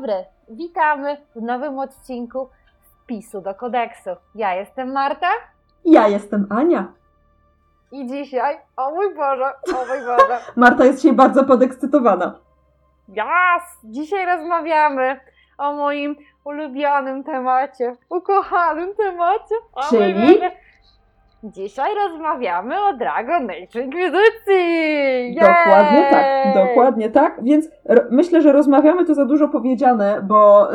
Dobry, 0.00 0.24
witamy 0.48 1.16
w 1.36 1.42
nowym 1.42 1.78
odcinku 1.78 2.48
Wpisu 3.02 3.40
do 3.40 3.54
kodeksu. 3.54 4.10
Ja 4.34 4.54
jestem 4.54 4.92
Marta 4.92 5.26
Ja 5.84 6.08
jestem 6.08 6.46
Ania. 6.50 6.92
i 7.92 8.06
dzisiaj, 8.06 8.60
o 8.76 8.90
mój 8.90 9.14
Boże, 9.14 9.44
o 9.74 9.86
mój 9.86 10.00
Boże, 10.06 10.38
Marta 10.56 10.84
jest 10.84 10.98
dzisiaj 10.98 11.12
bardzo 11.16 11.44
podekscytowana. 11.44 12.38
jas, 13.08 13.62
dzisiaj 13.84 14.26
rozmawiamy 14.26 15.20
o 15.58 15.72
moim 15.72 16.16
ulubionym 16.44 17.24
temacie, 17.24 17.96
ukochanym 18.08 18.94
temacie. 18.94 19.54
O 19.72 19.82
Czyli? 19.90 20.40
Dzisiaj 21.44 21.94
rozmawiamy 21.94 22.84
o 22.84 22.92
Dragon 22.92 23.50
Age 23.50 23.80
Inquisicji! 23.84 25.34
Dokładnie 25.34 26.06
tak, 26.10 26.54
dokładnie 26.54 27.10
tak. 27.10 27.44
Więc 27.44 27.68
myślę, 28.10 28.42
że 28.42 28.52
rozmawiamy 28.52 29.04
to 29.04 29.14
za 29.14 29.24
dużo 29.24 29.48
powiedziane, 29.48 30.20
bo, 30.22 30.68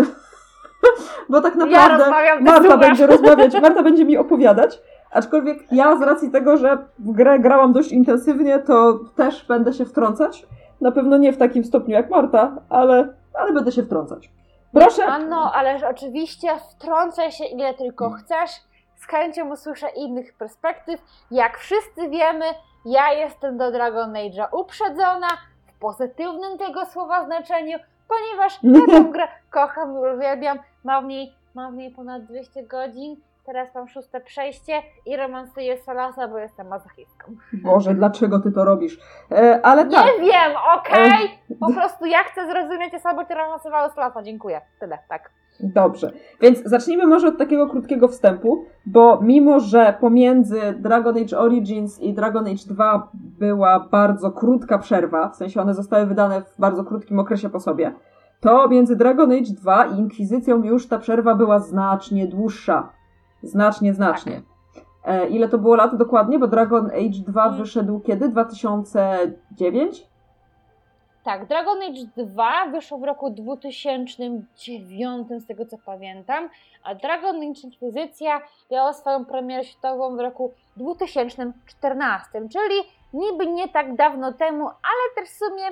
bo 1.30 1.41
tak 1.41 1.55
Ja 1.55 1.66
naprawdę 1.66 1.98
rozmawiam, 1.98 2.38
ty 2.38 2.43
Marta 2.43 2.77
będzie 2.77 3.08
rozmawiać, 3.16 3.62
Marta 3.62 3.84
będzie 3.84 4.05
mi 4.05 4.18
opowiadać. 4.18 4.82
Aczkolwiek 5.12 5.58
ja 5.71 5.98
z 5.98 6.02
racji 6.02 6.32
tego, 6.32 6.58
że 6.58 6.77
w 6.99 7.12
grę 7.12 7.40
grałam 7.40 7.74
dość 7.74 7.91
intensywnie, 7.91 8.60
to 8.60 8.99
też 9.16 9.48
będę 9.48 9.74
się 9.74 9.86
wtrącać. 9.86 10.48
Na 10.82 10.91
pewno 10.91 11.18
nie 11.18 11.34
w 11.34 11.38
takim 11.38 11.63
stopniu 11.63 11.93
jak 11.93 12.10
Marta, 12.10 12.55
ale, 12.70 13.13
ale 13.34 13.54
będę 13.54 13.71
się 13.71 13.84
wtrącać. 13.84 14.30
Proszę. 14.74 15.05
Anno, 15.05 15.52
ależ 15.54 15.84
oczywiście 15.84 16.48
wtrącaj 16.71 17.32
się 17.32 17.46
ile 17.46 17.74
tylko 17.74 18.10
chcesz. 18.10 18.49
Z 19.06 19.08
chęcią 19.08 19.52
usłyszę 19.52 19.90
innych 19.90 20.34
perspektyw. 20.34 21.02
Jak 21.32 21.58
wszyscy 21.58 22.10
wiemy, 22.10 22.46
ja 22.86 23.12
jestem 23.14 23.58
do 23.58 23.72
Dragon 23.72 24.14
Age'a 24.14 24.48
uprzedzona 24.52 25.28
w 25.68 25.80
pozytywnym 25.80 26.58
tego 26.58 26.86
słowa 26.86 27.26
znaczeniu, 27.26 27.78
ponieważ 28.08 28.60
ja 28.64 28.86
tę 28.98 29.12
grę 29.12 29.28
kocham 29.50 29.98
uwielbiam. 29.98 30.60
Mam 30.84 31.06
w 31.06 31.08
niej, 31.08 31.34
mam 31.56 31.74
w 31.74 31.78
niej 31.78 31.92
ponad 31.92 32.26
200 32.26 32.64
godzin. 32.64 33.16
Teraz 33.46 33.76
mam 33.76 33.88
szóste 33.88 34.22
przejście 34.22 34.82
i 35.06 35.18
romansuję 35.18 35.78
Solasa, 35.78 36.28
bo 36.28 36.38
jestem 36.38 36.68
mazochistką. 36.68 37.36
Boże, 37.54 37.94
dlaczego 37.94 38.40
ty 38.40 38.52
to 38.52 38.66
robisz? 38.66 39.00
E, 39.32 39.60
ale 39.64 39.86
tak. 39.86 40.06
Nie 40.06 40.32
wiem, 40.32 40.52
okej? 40.78 41.40
Po 41.60 41.74
prostu 41.74 42.06
ja 42.06 42.24
chcę 42.24 42.48
zrozumieć 42.48 42.94
osoby, 42.94 43.26
które 43.26 43.42
romansowały 43.44 43.90
Solasa. 43.90 44.24
Dziękuję. 44.24 44.62
Tyle, 44.80 45.00
tak. 45.10 45.30
Dobrze, 45.60 46.12
więc 46.42 46.64
zacznijmy 46.64 47.08
może 47.08 47.28
od 47.28 47.38
takiego 47.38 47.68
krótkiego 47.68 48.08
wstępu, 48.08 48.66
bo 48.86 49.20
mimo, 49.22 49.60
że 49.60 49.98
pomiędzy 50.00 50.60
Dragon 50.80 51.18
Age 51.18 51.40
Origins 51.40 52.00
i 52.00 52.14
Dragon 52.14 52.46
Age 52.48 52.66
2 52.68 53.12
była 53.14 53.88
bardzo 53.92 54.32
krótka 54.32 54.78
przerwa, 54.78 55.30
w 55.30 55.36
sensie 55.36 55.62
one 55.62 55.74
zostały 55.74 56.06
wydane 56.06 56.42
w 56.42 56.60
bardzo 56.60 56.84
krótkim 56.84 57.20
okresie 57.20 57.50
po 57.50 57.60
sobie, 57.60 57.94
to 58.40 58.70
między 58.70 58.96
Dragon 58.96 59.32
Age 59.32 59.54
2 59.62 59.86
i 59.86 60.00
Inkwizycją 60.00 60.64
już 60.64 60.88
ta 60.88 61.00
przerwa 61.00 61.36
była 61.36 61.60
znacznie 61.60 62.28
dłuższa. 62.28 62.90
Znacznie, 63.42 63.94
znacznie. 63.94 64.42
E, 65.06 65.28
ile 65.28 65.50
to 65.50 65.58
było 65.58 65.76
lat 65.76 65.98
dokładnie? 65.98 66.40
Bo 66.40 66.48
Dragon 66.48 66.86
Age 66.86 67.24
2 67.28 67.46
Mm. 67.46 67.58
wyszedł 67.58 68.00
kiedy? 68.00 68.30
2009? 68.30 70.08
Tak, 71.25 71.46
Dragon 71.46 71.78
Age 71.81 72.25
2 72.25 72.66
wyszło 72.72 72.97
w 72.97 73.03
roku 73.03 73.30
2009, 73.30 75.28
z 75.38 75.46
tego 75.47 75.66
co 75.66 75.78
pamiętam, 75.86 76.50
a 76.84 76.96
Dragon 76.96 77.36
Age 77.36 77.62
Inkwizycja 77.63 78.41
miała 78.72 78.94
swoją 78.94 79.25
premierę 79.25 79.64
światową 79.64 80.16
w 80.16 80.19
roku 80.19 80.53
2014, 80.78 82.30
czyli 82.34 82.75
niby 83.14 83.47
nie 83.47 83.69
tak 83.69 83.96
dawno 83.96 84.34
temu, 84.34 84.68
ale 84.68 85.16
też 85.16 85.30
w 85.30 85.38
sumie 85.38 85.64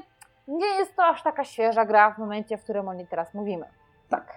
nie 0.48 0.68
jest 0.68 0.96
to 0.96 1.06
aż 1.06 1.24
taka 1.24 1.44
świeża 1.44 1.86
gra 1.86 2.12
w 2.12 2.18
momencie, 2.18 2.58
w 2.58 2.64
którym 2.64 2.88
o 2.88 2.94
niej 2.94 3.08
teraz 3.08 3.34
mówimy. 3.34 3.66
Tak. 4.10 4.34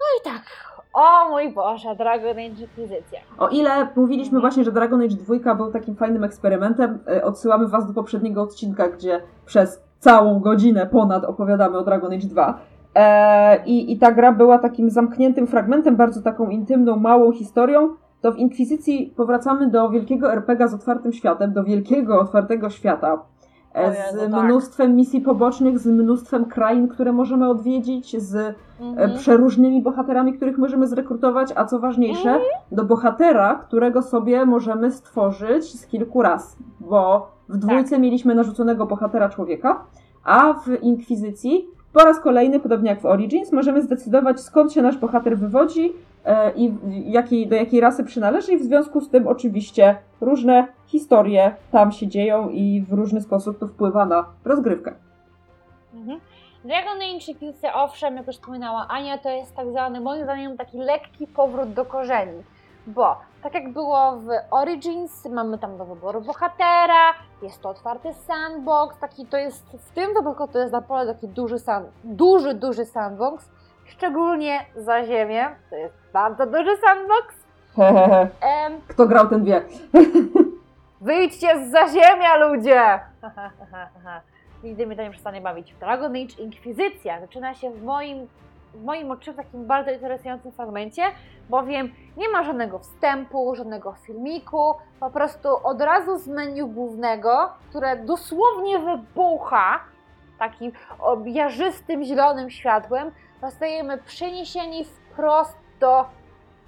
No 0.00 0.06
i 0.20 0.24
tak, 0.34 0.42
o 0.94 1.28
mój 1.28 1.52
Boże, 1.52 1.96
Dragon 1.96 2.30
Age 2.30 2.42
Inkwizycja. 2.42 3.20
O 3.38 3.48
ile 3.48 3.88
mówiliśmy 3.96 4.40
właśnie, 4.40 4.64
że 4.64 4.72
Dragon 4.72 5.02
Age 5.02 5.16
2 5.16 5.54
był 5.54 5.72
takim 5.72 5.96
fajnym 5.96 6.24
eksperymentem, 6.24 7.04
e, 7.08 7.24
odsyłamy 7.24 7.68
Was 7.68 7.86
do 7.86 7.94
poprzedniego 7.94 8.42
odcinka, 8.42 8.88
gdzie 8.88 9.22
przez 9.46 9.84
całą 10.04 10.40
godzinę 10.40 10.86
ponad 10.86 11.24
opowiadamy 11.24 11.78
o 11.78 11.84
Dragon 11.84 12.12
Age 12.12 12.28
2. 12.28 12.58
E, 12.94 13.64
i, 13.66 13.92
I 13.92 13.98
ta 13.98 14.12
gra 14.12 14.32
była 14.32 14.58
takim 14.58 14.90
zamkniętym 14.90 15.46
fragmentem, 15.46 15.96
bardzo 15.96 16.22
taką 16.22 16.48
intymną, 16.48 16.96
małą 16.96 17.32
historią. 17.32 17.88
To 18.20 18.32
w 18.32 18.38
Inkwizycji 18.38 19.14
powracamy 19.16 19.70
do 19.70 19.90
wielkiego 19.90 20.32
RPG 20.32 20.68
z 20.68 20.74
otwartym 20.74 21.12
światem, 21.12 21.52
do 21.52 21.64
wielkiego, 21.64 22.20
otwartego 22.20 22.70
świata. 22.70 23.18
Jezu, 23.74 24.26
z 24.28 24.30
tak. 24.30 24.44
mnóstwem 24.44 24.96
misji 24.96 25.20
pobocznych, 25.20 25.78
z 25.78 25.86
mnóstwem 25.86 26.44
krain, 26.44 26.88
które 26.88 27.12
możemy 27.12 27.48
odwiedzić, 27.48 28.22
z 28.22 28.34
e, 28.36 28.54
Mhm. 28.80 29.18
przeróżnymi 29.18 29.82
bohaterami, 29.82 30.32
których 30.32 30.58
możemy 30.58 30.86
zrekrutować, 30.86 31.52
a 31.56 31.64
co 31.64 31.78
ważniejsze, 31.78 32.38
do 32.72 32.84
bohatera, 32.84 33.54
którego 33.54 34.02
sobie 34.02 34.46
możemy 34.46 34.90
stworzyć 34.90 35.80
z 35.80 35.86
kilku 35.86 36.22
raz, 36.22 36.56
bo 36.80 37.30
w 37.48 37.56
dwójce 37.56 37.98
mieliśmy 37.98 38.34
narzuconego 38.34 38.86
bohatera 38.86 39.28
człowieka, 39.28 39.84
a 40.24 40.52
w 40.52 40.82
Inkwizycji 40.82 41.68
po 41.92 42.00
raz 42.00 42.20
kolejny, 42.20 42.60
podobnie 42.60 42.90
jak 42.90 43.00
w 43.00 43.06
Origins, 43.06 43.52
możemy 43.52 43.82
zdecydować 43.82 44.40
skąd 44.40 44.72
się 44.72 44.82
nasz 44.82 44.98
bohater 44.98 45.38
wywodzi 45.38 45.92
i 46.56 46.70
w- 46.70 46.92
jakiej, 47.06 47.46
do 47.48 47.56
jakiej 47.56 47.80
rasy 47.80 48.04
przynależy 48.04 48.52
i 48.52 48.58
w 48.58 48.62
związku 48.62 49.00
z 49.00 49.10
tym 49.10 49.26
oczywiście 49.28 49.96
różne 50.20 50.66
historie 50.86 51.54
tam 51.72 51.92
się 51.92 52.06
dzieją 52.08 52.48
i 52.48 52.84
w 52.88 52.92
różny 52.92 53.20
sposób 53.20 53.58
to 53.58 53.66
wpływa 53.66 54.04
na 54.06 54.24
rozgrywkę. 54.44 54.94
Mhm. 55.94 56.20
Dragon 56.64 56.96
Age 56.96 57.06
Inkwizycja, 57.30 57.74
owszem, 57.74 58.16
jak 58.16 58.26
już 58.26 58.36
wspominała 58.36 58.86
Ania, 58.88 59.18
to 59.18 59.28
jest 59.28 59.56
tak 59.56 59.70
zwany, 59.70 60.00
moim 60.00 60.24
zdaniem, 60.24 60.56
taki 60.56 60.78
lekki 60.78 61.26
powrót 61.26 61.72
do 61.72 61.84
korzeni. 61.84 62.42
Bo 62.86 63.16
tak 63.42 63.54
jak 63.54 63.72
było 63.72 64.16
w 64.16 64.28
Origins, 64.50 65.24
mamy 65.26 65.58
tam 65.58 65.76
do 65.78 65.84
wyboru 65.84 66.20
bohatera, 66.20 67.12
jest 67.42 67.60
to 67.62 67.68
otwarty 67.68 68.14
sandbox, 68.14 68.98
taki 68.98 69.26
to 69.26 69.36
jest, 69.36 69.66
w 69.78 69.94
tym 69.94 70.14
wypadku 70.14 70.48
to 70.48 70.58
jest 70.58 70.72
naprawdę 70.72 71.14
taki 71.14 71.28
duży, 71.28 71.58
sand, 71.58 71.86
duży, 72.04 72.54
duży 72.54 72.84
sandbox, 72.84 73.50
szczególnie 73.86 74.60
za 74.76 75.04
ziemię, 75.04 75.48
to 75.70 75.76
jest 75.76 75.94
bardzo 76.12 76.46
duży 76.46 76.76
sandbox. 76.76 77.34
Hehehe. 77.76 78.28
Em, 78.40 78.80
Kto 78.88 79.06
grał, 79.06 79.28
ten 79.28 79.44
wie. 79.44 79.62
Wyjdźcie 81.00 81.66
z 81.66 81.70
zaziemia, 81.70 82.36
ludzie! 82.36 83.00
Nigdy 84.64 84.86
mnie 84.86 84.96
to 84.96 85.02
nie 85.02 85.10
przestanie 85.10 85.40
bawić. 85.40 85.74
Dragon 85.80 86.10
Age 86.10 86.42
Inkwizycja 86.42 87.20
zaczyna 87.20 87.54
się 87.54 87.70
w 87.70 87.82
moim, 87.82 88.28
w 88.74 88.84
moim 88.84 89.10
odczuciu 89.10 89.32
w 89.32 89.36
takim 89.36 89.66
bardzo 89.66 89.90
interesującym 89.90 90.52
fragmencie, 90.52 91.02
bowiem 91.50 91.92
nie 92.16 92.28
ma 92.28 92.42
żadnego 92.42 92.78
wstępu, 92.78 93.54
żadnego 93.54 93.92
filmiku, 93.92 94.74
po 95.00 95.10
prostu 95.10 95.48
od 95.66 95.80
razu 95.80 96.18
z 96.18 96.28
menu 96.28 96.66
głównego, 96.66 97.52
które 97.70 97.96
dosłownie 97.96 98.78
wybucha 98.78 99.80
takim 100.38 100.72
objarzystym, 100.98 102.04
zielonym 102.04 102.50
światłem, 102.50 103.10
zostajemy 103.44 103.98
przeniesieni 103.98 104.84
wprost 104.84 105.56
do 105.80 106.04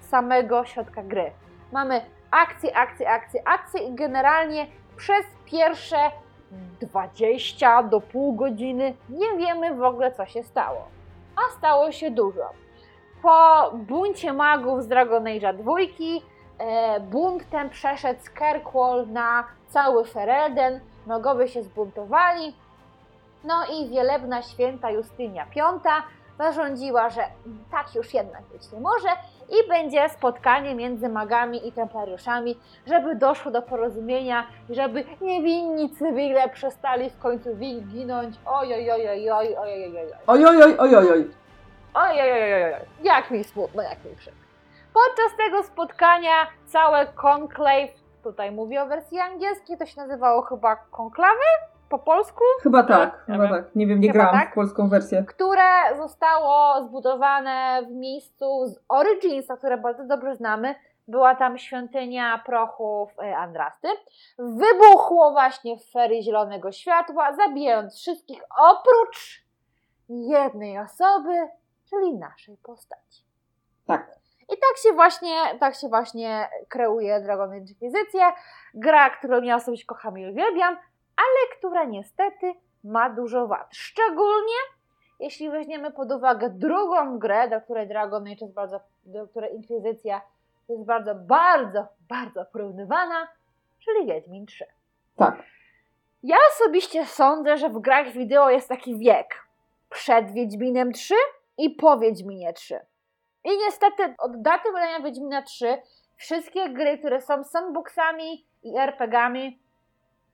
samego 0.01 0.65
środka 0.65 1.03
gry. 1.03 1.33
Mamy 1.73 2.01
akcje, 2.31 2.77
akcje, 2.77 3.11
akcje, 3.11 3.49
akcje 3.49 3.81
i 3.81 3.95
generalnie 3.95 4.67
przez 4.97 5.27
pierwsze 5.45 5.97
20 6.81 7.83
do 7.83 8.01
pół 8.01 8.35
godziny 8.35 8.95
nie 9.09 9.37
wiemy 9.37 9.75
w 9.75 9.83
ogóle 9.83 10.13
co 10.13 10.27
się 10.27 10.43
stało. 10.43 10.89
A 11.37 11.59
stało 11.59 11.93
się 11.93 12.11
dużo. 12.11 12.51
Po 13.23 13.71
buncie 13.75 14.33
magów 14.33 14.83
z 14.83 14.89
Dragon 14.89 15.25
Age'a 15.25 15.57
2 15.57 15.73
e, 16.59 17.01
bunt 17.01 17.51
ten 17.51 17.71
przeszedł 17.71 18.21
z 18.23 18.31
Kirkwall 18.31 19.07
na 19.09 19.45
cały 19.69 20.05
Ferelden, 20.05 20.81
magowie 21.07 21.49
się 21.49 21.63
zbuntowali, 21.63 22.55
no 23.45 23.55
i 23.73 23.89
wielebna 23.89 24.43
święta 24.43 24.91
Justynia 24.91 25.47
V 25.55 25.81
zarządziła, 26.39 27.11
że 27.11 27.23
tak 27.71 27.95
już 27.95 28.15
jednak 28.15 28.43
być 28.43 28.73
nie 28.73 28.81
może 28.81 29.09
i 29.49 29.69
będzie 29.69 30.09
spotkanie 30.09 30.75
między 30.75 31.09
magami 31.09 31.69
i 31.69 31.73
templariuszami, 31.73 32.59
żeby 32.87 33.17
doszło 33.17 33.51
do 33.51 33.63
porozumienia, 33.63 34.47
żeby 34.71 35.05
niewinni 35.21 35.91
cywile 35.91 36.49
przestali 36.49 37.11
w 37.11 37.19
końcu 37.19 37.51
ginąć. 37.93 38.37
Oj, 38.47 38.75
oj, 38.75 38.91
oj, 38.91 39.09
oj, 39.09 39.31
oj, 39.31 39.57
oj, 39.57 39.85
oj, 39.85 39.99
oj. 39.99 40.13
Oj, 40.27 40.47
oj, 40.47 40.63
oj, 40.63 40.77
oj, 40.79 40.97
oj. 40.97 41.31
Oj, 41.95 42.21
oj, 42.21 42.33
oj, 42.33 42.55
oj, 42.55 42.75
oj. 42.75 42.87
Jak 43.03 43.31
mi 43.31 43.45
smutno, 43.45 43.83
jak 43.83 44.05
mi 44.05 44.17
przykro. 44.17 44.47
Podczas 44.95 45.37
tego 45.37 45.63
spotkania 45.63 46.47
całe 46.67 47.07
conclave, 47.07 47.91
tutaj 48.23 48.51
mówię 48.51 48.83
o 48.83 48.87
wersji 48.87 49.19
angielskiej, 49.19 49.79
to 49.79 49.87
się 49.87 50.01
nazywało 50.01 50.43
chyba 50.43 50.77
konklawy, 50.77 51.45
po 51.89 51.99
polsku, 51.99 52.41
Chyba 52.63 52.83
tak, 52.83 53.25
Ja 53.29 53.35
chyba 53.35 53.45
wiem. 53.49 53.65
tak. 53.65 53.75
Nie 53.75 53.87
wiem, 53.87 54.01
nie 54.01 54.13
Chyba 54.13 54.25
grałam 54.25 54.41
tak? 54.41 54.51
w 54.51 54.55
polską 54.55 54.89
wersję. 54.89 55.25
które 55.29 55.97
zostało 55.97 56.85
zbudowane 56.85 57.83
w 57.87 57.91
miejscu 57.91 58.67
z 58.67 58.79
Originsa, 58.89 59.57
które 59.57 59.79
bardzo 59.79 60.05
dobrze 60.05 60.37
znamy. 60.37 60.75
Była 61.09 61.35
tam 61.35 61.59
świątynia 61.59 62.43
prochów 62.47 63.11
e, 63.23 63.37
Andrasty. 63.37 63.89
Wybuchło 64.39 65.31
właśnie 65.31 65.77
w 65.77 65.91
ferii 65.93 66.23
zielonego 66.23 66.73
światła, 66.73 67.33
zabijając 67.37 67.95
wszystkich 67.97 68.43
oprócz 68.59 69.45
jednej 70.09 70.79
osoby, 70.79 71.49
czyli 71.91 72.15
naszej 72.19 72.57
postaci. 72.57 73.23
Tak. 73.87 74.07
I 74.43 74.53
tak 74.53 74.77
się 74.83 74.93
właśnie, 74.93 75.37
tak 75.61 75.75
się 75.75 75.89
właśnie 75.89 76.49
kreuje 76.69 77.21
Dragon 77.21 77.51
Age 77.51 77.59
Inquisition. 77.59 78.33
Gra, 78.75 79.11
którą 79.11 79.43
ja 79.43 79.57
osobiście 79.57 79.87
kocham 79.87 80.19
i 80.19 80.31
uwielbiam, 80.31 80.77
ale 81.17 81.59
która 81.59 81.85
niestety 81.85 82.55
ma 82.85 83.11
dużo 83.11 83.47
wad. 83.47 83.69
Szczególnie 83.73 84.57
jeśli 85.21 85.51
weźmiemy 85.51 85.93
pod 85.93 86.13
uwagę 86.13 86.51
drugą 86.51 87.19
grę, 87.19 87.49
do 87.49 87.61
której 87.61 87.89
Dragon 87.89 88.23
Age 88.23 88.37
jest 88.41 88.55
bardzo, 88.55 88.81
do 89.05 89.29
której 89.29 89.55
Inkwizycja 89.55 90.21
jest 90.69 90.85
bardzo, 90.85 91.15
bardzo, 91.15 91.87
bardzo 92.09 92.45
porównywana, 92.45 93.29
czyli 93.79 94.07
Wiedźmin 94.07 94.47
3. 94.47 94.65
Tak. 95.17 95.43
Ja 96.23 96.37
osobiście 96.55 97.07
sądzę, 97.07 97.57
że 97.57 97.69
w 97.69 97.79
grach 97.79 98.13
wideo 98.13 98.51
jest 98.51 98.69
taki 98.69 98.99
wiek 98.99 99.47
przed 99.91 100.33
Wiedźminem 100.33 100.93
3 100.93 101.15
i 101.59 101.71
po 101.71 101.99
Wiedźminie 101.99 102.53
3. 102.53 102.81
I 103.45 103.59
niestety 103.59 104.15
od 104.19 104.43
daty 104.43 104.73
wydania 104.73 105.01
Wiedźmina 105.01 105.43
3 105.43 105.79
wszystkie 106.17 106.69
gry, 106.69 106.99
które 106.99 107.21
są 107.21 107.45
sandboxami 107.45 108.47
i 108.63 108.79
RPGami 108.79 109.59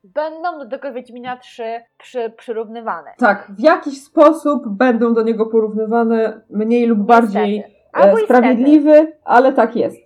będą 0.05 0.59
do 0.59 0.69
tego 0.69 0.93
Wiedźmina 0.93 1.37
3 1.37 1.85
przy, 1.99 2.31
przyrównywane. 2.31 3.15
Tak, 3.19 3.53
w 3.59 3.61
jakiś 3.61 4.05
sposób 4.05 4.69
będą 4.69 5.15
do 5.15 5.23
niego 5.23 5.47
porównywane 5.47 6.41
mniej 6.51 6.87
lub 6.87 6.99
bardziej 6.99 7.65
e, 7.95 8.17
sprawiedliwy, 8.17 9.13
ale 9.25 9.53
tak 9.53 9.77
jest. 9.77 9.97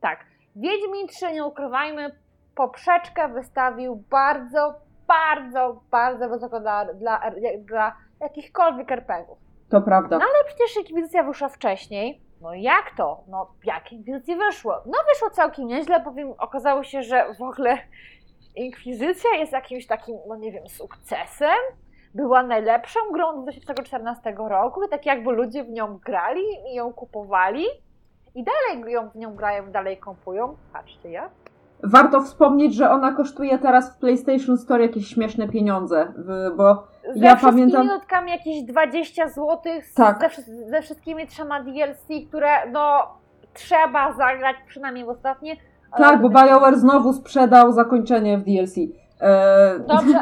Tak. 0.00 0.18
Wiedźmin 0.56 1.06
3, 1.08 1.32
nie 1.32 1.44
ukrywajmy, 1.44 2.10
poprzeczkę 2.54 3.28
wystawił 3.28 4.04
bardzo, 4.10 4.74
bardzo, 5.08 5.80
bardzo 5.90 6.28
wysoko 6.28 6.60
dla, 6.60 6.94
dla, 6.94 7.20
dla 7.58 7.96
jakichkolwiek 8.20 8.92
RPGów. 8.92 9.38
To 9.68 9.80
prawda. 9.80 10.16
Ale 10.16 10.44
przecież 10.46 10.76
Inkwizycja 10.76 11.22
wyszła 11.22 11.48
wcześniej. 11.48 12.20
No 12.40 12.54
jak 12.54 12.84
to? 12.96 13.24
No 13.28 13.50
jak 13.64 13.92
Inkwizycji 13.92 14.36
wyszło? 14.36 14.82
No 14.86 14.98
wyszło 15.12 15.30
całkiem 15.30 15.66
nieźle, 15.66 16.00
powiem, 16.00 16.34
okazało 16.38 16.84
się, 16.84 17.02
że 17.02 17.34
w 17.38 17.42
ogóle 17.42 17.78
Inkwizycja 18.56 19.30
jest 19.38 19.52
jakimś 19.52 19.86
takim, 19.86 20.16
no 20.28 20.36
nie 20.36 20.52
wiem, 20.52 20.68
sukcesem. 20.68 21.58
Była 22.14 22.42
najlepszą 22.42 23.00
grą 23.12 23.42
2014 23.42 24.34
roku, 24.38 24.88
tak 24.88 25.06
jakby 25.06 25.32
ludzie 25.32 25.64
w 25.64 25.70
nią 25.70 25.98
grali 26.04 26.42
i 26.70 26.74
ją 26.74 26.92
kupowali. 26.92 27.64
I 28.34 28.44
dalej 28.44 28.92
ją 28.92 29.10
w 29.10 29.16
nią 29.16 29.34
grają, 29.34 29.70
dalej 29.72 29.96
kupują. 29.98 30.56
Patrzcie 30.72 31.10
ja. 31.10 31.30
Warto 31.82 32.20
wspomnieć, 32.22 32.74
że 32.74 32.90
ona 32.90 33.12
kosztuje 33.12 33.58
teraz 33.58 33.96
w 33.96 33.98
PlayStation 33.98 34.58
Store 34.58 34.82
jakieś 34.82 35.06
śmieszne 35.08 35.48
pieniądze, 35.48 36.12
bo 36.56 36.86
Ze 37.14 37.24
Ja 37.24 37.36
wszystkimi 37.36 37.62
pamiętam- 37.72 37.86
dodatkami 37.86 38.30
jakieś 38.30 38.62
20 38.62 39.28
zł, 39.28 39.58
Tak. 39.96 40.30
ze, 40.34 40.42
ze 40.70 40.82
wszystkimi 40.82 41.26
trzema 41.26 41.62
DLC, 41.62 42.06
które 42.28 42.70
no 42.70 43.14
trzeba 43.54 44.12
zagrać 44.12 44.56
przynajmniej 44.66 45.04
w 45.04 45.08
ostatnie. 45.08 45.56
Tak, 45.98 46.20
bo 46.20 46.28
BioWare 46.28 46.76
znowu 46.78 47.12
sprzedał 47.12 47.72
zakończenie 47.72 48.38
w 48.38 48.42
DLC. 48.44 48.76
E, 49.20 49.78
Dobrze, 49.78 50.18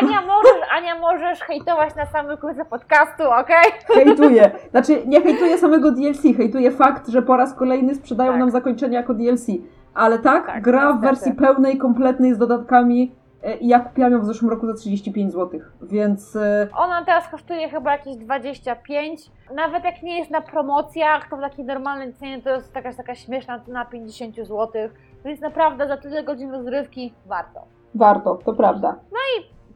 Ania 0.00 0.20
możesz, 0.26 0.68
Ania 0.76 0.98
możesz 0.98 1.40
hejtować 1.40 1.94
na 1.94 2.06
samym 2.06 2.36
końcu 2.36 2.64
podcastu, 2.64 3.22
okej? 3.40 3.72
hejtuję. 3.86 4.50
Znaczy, 4.70 5.02
nie 5.06 5.20
hejtuję 5.22 5.58
samego 5.58 5.92
DLC, 5.92 6.22
hejtuję 6.36 6.70
fakt, 6.70 7.08
że 7.08 7.22
po 7.22 7.36
raz 7.36 7.54
kolejny 7.54 7.94
sprzedają 7.94 8.30
Tak. 8.30 8.40
nam 8.40 8.50
zakończenie 8.50 8.94
jako 8.96 9.14
DLC. 9.14 9.46
Ale 9.94 10.18
tak, 10.18 10.46
Tak, 10.46 10.62
gra 10.62 10.92
w 10.92 11.00
wersji 11.00 11.32
pełnej, 11.34 11.78
kompletnej, 11.78 12.34
z 12.34 12.38
dodatkami 12.38 13.14
i 13.60 13.68
ja 13.68 13.80
kupiłam 13.80 14.12
ją 14.12 14.20
w 14.20 14.24
zeszłym 14.26 14.50
roku 14.50 14.66
za 14.66 14.74
35 14.74 15.32
zł, 15.32 15.60
więc 15.82 16.36
e, 16.36 16.68
Ona 16.76 17.04
teraz 17.04 17.28
kosztuje 17.28 17.68
chyba 17.68 17.92
jakieś 17.92 18.16
25. 18.16 19.30
Nawet 19.54 19.84
jak 19.84 20.02
nie 20.02 20.18
jest 20.18 20.30
na 20.30 20.40
promocjach, 20.40 21.28
to 21.30 21.36
w 21.36 21.40
takiej 21.40 21.64
normalnej 21.64 22.14
cenie 22.14 22.42
to 22.42 22.50
jest 22.50 22.74
jakaś 22.74 22.96
taka 22.96 23.14
śmieszna 23.14 23.60
cena 23.60 23.84
50 23.84 24.36
zł. 24.36 24.68
Więc 25.24 25.40
naprawdę 25.40 25.88
za 25.88 25.96
tyle 25.96 26.24
godzin 26.24 26.50
rozrywki 26.52 27.14
warto. 27.26 27.60
warto, 27.94 28.34
to 28.44 28.52
prawda. 28.52 28.96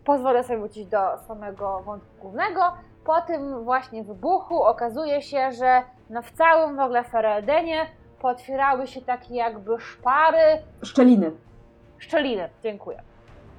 pozwolę 0.04 0.44
sobie 0.44 0.58
wrócić 0.58 0.86
do 0.86 0.98
samego 1.28 1.82
wątku 1.84 2.08
głównego. 2.20 2.60
Po 3.04 3.20
tym 3.20 3.64
właśnie 3.64 4.04
wybuchu 4.04 4.62
okazuje 4.62 5.22
się, 5.22 5.52
że 5.52 5.82
no 6.10 6.22
w 6.22 6.30
całym 6.30 6.76
w 6.76 6.80
ogóle 6.80 7.04
Fereldenie 7.04 7.86
potwierały 8.20 8.86
się 8.86 9.00
takie 9.02 9.34
jakby 9.34 9.80
szpary, 9.80 10.38
Szczeliny. 10.82 11.30
szczeliny, 11.98 12.48
dziękuję. 12.62 13.02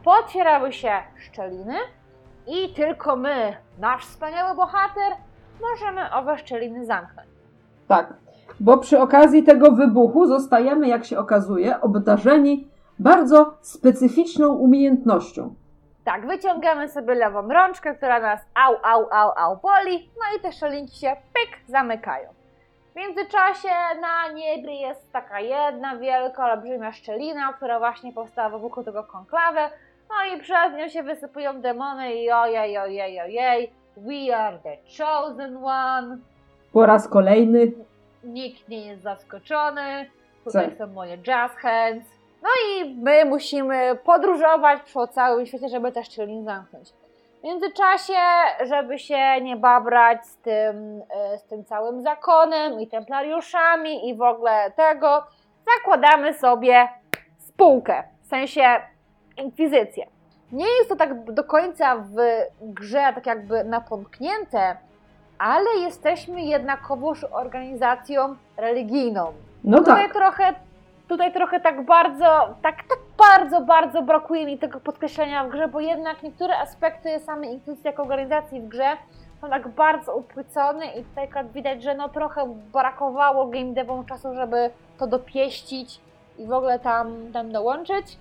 Potwierały 0.03 0.73
się 0.73 0.91
szczeliny 1.19 1.75
i 2.47 2.73
tylko 2.73 3.15
my, 3.15 3.55
nasz 3.79 4.05
wspaniały 4.05 4.55
bohater, 4.55 5.13
możemy 5.61 6.13
owe 6.13 6.37
szczeliny 6.37 6.85
zamknąć. 6.85 7.29
Tak, 7.87 8.13
bo 8.59 8.77
przy 8.77 8.99
okazji 8.99 9.43
tego 9.43 9.71
wybuchu 9.71 10.25
zostajemy, 10.25 10.87
jak 10.87 11.05
się 11.05 11.19
okazuje, 11.19 11.81
obdarzeni 11.81 12.67
bardzo 12.99 13.53
specyficzną 13.61 14.53
umiejętnością. 14.53 15.55
Tak, 16.03 16.27
wyciągamy 16.27 16.89
sobie 16.89 17.15
lewą 17.15 17.47
rączkę, 17.47 17.95
która 17.95 18.19
nas 18.19 18.39
au, 18.53 18.75
au, 18.83 19.07
au, 19.11 19.31
au 19.37 19.57
boli, 19.57 20.11
no 20.15 20.37
i 20.37 20.41
te 20.41 20.51
szczelinki 20.51 20.99
się 20.99 21.15
pyk 21.33 21.67
zamykają. 21.67 22.29
W 22.91 22.95
międzyczasie 22.95 23.69
na 24.01 24.33
niebie 24.33 24.73
jest 24.73 25.11
taka 25.11 25.39
jedna 25.39 25.95
wielka, 25.95 26.51
olbrzymia 26.51 26.91
szczelina, 26.91 27.53
która 27.53 27.79
właśnie 27.79 28.13
powstała 28.13 28.59
wokół 28.59 28.83
tego 28.83 29.03
konklawy, 29.03 29.59
no 30.11 30.35
i 30.35 30.39
przez 30.41 30.73
nią 30.77 30.89
się 30.89 31.03
wysypują 31.03 31.61
demony 31.61 32.13
i 32.13 32.31
ojej, 32.31 32.77
ojej, 32.77 33.19
ojej, 33.21 33.71
we 33.97 34.37
are 34.37 34.59
the 34.59 34.77
chosen 34.97 35.57
one, 35.63 36.17
Po 36.73 36.85
raz 36.85 37.07
kolejny, 37.07 37.71
nikt 38.23 38.69
nie 38.69 38.85
jest 38.85 39.01
zaskoczony, 39.01 40.09
tutaj 40.43 40.69
Tak. 40.69 40.77
są 40.77 40.87
moje 40.87 41.17
jazz 41.17 41.51
hands. 41.51 42.05
No 42.41 42.49
i 42.67 42.95
my 42.95 43.25
musimy 43.25 43.95
podróżować 44.03 44.79
po 44.93 45.07
całym 45.07 45.45
świecie, 45.45 45.69
żeby 45.69 45.91
te 45.91 46.03
szczeliny 46.03 46.43
zamknąć. 46.43 46.89
W 47.39 47.43
międzyczasie, 47.43 48.13
żeby 48.65 48.99
się 48.99 49.41
nie 49.41 49.55
babrać 49.55 50.25
z 50.27 50.37
tym, 50.37 51.01
e, 51.15 51.37
z 51.37 51.43
tym 51.43 51.65
całym 51.65 52.01
zakonem 52.01 52.79
i 52.79 52.87
templariuszami 52.87 54.09
i 54.09 54.15
w 54.15 54.21
ogóle 54.21 54.71
tego, 54.71 55.23
zakładamy 55.77 56.33
sobie 56.33 56.89
spółkę, 57.37 58.03
w 58.21 58.27
sensie 58.27 58.79
inkwizycję. 59.41 60.07
Nie 60.51 60.65
jest 60.65 60.89
to 60.89 60.95
tak 60.95 61.33
do 61.33 61.43
końca 61.43 61.95
w 61.95 62.15
grze 62.61 63.11
tak 63.15 63.25
jakby 63.25 63.63
napomknięte, 63.63 64.77
ale 65.37 65.69
jesteśmy 65.79 66.41
jednakowoż 66.41 67.23
organizacją 67.31 68.35
religijną. 68.57 69.33
no 69.63 69.77
Tutaj 69.77 70.03
tak, 70.03 70.13
trochę, 70.13 70.53
tutaj 71.07 71.33
trochę 71.33 71.59
tak 71.59 71.85
bardzo, 71.85 72.55
tak, 72.61 72.75
tak 72.75 72.99
bardzo, 73.17 73.61
bardzo 73.61 74.01
brakuje 74.01 74.45
mi 74.45 74.57
tego 74.57 74.79
podkreślenia 74.79 75.43
w 75.43 75.49
grze, 75.49 75.67
bo 75.67 75.79
jednak 75.79 76.23
niektóre 76.23 76.57
aspekty 76.57 77.19
samej 77.19 77.53
Inkwizycji 77.53 77.87
jako 77.87 78.01
organizacji 78.01 78.61
w 78.61 78.67
grze 78.67 78.97
są 79.41 79.49
tak 79.49 79.67
bardzo 79.67 80.15
upłycone 80.15 80.85
i 80.85 81.03
tutaj 81.03 81.29
widać, 81.53 81.83
że 81.83 81.95
no 81.95 82.09
trochę 82.09 82.55
brakowało 82.73 83.47
game 83.47 83.73
devom 83.73 84.05
czasu, 84.05 84.35
żeby 84.35 84.69
to 84.97 85.07
dopieścić 85.07 85.99
i 86.37 86.45
w 86.45 86.51
ogóle 86.51 86.79
tam, 86.79 87.31
tam 87.33 87.51
dołączyć, 87.51 88.17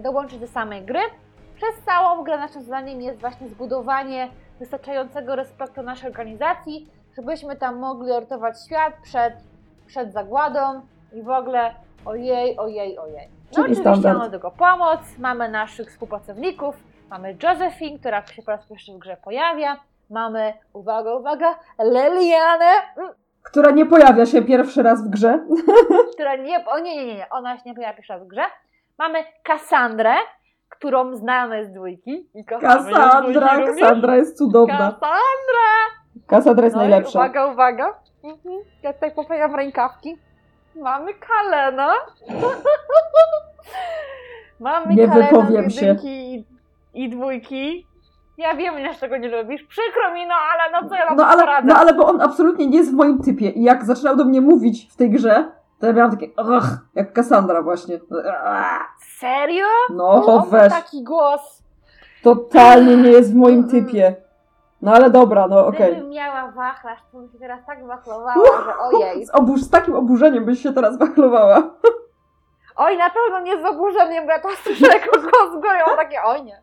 dołączyć 0.00 0.38
do 0.38 0.46
samej 0.46 0.82
gry. 0.82 1.00
Przez 1.56 1.84
całą 1.86 2.24
grę 2.24 2.38
naszym 2.38 2.62
zadaniem 2.62 3.02
jest 3.02 3.20
właśnie 3.20 3.48
zbudowanie 3.48 4.28
wystarczającego 4.58 5.36
respektu 5.36 5.82
naszej 5.82 6.10
organizacji, 6.10 6.88
żebyśmy 7.16 7.56
tam 7.56 7.78
mogli 7.78 8.10
ratować 8.12 8.64
świat 8.66 8.94
przed 9.02 9.34
przed 9.86 10.12
zagładą 10.12 10.80
i 11.12 11.22
w 11.22 11.28
ogóle 11.28 11.74
ojej, 12.04 12.58
ojej, 12.58 12.98
ojej. 12.98 13.28
No 13.28 13.50
Czyli 13.50 13.62
oczywiście 13.62 13.82
standard. 13.82 14.18
mamy 14.18 14.30
do 14.30 14.38
tego 14.38 14.50
pomoc, 14.50 15.00
mamy 15.18 15.48
naszych 15.48 15.88
współpracowników, 15.90 16.76
mamy 17.10 17.36
Josephine, 17.42 17.98
która 17.98 18.26
się 18.26 18.42
po 18.42 18.50
raz 18.50 18.66
pierwszy 18.66 18.92
w 18.92 18.98
grze 18.98 19.16
pojawia, 19.24 19.76
mamy, 20.10 20.52
uwaga, 20.72 21.14
uwaga, 21.14 21.58
Lelianę, 21.78 22.70
mm, 22.96 23.10
która 23.42 23.70
nie 23.70 23.86
pojawia 23.86 24.26
się 24.26 24.42
pierwszy 24.42 24.82
raz 24.82 25.04
w 25.04 25.10
grze. 25.10 25.40
która 26.14 26.36
nie, 26.36 26.66
o 26.66 26.78
nie, 26.78 27.06
nie, 27.06 27.14
nie, 27.14 27.28
ona 27.30 27.56
się 27.56 27.62
nie 27.66 27.74
pojawia 27.74 27.94
pierwszy 27.94 28.12
raz 28.12 28.22
w 28.22 28.26
grze, 28.26 28.42
mamy 28.98 29.18
Kassandrę, 29.44 30.14
którą 30.68 31.16
znamy 31.16 31.66
z 31.66 31.72
dwójki 31.72 32.28
i 32.34 32.44
kochamy 32.44 32.90
ją 32.90 32.96
z 32.96 33.00
Kassandra, 33.76 34.16
jest 34.16 34.38
cudowna. 34.38 34.78
Kassandra! 34.78 35.70
Kassandra 36.26 36.64
jest 36.64 36.76
No 36.76 36.82
najlepsza. 36.82 37.18
Uwaga, 37.18 37.46
uwaga. 37.46 37.94
Mhm. 38.24 38.54
Ja 38.82 38.92
tutaj 38.92 39.10
poprawiam 39.14 39.54
rękawki. 39.54 40.16
Mamy 40.76 41.12
Kalena. 41.14 41.92
Mamy 44.60 44.94
Nie 44.94 45.08
Kalena 45.08 45.26
wypowiem 45.30 45.70
z 45.70 45.74
się. 45.80 45.96
i, 46.02 46.44
i 46.94 47.08
dwójki. 47.10 47.86
Ja 48.38 48.54
wiem, 48.54 48.74
że 48.92 48.98
tego 49.00 49.16
nie 49.16 49.28
lubisz. 49.28 49.62
Przykro 49.62 50.14
mi, 50.14 50.26
no 50.26 50.34
ale 50.34 50.72
no 50.82 50.88
co 50.88 50.94
ja 50.94 51.06
mam 51.06 51.16
No 51.16 51.26
ale, 51.26 51.42
poradzę? 51.42 51.68
no 51.68 51.74
ale 51.76 51.94
bo 51.94 52.06
on 52.06 52.20
absolutnie 52.20 52.66
nie 52.66 52.78
jest 52.78 52.90
w 52.92 52.94
moim 52.94 53.22
typie. 53.22 53.50
I 53.50 53.62
jak 53.62 53.84
zaczynał 53.84 54.16
do 54.16 54.24
mnie 54.24 54.40
mówić 54.40 54.92
w 54.92 54.96
tej 54.96 55.10
grze, 55.10 55.52
to 55.80 55.86
ja 55.86 55.92
miałam 55.92 56.10
takie, 56.10 56.26
ugh, 56.26 56.64
jak 56.94 57.12
Kassandra 57.12 57.62
właśnie. 57.62 58.00
Serio? 59.18 59.66
No 59.90 60.24
ma 60.26 60.46
weź, 60.46 60.72
taki 60.72 61.04
głos. 61.04 61.62
totalnie 62.22 62.96
nie 62.96 63.10
jest 63.10 63.32
w 63.32 63.36
moim 63.36 63.68
typie. 63.68 64.16
No 64.82 64.92
ale 64.92 65.10
dobra, 65.10 65.48
no 65.48 65.66
okej. 65.66 65.92
Gdybym 65.92 66.10
miała 66.10 66.50
wachlarz, 66.50 66.98
to 67.12 67.18
bym 67.18 67.28
się 67.32 67.38
teraz 67.38 67.60
tak 67.66 67.86
wachlowała, 67.86 68.64
że 68.64 68.78
ojej. 68.78 69.26
Z, 69.26 69.30
oburz, 69.34 69.60
z 69.62 69.70
takim 69.70 69.94
oburzeniem 69.94 70.44
byś 70.44 70.62
się 70.62 70.72
teraz 70.72 70.98
wachlowała. 70.98 71.62
Oj, 72.76 72.98
na 72.98 73.10
pewno 73.10 73.40
nie 73.40 73.62
z 73.62 73.64
oburzeniem, 73.64 74.26
bo 74.26 74.32
ja 74.32 74.38
to 74.40 74.48
słyszę 74.62 74.86
jako 74.86 75.20
głos 75.20 75.62
goją, 75.62 75.84
takie 75.96 76.22
oj 76.22 76.44
nie. 76.44 76.62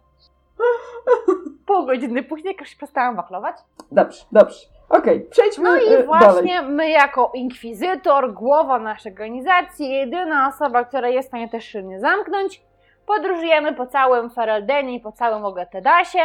Pół 1.65 1.85
godziny 1.85 2.23
później 2.23 2.57
już 2.59 2.75
przestałam 2.75 3.15
wachlować. 3.15 3.55
Dobrze, 3.91 4.25
dobrze. 4.31 4.59
Okej, 4.97 5.21
przejdźmy 5.29 5.63
No 5.69 5.77
y, 5.77 5.81
i 5.83 5.89
dalej. 5.89 6.07
właśnie 6.07 6.61
my 6.61 6.89
jako 6.89 7.31
inkwizytor, 7.33 8.33
głowa 8.33 8.79
naszej 8.79 9.11
organizacji, 9.11 9.89
jedyna 9.91 10.47
osoba, 10.47 10.83
która 10.85 11.07
jest 11.09 11.27
w 11.27 11.31
stanie 11.31 11.49
też 11.49 11.65
szylnie 11.65 11.99
zamknąć, 11.99 12.63
podróżujemy 13.05 13.73
po 13.73 13.87
całym 13.87 14.29
Fereldenie 14.29 14.95
i 14.95 14.99
po 14.99 15.11
całym 15.11 15.45
Ogetedasie, 15.45 16.19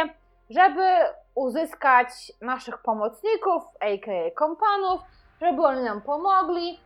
żeby 0.49 0.83
uzyskać 1.35 2.07
naszych 2.41 2.77
pomocników, 2.77 3.63
a.k.a. 3.79 4.31
kompanów, 4.35 5.01
żeby 5.41 5.61
oni 5.65 5.83
nam 5.83 6.01
pomogli. 6.01 6.79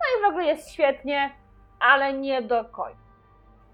No 0.00 0.18
i 0.18 0.22
w 0.22 0.28
ogóle 0.28 0.44
jest 0.44 0.70
świetnie, 0.72 1.30
ale 1.80 2.12
nie 2.12 2.42
do 2.42 2.64
końca. 2.64 2.96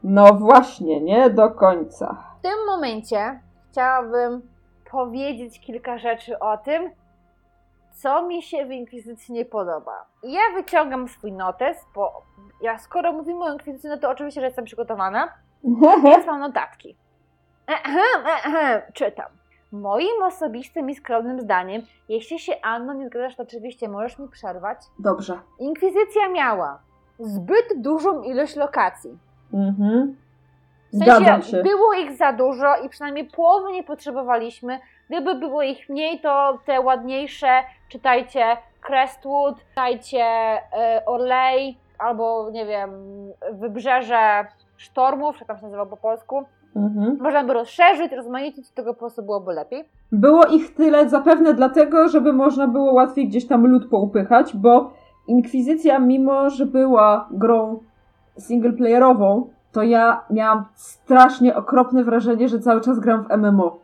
No 0.02 0.34
właśnie, 0.34 1.00
nie 1.00 1.30
do 1.30 1.50
końca. 1.50 2.25
W 2.38 2.42
tym 2.42 2.66
momencie 2.66 3.40
chciałabym 3.70 4.42
powiedzieć 4.90 5.61
kilka 5.61 5.99
rzeczy 5.99 6.38
o 6.38 6.56
tym, 6.58 6.90
co 7.94 8.22
mi 8.26 8.42
się 8.42 8.66
w 8.66 8.70
Inkwizycji 8.70 9.34
nie 9.34 9.44
podoba. 9.44 10.06
I 10.22 10.32
Ja 10.32 10.40
wyciągam 10.54 11.08
swój 11.08 11.32
notes, 11.32 11.87
bo 11.94 12.22
ja 12.62 12.78
skoro 12.78 13.12
mówimy 13.12 13.44
o 13.44 13.52
Inkwizycji, 13.52 13.88
no 13.88 13.96
to 13.96 14.11
oczywiście, 14.11 14.40
że 14.40 14.46
jestem 14.46 14.64
przygotowana, 14.64 15.28
więc 16.04 16.26
mam 16.26 16.40
notatki. 16.40 16.96
Ehem, 17.66 18.26
ehem, 18.26 18.82
czytam. 18.94 19.26
Moim 19.72 20.22
osobistym 20.22 20.90
i 20.90 20.94
skromnym 20.94 21.40
zdaniem, 21.40 21.82
jeśli 22.08 22.38
się 22.38 22.52
Anno 22.62 22.92
nie 22.92 23.06
zgadzasz, 23.06 23.37
to 23.37 23.42
oczywiście 23.42 23.88
możesz 23.88 24.18
mi 24.18 24.28
przerwać. 24.28 24.78
Dobrze. 24.99 25.38
Inkwizycja 25.58 26.28
miała 26.28 26.78
zbyt 27.18 27.66
dużą 27.76 28.22
ilość 28.22 28.56
lokacji. 28.56 29.18
Mhm. 29.52 30.16
W 30.92 31.04
sensie 31.04 31.62
było 31.62 31.92
ich 31.92 32.16
za 32.16 32.32
dużo 32.32 32.76
i 32.84 32.88
przynajmniej 32.88 33.25
połowy 33.25 33.72
nie 33.72 33.82
potrzebowaliśmy. 33.82 34.78
Gdyby 35.08 35.34
było 35.34 35.62
ich 35.62 35.88
mniej, 35.88 36.20
to 36.20 36.58
te 36.66 36.80
ładniejsze, 36.80 37.49
czytajcie 37.88 38.44
Crestwood, 38.80 39.56
czytajcie 39.68 40.25
e, 40.25 41.02
Orley, 41.06 41.76
albo 41.99 42.50
nie 42.50 42.66
wiem, 42.66 42.90
Wybrzeże 43.52 44.46
Sztormów, 44.76 45.38
jak 45.38 45.49
tam 45.49 45.56
się 45.56 45.62
nazywa 45.62 45.87
po 45.87 45.96
polsku. 45.96 46.44
Mhm. 46.76 47.18
Można 47.20 47.44
by 47.44 47.52
rozszerzyć, 47.52 48.12
rozmaicić, 48.12 48.70
tego 48.70 48.94
po 48.94 48.99
prostu 48.99 49.22
byłoby 49.22 49.52
lepiej. 49.52 49.84
Było 50.12 50.46
ich 50.46 50.75
tyle 50.75 51.08
zapewne 51.08 51.54
dlatego, 51.54 52.08
żeby 52.08 52.32
można 52.32 52.68
było 52.68 52.92
łatwiej 52.92 53.28
gdzieś 53.28 53.46
tam 53.46 53.66
lód 53.66 53.90
poupychać, 53.90 54.56
bo 54.56 54.90
Inkwizycja, 55.28 55.99
mimo 55.99 56.50
że 56.50 56.66
była 56.66 57.28
grą 57.30 57.80
singleplayerową, 58.38 59.50
to 59.73 59.83
ja 59.83 60.25
miałam 60.31 60.64
strasznie 60.75 61.57
okropne 61.57 62.05
wrażenie, 62.05 62.49
że 62.49 62.59
cały 62.59 62.81
czas 62.81 63.00
gram 63.00 63.25
w 63.25 63.37
MMO. 63.37 63.79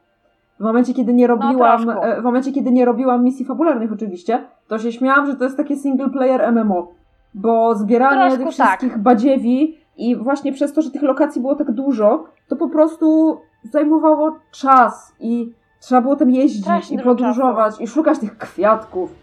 W 0.61 0.63
momencie, 0.63 0.95
kiedy 0.95 1.15
nie 1.15 1.27
robiłam, 1.27 1.85
troszkę. 1.85 2.03
e, 2.03 2.21
w 2.21 2.25
momencie, 2.25 2.53
kiedy 2.53 2.73
nie 2.73 2.85
robiłam 2.85 3.25
misji 3.25 3.45
fabularnych 3.45 3.93
oczywiście, 3.93 4.45
to 4.69 4.79
się 4.79 4.93
śmiałam, 4.93 5.27
że 5.27 5.37
to 5.37 5.45
jest 5.45 5.57
takie 5.57 5.77
single 5.77 6.11
player 6.11 6.53
MMO. 6.53 6.93
Bo 7.35 7.75
zbieranie 7.75 8.37
Troszkę 8.37 8.45
tych 8.45 8.55
wszystkich 8.55 8.99
badziewi 8.99 9.79
i 9.97 10.17
właśnie 10.17 10.53
przez 10.53 10.73
to, 10.73 10.83
że 10.83 10.91
tych 10.91 11.03
lokacji 11.03 11.41
było 11.41 11.55
tak 11.55 11.73
dużo, 11.73 12.25
to 12.49 12.57
po 12.57 12.69
prostu 12.69 13.39
zajmowało 13.65 14.37
czas 14.51 15.15
i 15.21 15.53
trzeba 15.81 16.01
było 16.01 16.17
tam 16.17 16.31
jeździć 16.31 16.63
Strasznie 16.63 17.01
i 17.01 17.03
podróżować 17.03 17.81
i 17.81 17.87
szukać 17.87 18.19
tych 18.19 18.39
kwiatków. 18.39 19.15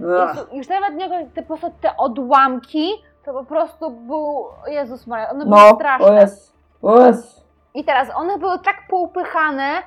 Jezu, 0.00 0.56
już 0.56 0.68
nawet 0.68 0.94
nie 0.94 1.26
te, 1.34 1.42
po 1.42 1.56
prostu 1.56 1.78
te 1.80 1.96
odłamki, 1.96 2.88
to 3.24 3.32
po 3.32 3.44
prostu 3.44 3.90
był, 3.90 4.44
Jezus 4.66 5.06
Maria, 5.06 5.30
one 5.30 5.44
były 5.44 5.56
No, 5.60 5.74
straszne. 5.74 6.06
o 6.06 6.12
jest, 6.12 6.52
o 6.82 7.06
jest. 7.06 7.42
I 7.74 7.84
teraz 7.84 8.08
one 8.16 8.38
były 8.38 8.58
tak 8.58 8.76
poupychane, 8.90 9.82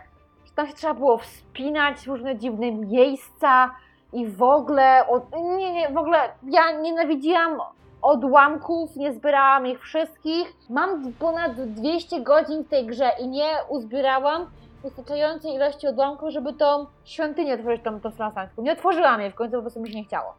że 0.45 0.51
tam 0.55 0.67
się 0.67 0.73
trzeba 0.73 0.93
było 0.93 1.17
wspinać 1.17 1.97
w 1.97 2.07
różne 2.07 2.35
dziwne 2.35 2.71
miejsca 2.71 3.71
i 4.13 4.27
w 4.27 4.43
ogóle, 4.43 5.07
od, 5.07 5.23
nie, 5.35 5.73
nie, 5.73 5.89
w 5.89 5.97
ogóle 5.97 6.17
ja 6.43 6.71
nienawidziłam 6.71 7.61
odłamków, 8.01 8.95
nie 8.95 9.13
zbierałam 9.13 9.67
ich 9.67 9.81
wszystkich. 9.81 10.53
Mam 10.69 11.13
ponad 11.19 11.51
200 11.55 12.21
godzin 12.21 12.63
w 12.63 12.69
tej 12.69 12.85
grze 12.85 13.11
i 13.19 13.27
nie 13.27 13.49
uzbierałam 13.69 14.45
wystarczającej 14.83 15.53
ilości 15.53 15.87
odłamków, 15.87 16.29
żeby 16.29 16.53
tą 16.53 16.85
świątynię 17.05 17.53
otworzyć, 17.53 17.81
tą, 17.83 17.99
tą. 17.99 18.11
Nie 18.57 18.71
otworzyłam 18.71 19.21
jej 19.21 19.31
w 19.31 19.35
końcu, 19.35 19.55
po 19.55 19.61
prostu 19.61 19.81
mi 19.81 19.89
się 19.89 19.95
nie 19.97 20.03
chciało. 20.03 20.33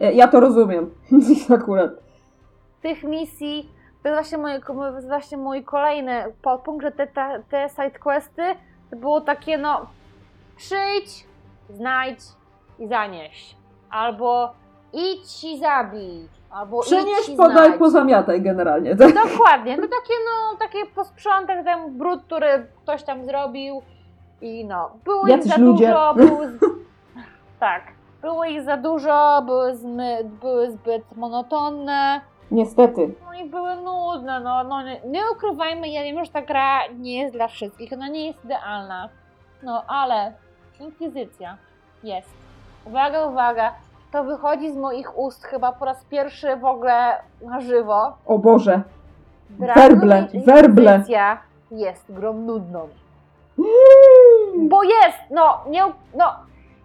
E, 0.00 0.12
Ja 0.12 0.28
to 0.28 0.40
rozumiem. 0.40 0.90
Akurat. 1.54 1.90
tych 2.82 3.04
misji, 3.04 3.68
to 4.02 4.08
jest 4.08 4.20
właśnie, 4.20 4.38
moje, 4.38 4.60
jest 4.94 5.08
właśnie 5.08 5.38
mój 5.38 5.64
kolejny 5.64 6.24
podpunkt, 6.42 6.82
że 6.84 6.92
te, 6.92 7.06
te, 7.06 7.42
te 7.50 7.68
sidequesty 7.68 8.42
to 8.90 8.96
było 8.96 9.20
takie 9.20 9.58
no 9.58 9.86
przyjdź, 10.56 11.26
znajdź 11.70 12.18
i 12.78 12.88
zanieś. 12.88 13.56
Albo 13.90 14.52
idź 14.92 15.44
i 15.44 15.58
zabij. 15.58 16.28
Albo 16.50 16.82
idź 16.82 17.28
i 17.28 17.36
podaj, 17.36 17.52
znajdź. 17.56 17.78
pozamiataj 17.78 18.42
generalnie. 18.42 18.94
Dokładnie, 19.24 19.76
to 19.76 19.82
takie 19.82 20.14
no, 20.26 20.58
takie 20.58 20.86
posprzątek 20.94 21.64
ten 21.64 21.98
brud, 21.98 22.22
który 22.24 22.66
ktoś 22.82 23.02
tam 23.02 23.24
zrobił 23.24 23.82
i 24.40 24.64
no, 24.64 24.90
było 25.04 25.26
Jacyś 25.26 25.46
ich 25.46 25.52
za 25.52 25.60
ludzie. 25.60 25.86
dużo, 25.86 26.14
były 26.14 26.48
z... 26.48 26.58
tak, 27.60 27.82
było 28.26 28.44
ich 28.44 28.62
za 28.62 28.76
dużo, 28.76 29.42
były, 29.46 29.76
zmy... 29.76 30.24
były 30.40 30.70
zbyt 30.70 31.16
monotonne. 31.16 32.20
Niestety. 32.50 33.14
No 33.24 33.34
i 33.34 33.50
były 33.50 33.76
nudne, 33.76 34.40
no, 34.40 34.64
no 34.64 34.82
nie, 34.82 35.00
nie 35.04 35.20
ukrywajmy, 35.32 35.88
ja 35.88 36.02
wiem, 36.02 36.24
że 36.24 36.30
ta 36.30 36.42
gra 36.42 36.86
nie 36.98 37.18
jest 37.18 37.34
dla 37.34 37.48
wszystkich, 37.48 37.92
ona 37.92 38.08
nie 38.08 38.26
jest 38.26 38.44
idealna. 38.44 39.08
No, 39.62 39.82
ale 39.88 40.32
Inkwizycja 40.80 41.56
jest. 42.02 42.30
Uwaga, 42.86 43.26
uwaga, 43.26 43.74
to 44.12 44.24
wychodzi 44.24 44.72
z 44.72 44.76
moich 44.76 45.18
ust 45.18 45.44
chyba 45.44 45.72
po 45.72 45.84
raz 45.84 46.04
pierwszy 46.04 46.56
w 46.56 46.64
ogóle 46.64 47.20
na 47.42 47.60
żywo. 47.60 48.12
O 48.26 48.38
Boże. 48.38 48.82
Werble, 49.50 50.28
werble. 50.46 50.82
Inkwizycja 50.82 51.38
jest 51.70 52.12
grą 52.12 52.32
nudną. 52.32 52.88
Bo 54.58 54.82
jest, 54.82 55.18
no, 55.30 55.60
nie, 55.68 55.82
no, 56.16 56.34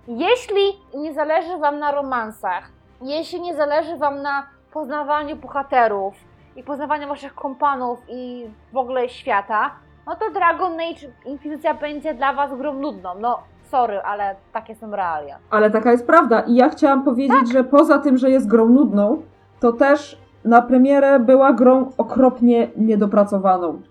jeśli 0.07 0.63
nie 0.95 1.13
zależy 1.13 1.57
Wam 1.57 1.79
na 1.79 1.91
romansach, 1.91 2.63
jeśli 3.01 3.41
nie 3.41 3.55
zależy 3.55 3.97
Wam 3.97 4.21
na 4.21 4.43
poznawaniu 4.73 5.35
bohaterów 5.35 6.13
i 6.55 6.63
poznawaniu 6.63 7.07
Waszych 7.07 7.35
kompanów 7.35 7.99
i 8.09 8.45
w 8.73 8.77
ogóle 8.77 9.09
świata, 9.09 9.71
no 10.07 10.15
to 10.15 10.31
Dragon 10.31 10.73
Age 10.73 11.07
Inkwizycja 11.25 11.73
będzie 11.73 12.13
dla 12.13 12.33
Was 12.33 12.57
grą 12.57 12.73
nudną. 12.73 13.09
No, 13.19 13.39
sorry, 13.71 13.99
ale 14.01 14.35
takie 14.53 14.75
są 14.75 14.91
realia. 14.91 15.37
Ale 15.49 15.71
taka 15.71 15.91
jest 15.91 16.07
prawda. 16.07 16.39
I 16.39 16.55
ja 16.55 16.69
chciałam 16.69 17.03
powiedzieć, 17.03 17.37
Tak. 17.39 17.47
że 17.53 17.63
poza 17.63 17.99
tym, 17.99 18.17
że 18.17 18.29
jest 18.29 18.47
grą 18.47 18.65
nudną, 18.65 19.21
to 19.59 19.73
też 19.73 20.21
na 20.45 20.61
premierę 20.61 21.19
była 21.19 21.53
grą 21.53 21.91
okropnie 21.97 22.67
niedopracowaną. 22.77 23.81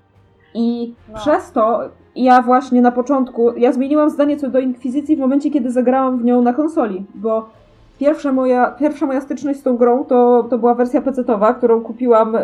I 0.55 0.95
No. 1.09 1.19
przez 1.19 1.53
to 1.53 1.81
ja 2.17 2.43
właśnie 2.43 2.83
na 2.83 2.93
początku, 2.93 3.53
ja 3.57 3.73
zmieniłam 3.73 4.11
zdanie 4.11 4.37
co 4.37 4.49
do 4.51 4.59
Inkwizycji 4.59 5.17
w 5.17 5.21
momencie, 5.21 5.51
kiedy 5.51 5.71
zagrałam 5.71 6.19
w 6.19 6.25
nią 6.25 6.43
na 6.43 6.53
konsoli, 6.53 7.05
bo 7.15 7.49
pierwsza 7.99 8.33
moja, 8.33 8.71
pierwsza 8.71 9.07
moja 9.07 9.21
styczność 9.21 9.61
z 9.61 9.63
tą 9.63 9.77
grą 9.77 10.05
to, 10.05 10.47
to 10.51 10.59
była 10.59 10.75
wersja 10.75 11.01
PC-towa, 11.01 11.55
którą 11.55 11.81
kupiłam 11.81 12.35
y, 12.35 12.41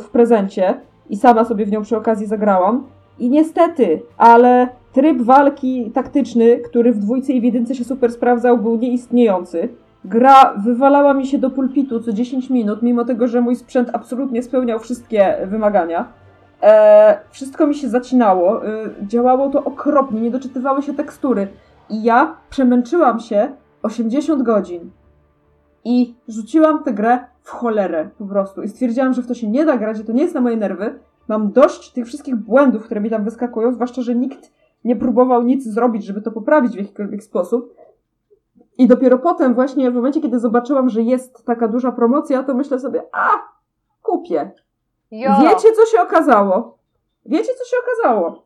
w 0.00 0.08
prezencie 0.12 0.74
i 1.10 1.16
sama 1.16 1.44
sobie 1.44 1.66
w 1.66 1.72
nią 1.72 1.82
przy 1.82 1.96
okazji 1.96 2.26
zagrałam. 2.26 2.86
I 3.18 3.30
niestety, 3.30 4.02
ale 4.16 4.68
tryb 4.92 5.22
walki 5.22 5.90
taktyczny, 5.90 6.56
który 6.56 6.92
w 6.92 6.98
dwójce 6.98 7.32
i 7.32 7.40
w 7.40 7.44
jedynce 7.44 7.74
się 7.74 7.84
super 7.84 8.12
sprawdzał, 8.12 8.58
był 8.58 8.76
nieistniejący. 8.76 9.68
Gra 10.04 10.54
wywalała 10.64 11.14
mi 11.14 11.26
się 11.26 11.38
do 11.38 11.50
pulpitu 11.50 12.00
co 12.00 12.12
10 12.12 12.50
minut, 12.50 12.82
mimo 12.82 13.04
tego, 13.04 13.28
że 13.28 13.40
mój 13.40 13.56
sprzęt 13.56 13.90
absolutnie 13.92 14.42
spełniał 14.42 14.78
wszystkie 14.78 15.36
wymagania. 15.46 16.08
E, 16.62 17.18
wszystko 17.30 17.66
mi 17.66 17.74
się 17.74 17.88
zacinało, 17.88 18.66
e, 18.66 18.90
działało 19.02 19.50
to 19.50 19.64
okropnie, 19.64 20.20
nie 20.20 20.30
doczytywały 20.30 20.82
się 20.82 20.94
tekstury. 20.94 21.48
I 21.90 22.02
ja 22.02 22.36
przemęczyłam 22.50 23.20
się 23.20 23.52
80 23.82 24.42
godzin. 24.42 24.90
I 25.84 26.14
rzuciłam 26.28 26.84
tę 26.84 26.92
grę 26.92 27.18
w 27.42 27.50
cholerę 27.50 28.10
po 28.18 28.26
prostu. 28.26 28.62
I 28.62 28.68
stwierdziłam, 28.68 29.12
że 29.12 29.22
w 29.22 29.26
to 29.26 29.34
się 29.34 29.48
nie 29.48 29.64
da 29.64 29.76
grać, 29.76 29.96
że 29.96 30.04
to 30.04 30.12
nie 30.12 30.22
jest 30.22 30.34
na 30.34 30.40
moje 30.40 30.56
nerwy. 30.56 30.98
Mam 31.28 31.52
dość 31.52 31.92
tych 31.92 32.06
wszystkich 32.06 32.36
błędów, 32.36 32.84
które 32.84 33.00
mi 33.00 33.10
tam 33.10 33.24
wyskakują, 33.24 33.72
zwłaszcza, 33.72 34.02
że 34.02 34.14
nikt 34.14 34.52
nie 34.84 34.96
próbował 34.96 35.42
nic 35.42 35.64
zrobić, 35.64 36.04
żeby 36.04 36.22
to 36.22 36.30
poprawić 36.30 36.72
w 36.72 36.78
jakikolwiek 36.78 37.22
sposób. 37.22 37.74
I 38.78 38.86
dopiero 38.86 39.18
potem, 39.18 39.54
właśnie 39.54 39.90
w 39.90 39.94
momencie, 39.94 40.20
kiedy 40.20 40.38
zobaczyłam, 40.38 40.88
że 40.88 41.02
jest 41.02 41.44
taka 41.44 41.68
duża 41.68 41.92
promocja, 41.92 42.42
to 42.42 42.54
myślę 42.54 42.78
sobie, 42.78 43.02
a, 43.12 43.28
kupię. 44.02 44.50
Jo, 45.10 45.30
Wiecie, 45.40 45.72
co 45.72 45.86
się 45.86 46.02
okazało? 46.02 46.78
Wiecie, 47.26 47.52
co 47.58 47.64
się 47.64 47.76
okazało? 47.84 48.44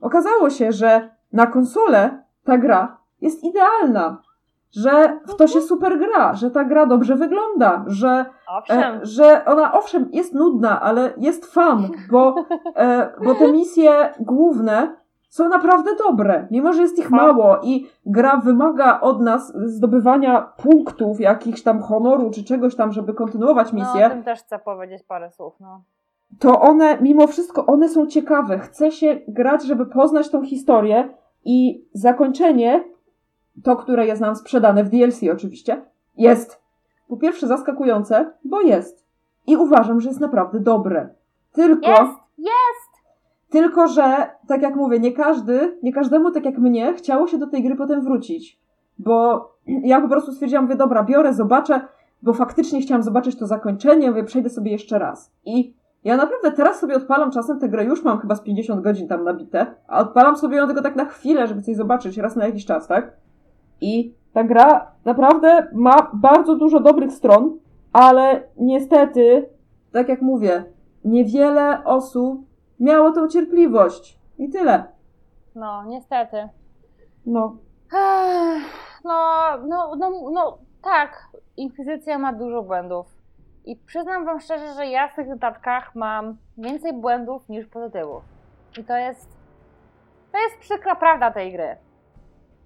Okazało 0.00 0.50
się, 0.50 0.72
że 0.72 1.10
na 1.32 1.46
konsolę 1.46 2.24
ta 2.44 2.58
gra 2.58 2.96
jest 3.20 3.44
idealna, 3.44 4.22
że 4.72 5.20
w 5.26 5.34
to 5.34 5.46
się 5.46 5.60
super 5.60 5.98
gra, 5.98 6.34
że 6.34 6.50
ta 6.50 6.64
gra 6.64 6.86
dobrze 6.86 7.16
wygląda, 7.16 7.84
że, 7.86 8.24
e, 8.70 9.00
że 9.02 9.44
ona 9.44 9.72
owszem 9.72 10.08
jest 10.12 10.34
nudna, 10.34 10.80
ale 10.80 11.12
jest 11.16 11.46
fan, 11.46 11.90
bo, 12.10 12.34
e, 12.76 13.12
bo 13.24 13.34
te 13.34 13.52
misje 13.52 14.14
główne 14.20 14.96
są 15.28 15.48
naprawdę 15.48 15.90
dobre, 16.08 16.46
mimo 16.50 16.72
że 16.72 16.82
jest 16.82 16.98
ich 16.98 17.10
mało 17.10 17.58
i 17.62 17.86
gra 18.06 18.36
wymaga 18.36 19.00
od 19.00 19.20
nas 19.20 19.52
zdobywania 19.56 20.40
punktów, 20.40 21.20
jakichś 21.20 21.62
tam 21.62 21.82
honoru 21.82 22.30
czy 22.30 22.44
czegoś 22.44 22.76
tam, 22.76 22.92
żeby 22.92 23.14
kontynuować 23.14 23.72
No, 23.72 23.78
misję 23.78 24.06
o 24.06 24.10
tym 24.10 24.22
też 24.22 24.40
chcę 24.40 24.58
powiedzieć 24.58 25.02
parę 25.02 25.30
słów, 25.30 25.54
no. 25.60 25.82
To 26.38 26.60
one, 26.60 26.98
mimo 27.00 27.26
wszystko, 27.26 27.66
one 27.66 27.88
są 27.88 28.06
ciekawe. 28.06 28.58
Chce 28.58 28.92
się 28.92 29.20
grać, 29.28 29.64
żeby 29.64 29.86
poznać 29.86 30.28
tą 30.28 30.44
historię 30.44 31.14
i 31.44 31.84
zakończenie, 31.92 32.84
to, 33.62 33.76
które 33.76 34.06
jest 34.06 34.20
nam 34.20 34.36
sprzedane 34.36 34.84
w 34.84 34.88
DLC 34.88 35.20
oczywiście, 35.32 35.82
jest 36.16 36.60
po 37.08 37.16
pierwsze 37.16 37.46
zaskakujące, 37.46 38.30
bo 38.44 38.60
jest. 38.60 39.04
I 39.46 39.56
uważam, 39.56 40.00
że 40.00 40.08
jest 40.08 40.20
naprawdę 40.20 40.60
dobre. 40.60 41.08
Tylko, 41.52 41.90
Jest, 41.90 42.18
jest! 42.38 42.94
tylko 43.50 43.88
że, 43.88 44.30
tak 44.48 44.62
jak 44.62 44.76
mówię, 44.76 45.00
nie 45.00 45.12
każdy, 45.12 45.78
nie 45.82 45.92
każdemu, 45.92 46.30
tak 46.30 46.44
jak 46.44 46.58
mnie, 46.58 46.94
chciało 46.94 47.26
się 47.26 47.38
do 47.38 47.46
tej 47.46 47.62
gry 47.62 47.76
potem 47.76 48.04
wrócić. 48.04 48.58
Bo 48.98 49.48
ja 49.66 50.00
po 50.00 50.08
prostu 50.08 50.32
stwierdziłam, 50.32 50.64
mówię, 50.64 50.76
dobra, 50.76 51.02
biorę, 51.02 51.34
zobaczę, 51.34 51.80
bo 52.22 52.32
faktycznie 52.32 52.80
chciałam 52.80 53.02
zobaczyć 53.02 53.36
to 53.36 53.46
zakończenie, 53.46 54.10
mówię, 54.10 54.24
przejdę 54.24 54.50
sobie 54.50 54.72
jeszcze 54.72 54.98
raz. 54.98 55.30
I 55.44 55.74
ja 56.04 56.16
naprawdę 56.16 56.52
teraz 56.52 56.80
sobie 56.80 56.96
odpalam 56.96 57.30
czasem 57.30 57.60
tę 57.60 57.68
grę, 57.68 57.84
już 57.84 58.04
mam 58.04 58.18
chyba 58.18 58.34
z 58.34 58.40
50 58.40 58.80
godzin 58.80 59.08
tam 59.08 59.24
nabite, 59.24 59.66
a 59.88 60.00
odpalam 60.00 60.36
sobie 60.36 60.56
ją 60.56 60.66
tylko 60.66 60.82
tak 60.82 60.96
na 60.96 61.04
chwilę, 61.04 61.46
żeby 61.46 61.62
coś 61.62 61.76
zobaczyć, 61.76 62.16
raz 62.16 62.36
na 62.36 62.46
jakiś 62.46 62.66
czas, 62.66 62.88
tak? 62.88 63.16
I 63.80 64.14
ta 64.32 64.44
gra 64.44 64.92
naprawdę 65.04 65.68
ma 65.72 66.10
bardzo 66.14 66.56
dużo 66.56 66.80
dobrych 66.80 67.12
stron, 67.12 67.58
ale 67.92 68.42
niestety, 68.56 69.48
tak 69.92 70.08
jak 70.08 70.22
mówię, 70.22 70.64
niewiele 71.04 71.84
osób 71.84 72.40
miało 72.80 73.12
tą 73.12 73.28
cierpliwość. 73.28 74.18
I 74.38 74.48
tyle. 74.50 74.84
No, 75.54 75.84
niestety. 75.84 76.48
No. 77.26 77.56
Ech, 77.92 78.84
No, 79.04 79.58
no, 79.66 79.96
no, 79.96 80.10
no, 80.30 80.58
tak. 80.82 81.28
Inkwizycja 81.56 82.18
ma 82.18 82.32
dużo 82.32 82.62
błędów. 82.62 83.13
I 83.64 83.76
przyznam 83.76 84.24
wam 84.24 84.40
szczerze, 84.40 84.74
że 84.74 84.86
ja 84.86 85.08
w 85.08 85.14
tych 85.14 85.28
notatkach 85.28 85.94
mam 85.94 86.36
więcej 86.58 86.92
błędów 86.92 87.48
niż 87.48 87.66
pozytywów. 87.66 88.22
I 88.78 88.84
to 88.84 88.96
jest. 88.96 89.28
To 90.32 90.38
jest 90.38 90.58
przykra 90.58 90.94
prawda 90.94 91.30
tej 91.30 91.52
gry. 91.52 91.76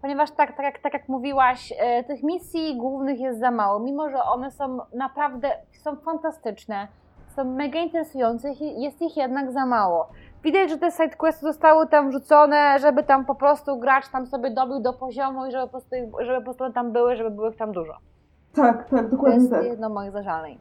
Ponieważ 0.02 0.31
tak, 0.31 0.57
tak, 0.57 0.64
jak, 0.64 0.78
tak 0.78 0.93
jak 0.93 1.09
mówiłaś, 1.09 1.73
e, 1.78 2.05
tych 2.05 2.23
misji 2.23 2.76
głównych 2.76 3.21
jest 3.21 3.40
za 3.40 3.50
mało, 3.50 3.78
mimo 3.81 4.11
że 4.11 4.23
one 4.23 4.50
są 4.50 4.78
naprawdę 4.95 5.50
są 5.73 5.97
fantastyczne, 5.97 6.89
są 7.37 7.45
mega 7.45 7.80
interesujące, 7.80 8.49
jest 8.61 9.02
ich 9.02 9.17
jednak 9.17 9.52
za 9.52 9.67
mało. 9.67 10.08
Widać, 10.45 10.71
że 10.71 10.78
te 10.78 10.91
sidequesty 10.91 11.41
zostały 11.47 11.87
tam 11.87 12.08
wrzucone, 12.11 12.78
żeby 12.78 13.02
tam 13.02 13.25
po 13.25 13.34
prostu 13.34 13.78
gracz 13.78 14.08
tam 14.08 14.26
sobie 14.26 14.50
dobił 14.50 14.80
do 14.80 14.93
poziomu 14.93 15.47
i 15.47 15.50
żeby 15.50 15.65
po 15.65 15.71
prostu, 15.71 15.97
żeby 16.21 16.39
po 16.39 16.45
prostu 16.45 16.73
tam 16.73 16.93
były, 16.93 17.17
żeby 17.17 17.30
było 17.30 17.50
ich 17.50 17.56
tam 17.56 17.73
dużo. 17.73 17.97
Tak, 18.54 18.91
tak, 18.91 19.02
To 19.02 19.08
dokładnie 19.08 19.39
jest 19.39 19.50
tak. 19.50 19.65
jedno 19.65 19.89
moich 19.89 20.11
zażaleń. 20.13 20.58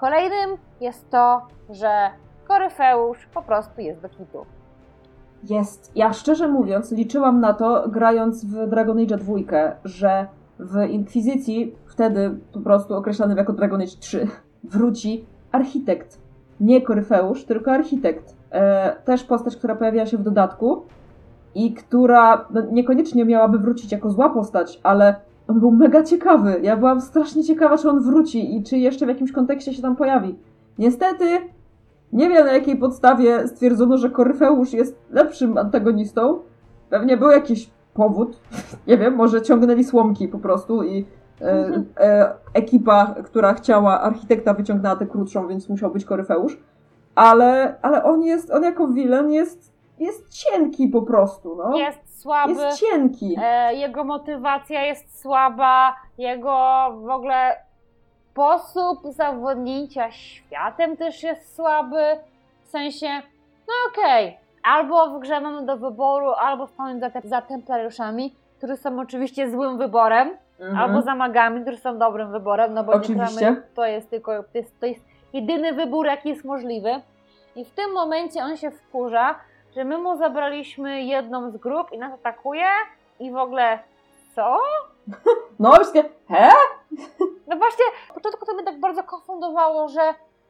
Kolejnym 0.00 0.50
jest 0.80 1.10
to, 1.10 1.42
że 1.70 2.10
Koryfeusz 2.48 3.26
po 3.34 3.42
prostu 3.42 3.80
jest 3.80 4.00
do 4.00 4.08
kitu. 4.08 4.46
Jest. 5.50 5.92
Ja 5.96 6.12
szczerze 6.12 6.48
mówiąc, 6.48 6.92
liczyłam 6.92 7.40
na 7.40 7.52
to, 7.52 7.88
grając 7.88 8.44
w 8.44 8.68
Dragon 8.68 8.98
Age 8.98 9.16
2, 9.16 9.34
że 9.84 10.26
w 10.58 10.90
Inkwizycji, 10.90 11.74
wtedy 11.86 12.38
po 12.52 12.60
prostu 12.60 12.94
określany 12.94 13.34
jako 13.34 13.52
Dragon 13.52 13.80
Age 13.80 13.96
3, 14.00 14.26
wróci 14.64 15.26
architekt. 15.52 16.18
Nie 16.60 16.82
Koryfeusz, 16.82 17.44
tylko 17.44 17.72
architekt. 17.72 18.36
E, 18.50 18.96
też 19.04 19.24
postać, 19.24 19.56
która 19.56 19.76
pojawia 19.76 20.06
się 20.06 20.18
w 20.18 20.22
dodatku 20.22 20.82
i 21.54 21.74
która 21.74 22.46
no, 22.50 22.60
niekoniecznie 22.72 23.24
miałaby 23.24 23.58
wrócić 23.58 23.92
jako 23.92 24.10
zła 24.10 24.30
postać, 24.30 24.80
ale 24.82 25.27
on 25.48 25.60
był 25.60 25.70
mega 25.70 26.02
ciekawy. 26.02 26.60
Ja 26.62 26.76
byłam 26.76 27.00
strasznie 27.00 27.44
ciekawa, 27.44 27.78
czy 27.78 27.88
on 27.90 28.00
wróci 28.00 28.56
i 28.56 28.62
czy 28.62 28.78
jeszcze 28.78 29.06
w 29.06 29.08
jakimś 29.08 29.32
kontekście 29.32 29.74
się 29.74 29.82
tam 29.82 29.96
pojawi. 29.96 30.38
Niestety, 30.78 31.24
nie 32.12 32.28
wiem 32.28 32.46
na 32.46 32.52
jakiej 32.52 32.76
podstawie 32.76 33.48
stwierdzono, 33.48 33.98
że 33.98 34.10
Koryfeusz 34.10 34.72
jest 34.72 34.98
lepszym 35.10 35.58
antagonistą. 35.58 36.38
Pewnie 36.90 37.16
był 37.16 37.30
jakiś 37.30 37.70
powód. 37.94 38.40
Nie 38.86 38.98
wiem, 38.98 39.14
może 39.14 39.42
ciągnęli 39.42 39.84
słomki 39.84 40.28
po 40.28 40.38
prostu 40.38 40.82
i 40.82 41.06
e, 41.40 41.82
e, 42.00 42.34
ekipa, 42.54 43.14
która 43.24 43.54
chciała 43.54 44.00
architekta 44.00 44.54
wyciągnęła 44.54 44.96
tę 44.96 45.06
krótszą, 45.06 45.48
więc 45.48 45.68
musiał 45.68 45.90
być 45.90 46.04
Koryfeusz. 46.04 46.58
Ale, 47.14 47.76
ale 47.82 48.04
on 48.04 48.22
jest, 48.22 48.50
on 48.50 48.62
jako 48.62 48.88
villain 48.88 49.30
jest, 49.30 49.72
jest 49.98 50.28
cienki 50.28 50.88
po 50.88 51.02
prostu, 51.02 51.56
no. 51.56 51.78
Jest 51.78 52.07
słaby, 52.22 52.52
Jest 52.52 52.80
cienki. 52.80 53.36
e, 53.42 53.74
jego 53.74 54.04
motywacja 54.04 54.82
jest 54.82 55.20
słaba, 55.22 55.96
jego 56.18 56.86
w 57.00 57.10
ogóle 57.10 57.56
sposób 58.32 58.98
zawodnięcia 59.04 60.10
światem 60.10 60.96
też 60.96 61.22
jest 61.22 61.56
słaby. 61.56 62.02
W 62.64 62.68
sensie, 62.68 63.08
no 63.68 63.74
okej, 63.92 64.38
albo 64.62 65.06
w 65.10 65.20
grze 65.20 65.40
mamy 65.40 65.66
do 65.66 65.76
wyboru, 65.76 66.30
albo 66.32 66.66
stanąć 66.66 67.00
za, 67.00 67.10
te, 67.10 67.20
za 67.24 67.42
templariuszami, 67.42 68.34
którzy 68.58 68.76
są 68.76 69.00
oczywiście 69.00 69.50
złym 69.50 69.78
wyborem, 69.78 70.36
Mhm. 70.60 70.78
albo 70.78 71.02
za 71.02 71.14
magami, 71.14 71.62
którzy 71.62 71.76
są 71.76 71.98
dobrym 71.98 72.32
wyborem, 72.32 72.74
no 72.74 72.84
bo 72.84 72.92
Oczywiście. 72.92 73.38
gramy, 73.40 73.62
to 73.74 73.86
jest 73.86 74.10
tylko, 74.10 74.42
to 74.42 74.48
jest, 74.58 74.80
to 74.80 74.86
jest 74.86 75.00
jedyny 75.32 75.72
wybór, 75.72 76.06
jaki 76.06 76.28
jest 76.28 76.44
możliwy. 76.44 77.00
I 77.56 77.64
w 77.64 77.70
tym 77.70 77.92
momencie 77.92 78.42
on 78.44 78.56
się 78.56 78.70
wkurza, 78.70 79.34
że 79.78 79.84
my 79.84 79.98
mu 79.98 80.16
zabraliśmy 80.16 81.02
jedną 81.02 81.50
z 81.50 81.56
grup 81.56 81.92
i 81.92 81.98
nas 81.98 82.12
atakuje 82.12 82.66
i 83.20 83.30
w 83.30 83.36
ogóle 83.36 83.78
co? 84.34 84.56
No, 85.58 85.72
takie, 85.72 86.04
he? 86.28 86.48
No 87.46 87.56
właśnie, 87.56 87.84
na 88.08 88.14
początku 88.14 88.46
to 88.46 88.54
mnie 88.54 88.64
tak 88.64 88.80
bardzo 88.80 89.02
konfundowało, 89.02 89.88
że 89.88 90.00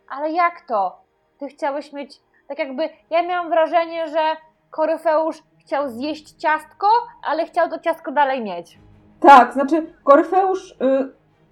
ale 0.08 0.30
jak 0.30 0.60
to? 0.60 0.96
Ty 1.38 1.48
chciałeś 1.48 1.92
mieć, 1.92 2.20
tak 2.48 2.58
jakby, 2.58 2.88
ja 3.10 3.22
miałam 3.22 3.50
wrażenie, 3.50 4.08
że 4.08 4.36
Koryfeusz 4.70 5.42
chciał 5.58 5.88
zjeść 5.88 6.30
ciastko, 6.30 6.86
ale 7.24 7.46
chciał 7.46 7.68
to 7.68 7.78
ciastko 7.78 8.12
dalej 8.12 8.44
mieć. 8.44 8.78
Tak, 9.20 9.52
znaczy 9.52 9.94
Koryfeusz 10.04 10.70
y, 10.70 10.74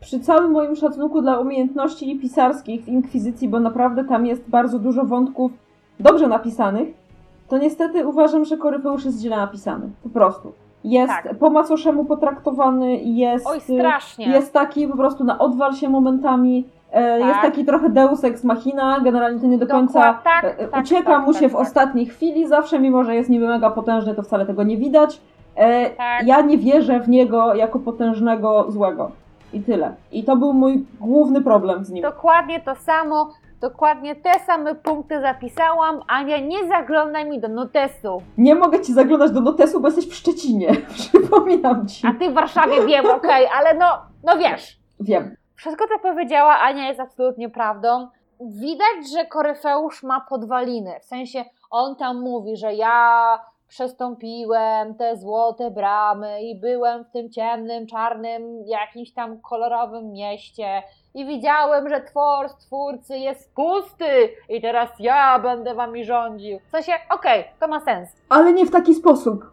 przy 0.01 0.21
całym 0.21 0.51
moim 0.51 0.77
szacunku 0.77 1.23
dla 1.23 1.39
umiejętności 1.39 2.19
pisarskich 2.21 2.85
w 2.85 2.89
Inkwizycji, 2.89 3.49
bo 3.49 3.61
naprawdę 3.61 4.05
tam 4.05 4.27
jest 4.27 4.49
bardzo 4.49 4.79
dużo 4.79 5.05
wątków 5.05 5.53
dobrze 6.01 6.27
napisanych, 6.27 7.06
to 7.49 7.59
niestety 7.59 8.07
uważam, 8.07 8.45
że 8.45 8.57
Koryfeusz 8.57 9.05
jest 9.05 9.21
źle 9.21 9.37
napisany. 9.37 9.89
Po 10.03 10.09
prostu. 10.09 10.53
Jest 10.85 11.13
Tak. 11.13 11.35
po 11.39 11.51
macoszemu 11.51 12.05
potraktowany, 12.05 12.97
jest, 12.97 13.47
Oj, 13.47 13.61
strasznie. 13.61 14.27
jest 14.29 14.53
taki 14.53 14.89
po 14.89 14.97
prostu 14.97 15.25
na 15.25 15.39
odwal 15.39 15.75
się 15.75 15.89
momentami, 15.89 16.69
e, 16.93 17.19
jest 17.21 17.33
Tak. 17.33 17.43
taki 17.43 17.65
trochę 17.65 17.89
deus 17.91 18.25
ex 18.25 18.45
machina, 18.45 19.01
generalnie 19.01 19.41
to 19.41 19.47
nie 19.47 19.59
do 19.59 19.67
końca 19.67 20.15
tak, 20.25 20.45
e, 20.45 20.69
tak, 20.69 20.83
ucieka 20.85 21.11
tak, 21.11 21.27
mu 21.27 21.33
tak, 21.33 21.43
się 21.43 21.49
w 21.49 21.53
tak. 21.53 21.61
ostatniej 21.61 22.07
chwili 22.07 22.49
zawsze, 22.49 22.79
mimo 22.79 23.05
że 23.05 23.15
jest 23.15 23.31
niby 23.31 23.49
mega 23.49 23.71
potężny, 23.71 24.15
to 24.15 24.23
wcale 24.23 24.47
tego 24.47 24.63
nie 24.63 24.77
widać. 24.77 25.21
E, 25.57 25.91
Tak. 25.91 26.27
Ja 26.27 26.41
nie 26.41 26.59
wierzę 26.59 27.01
w 27.01 27.09
niego 27.09 27.55
jako 27.55 27.79
potężnego 27.79 28.67
złego. 28.69 29.11
I 29.53 29.61
tyle. 29.61 29.95
I 30.13 30.25
to 30.25 30.37
był 30.37 30.53
mój 30.53 30.87
główny 31.01 31.41
problem 31.41 31.85
z 31.85 31.91
nim. 31.91 32.03
Dokładnie 32.03 32.61
to 32.61 32.75
samo, 32.75 33.31
dokładnie 33.61 34.17
te 34.17 34.41
same 34.47 34.75
punkty 34.75 35.21
zapisałam. 35.21 36.03
Ania, 36.09 36.39
nie 36.39 36.69
zaglądaj 36.69 37.25
mi 37.31 37.41
do 37.41 37.49
notesu. 37.49 38.23
Nie 38.39 38.55
mogę 38.55 38.81
ci 38.81 38.93
zaglądać 38.93 39.31
do 39.31 39.41
notesu, 39.41 39.81
bo 39.81 39.89
jesteś 39.89 40.09
w 40.09 40.15
Szczecinie. 40.15 40.77
Przypominam 40.95 41.89
ci. 41.89 42.07
A 42.07 42.13
ty 42.13 42.31
w 42.31 42.35
Warszawie 42.35 42.87
wiem, 42.87 43.07
okej, 43.07 43.47
ale 43.59 43.75
no, 43.75 43.87
no 44.25 44.39
wiesz. 44.39 44.79
Wiem. 45.01 45.37
Wszystko, 45.55 45.85
co 45.89 45.99
powiedziała 45.99 46.59
Ania, 46.59 46.89
jest 46.89 47.01
absolutnie 47.01 47.51
prawdą. 47.51 48.09
Widać, 48.41 49.11
że 49.17 49.27
Koryfeusz 49.27 50.03
ma 50.03 50.21
podwaliny. 50.21 51.01
W 51.01 51.05
sensie, 51.05 51.45
on 51.71 51.97
tam 51.97 52.21
mówi, 52.21 52.57
że 52.57 52.75
ja 52.75 53.39
przestąpiłem 53.69 54.95
te 54.95 55.17
złote 55.17 55.71
bramy 55.71 56.43
i 56.43 56.61
byłem 56.61 57.05
w 57.05 57.11
tym 57.11 57.31
ciemnym, 57.31 57.87
czarnym, 57.87 58.63
jakimś 58.67 59.13
tam 59.13 59.41
kolorowym 59.41 60.13
mieście 60.13 60.83
i 61.15 61.27
widziałem, 61.27 61.89
że 61.89 62.01
twór 62.01 62.49
stwórcy 62.49 63.19
jest 63.19 63.55
pusty 63.55 64.29
i 64.49 64.61
teraz 64.61 64.91
ja 64.99 65.39
będę 65.39 65.75
wami 65.75 66.05
rządził. 66.05 66.59
W 66.69 66.71
sensie, 66.71 66.93
okej, 67.11 67.45
to 67.61 67.69
ma 67.69 67.81
sens. 67.81 68.09
Ale 68.29 68.53
nie 68.53 68.67
w 68.67 68.71
taki 68.71 68.95
sposób. 68.95 69.45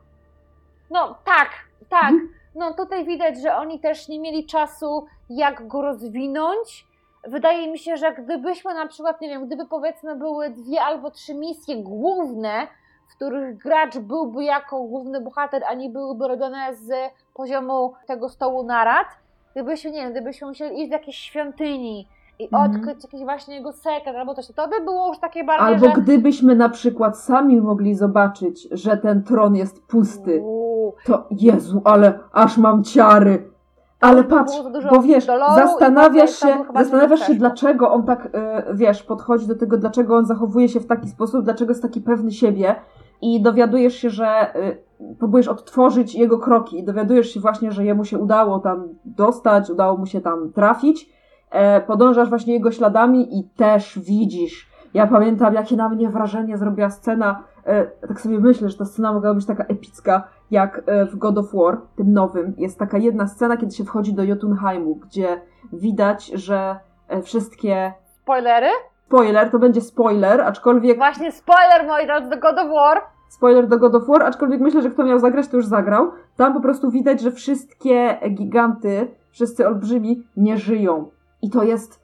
No 0.89 1.15
tak, 1.26 1.49
tak. 1.89 2.12
Mhm. 2.12 2.34
No 2.56 2.73
tutaj 2.73 3.06
widać, 3.06 3.41
że 3.41 3.56
oni 3.56 3.80
też 3.80 4.08
nie 4.08 4.19
mieli 4.19 4.45
czasu, 4.45 5.06
jak 5.30 5.67
go 5.67 5.82
rozwinąć. 5.82 6.88
Wydaje 7.28 7.71
mi 7.71 7.80
się, 7.80 7.97
że 7.97 8.13
gdybyśmy 8.13 8.73
na 8.73 8.88
przykład, 8.88 9.21
nie 9.21 9.30
wiem, 9.30 9.45
gdyby 9.47 9.65
powiedzmy 9.67 10.15
były 10.15 10.49
dwie 10.49 10.82
albo 10.82 11.12
trzy 11.12 11.34
misje 11.34 11.76
główne 11.76 12.67
w 13.13 13.15
których 13.15 13.58
gracz 13.58 13.97
byłby 13.97 14.43
jako 14.43 14.84
główny 14.84 15.21
bohater, 15.21 15.63
a 15.69 15.73
nie 15.73 15.89
byłyby 15.89 16.28
robione 16.28 16.76
z 16.76 16.91
poziomu 17.34 17.93
tego 18.08 18.30
stołu 18.30 18.63
narad, 18.63 19.08
gdybyśmy, 19.52 19.91
nie 19.91 20.02
wiem, 20.02 20.12
gdybyśmy 20.12 20.47
musieli 20.47 20.82
iść 20.82 20.89
do 20.89 20.95
jakiejś 20.97 21.17
świątyni 21.17 22.08
i 22.39 22.43
Mhm. 22.45 22.71
odkryć 22.76 23.04
jakiś 23.04 23.21
właśnie 23.23 23.56
jego 23.56 23.71
sekret 23.71 24.15
albo 24.15 24.34
coś, 24.36 24.47
to 24.56 24.67
by 24.67 24.82
było 24.82 25.08
już 25.08 25.19
takie 25.19 25.43
bardziej, 25.43 25.67
Albo 25.67 25.86
że... 25.86 26.02
gdybyśmy 26.02 26.56
na 26.56 26.69
przykład 26.69 27.17
sami 27.19 27.62
mogli 27.62 27.95
zobaczyć, 27.95 28.67
że 28.71 28.97
ten 28.97 29.23
tron 29.23 29.56
jest 29.56 29.88
pusty, 29.88 30.39
Uuu, 30.41 30.93
to 31.06 31.28
Jezu, 31.32 31.82
ale 31.86 32.19
aż 32.32 32.58
mam 32.58 32.84
ciary. 32.84 33.54
Ale 34.02 34.23
patrz, 34.23 34.54
bo 34.89 35.02
wiesz, 35.02 35.26
zastanawiasz 35.56 36.39
się, 36.39 36.65
zastanawiasz 36.76 37.28
się, 37.28 37.36
dlaczego 37.36 37.91
on 37.91 38.04
tak, 38.06 38.28
e, 38.34 38.63
wiesz, 38.73 39.04
podchodzi 39.04 39.47
do 39.47 39.56
tego, 39.56 39.78
dlaczego 39.78 40.15
on 40.17 40.26
zachowuje 40.26 40.69
się 40.69 40.80
w 40.80 40.88
taki 40.88 41.10
sposób, 41.10 41.43
dlaczego 41.43 41.71
jest 41.71 41.82
taki 41.82 42.02
pewny 42.02 42.32
siebie 42.32 42.76
i 43.24 43.42
dowiadujesz 43.42 43.96
się, 43.96 44.10
że 44.10 44.28
e, 44.28 44.76
próbujesz 45.20 45.48
odtworzyć 45.48 46.16
jego 46.16 46.40
kroki 46.40 46.80
i 46.80 46.84
dowiadujesz 46.84 47.34
się 47.34 47.40
właśnie, 47.40 47.72
że 47.72 47.86
jemu 47.86 48.06
się 48.06 48.20
udało 48.20 48.60
tam 48.60 48.88
dostać, 49.06 49.70
udało 49.70 49.98
mu 49.98 50.06
się 50.06 50.22
tam 50.22 50.52
trafić, 50.52 51.10
e, 51.50 51.82
podążasz 51.82 52.30
właśnie 52.30 52.54
jego 52.54 52.72
śladami 52.72 53.40
i 53.40 53.44
też 53.44 54.00
widzisz. 54.00 54.70
Ja 54.94 55.08
pamiętam, 55.08 55.54
jakie 55.54 55.76
na 55.76 55.90
mnie 55.90 56.10
wrażenie 56.10 56.58
zrobiła 56.58 56.90
scena, 56.90 57.44
e, 57.66 57.86
tak 58.08 58.22
sobie 58.22 58.40
myślę, 58.40 58.70
że 58.70 58.78
ta 58.78 58.86
scena 58.86 59.14
mogła 59.14 59.34
być 59.34 59.46
taka 59.46 59.64
epicka, 59.64 60.28
jak 60.52 60.82
e, 60.86 61.06
w 61.06 61.16
God 61.16 61.38
of 61.38 61.54
War, 61.54 61.78
tym 61.96 62.14
nowym, 62.14 62.54
jest 62.58 62.80
taka 62.80 62.98
jedna 62.98 63.28
scena, 63.28 63.58
kiedy 63.58 63.72
się 63.72 63.84
wchodzi 63.84 64.14
do 64.14 64.24
Jotunheimu, 64.24 64.96
gdzie 64.96 65.42
widać, 65.74 66.28
że 66.28 66.76
wszystkie. 67.24 67.94
Spoilery? 68.06 68.70
Spoiler, 69.13 69.52
to 69.52 69.60
będzie 69.60 69.82
spoiler, 69.82 70.41
aczkolwiek. 70.41 70.97
Właśnie 70.97 71.32
spoiler, 71.32 71.88
moi 71.88 72.06
drodzy, 72.06 72.30
do 72.30 72.38
God 72.38 72.58
of 72.58 72.71
War. 72.71 73.02
Spoiler 73.30 73.67
do 73.67 73.78
God 73.78 73.95
of 73.95 74.08
War, 74.08 74.23
aczkolwiek 74.23 74.62
myślę, 74.62 74.82
że 74.82 74.89
kto 74.89 75.04
miał 75.04 75.19
zagrać, 75.19 75.47
to 75.47 75.58
już 75.58 75.65
zagrał. 75.65 76.12
Tam 76.38 76.54
po 76.54 76.62
prostu 76.62 76.91
widać, 76.91 77.21
że 77.21 77.32
wszystkie 77.32 78.17
giganty, 78.30 79.08
wszyscy 79.32 79.67
olbrzymi 79.67 80.23
nie 80.38 80.58
żyją. 80.58 81.10
I 81.41 81.49
to 81.49 81.63
jest 81.63 81.99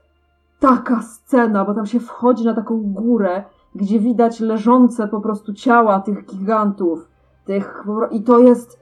taka 0.59 1.01
scena, 1.01 1.65
bo 1.65 1.73
tam 1.73 1.85
się 1.85 1.99
wchodzi 1.99 2.45
na 2.45 2.53
taką 2.53 2.81
górę, 2.83 3.43
gdzie 3.75 3.99
widać 3.99 4.39
leżące 4.39 5.07
po 5.07 5.21
prostu 5.21 5.53
ciała 5.53 5.99
tych 5.99 6.25
gigantów. 6.25 7.07
Tych, 7.45 7.83
I 8.11 8.23
to 8.23 8.39
jest. 8.39 8.79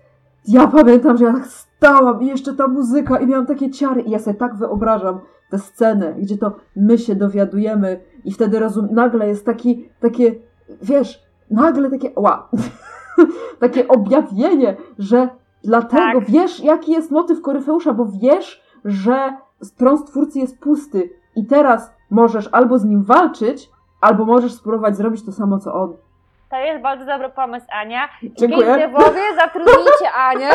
Ja 0.47 0.67
pamiętam, 0.67 1.17
że 1.17 1.25
ja 1.25 1.33
tak 1.33 1.47
stałam 1.47 2.21
i 2.21 2.27
jeszcze 2.27 2.53
ta 2.53 2.67
muzyka 2.67 3.19
i 3.19 3.27
miałam 3.27 3.45
takie 3.45 3.71
ciary. 3.71 4.01
I 4.01 4.09
ja 4.09 4.19
sobie 4.19 4.37
tak 4.37 4.55
wyobrażam 4.55 5.19
tę 5.49 5.59
scenę, 5.59 6.13
gdzie 6.13 6.37
to 6.37 6.51
my 6.75 6.97
się 6.97 7.15
dowiadujemy 7.15 7.99
i 8.25 8.31
wtedy 8.31 8.59
rozum, 8.59 8.87
nagle 8.91 9.27
jest 9.27 9.45
taki, 9.45 9.89
takie, 9.99 10.35
wiesz, 10.81 11.23
nagle 11.51 11.89
takie, 11.89 12.11
ła, 12.15 12.49
takie 13.59 13.87
objawienie, 13.87 14.75
że 14.99 15.29
dlatego 15.63 16.19
Tak. 16.19 16.29
wiesz, 16.29 16.59
jaki 16.59 16.91
jest 16.91 17.11
motyw 17.11 17.41
Koryfeusza, 17.41 17.93
bo 17.93 18.05
wiesz, 18.21 18.63
że 18.85 19.33
tron 19.77 19.97
stwórcy 19.97 20.39
jest 20.39 20.59
pusty 20.59 21.09
i 21.35 21.45
teraz 21.45 21.93
możesz 22.09 22.49
albo 22.51 22.77
z 22.79 22.85
nim 22.85 23.03
walczyć, 23.03 23.69
albo 24.01 24.25
możesz 24.25 24.53
spróbować 24.53 24.97
zrobić 24.97 25.25
to 25.25 25.31
samo, 25.31 25.59
co 25.59 25.73
on. 25.73 25.97
To 26.49 26.55
jest 26.57 26.83
bardzo 26.83 27.05
dobry 27.05 27.29
pomysł, 27.29 27.65
Ania. 27.81 28.09
Dziękuję. 28.23 28.67
Gamedevowie, 28.67 29.21
zatrudnijcie 29.35 30.11
Anię 30.15 30.49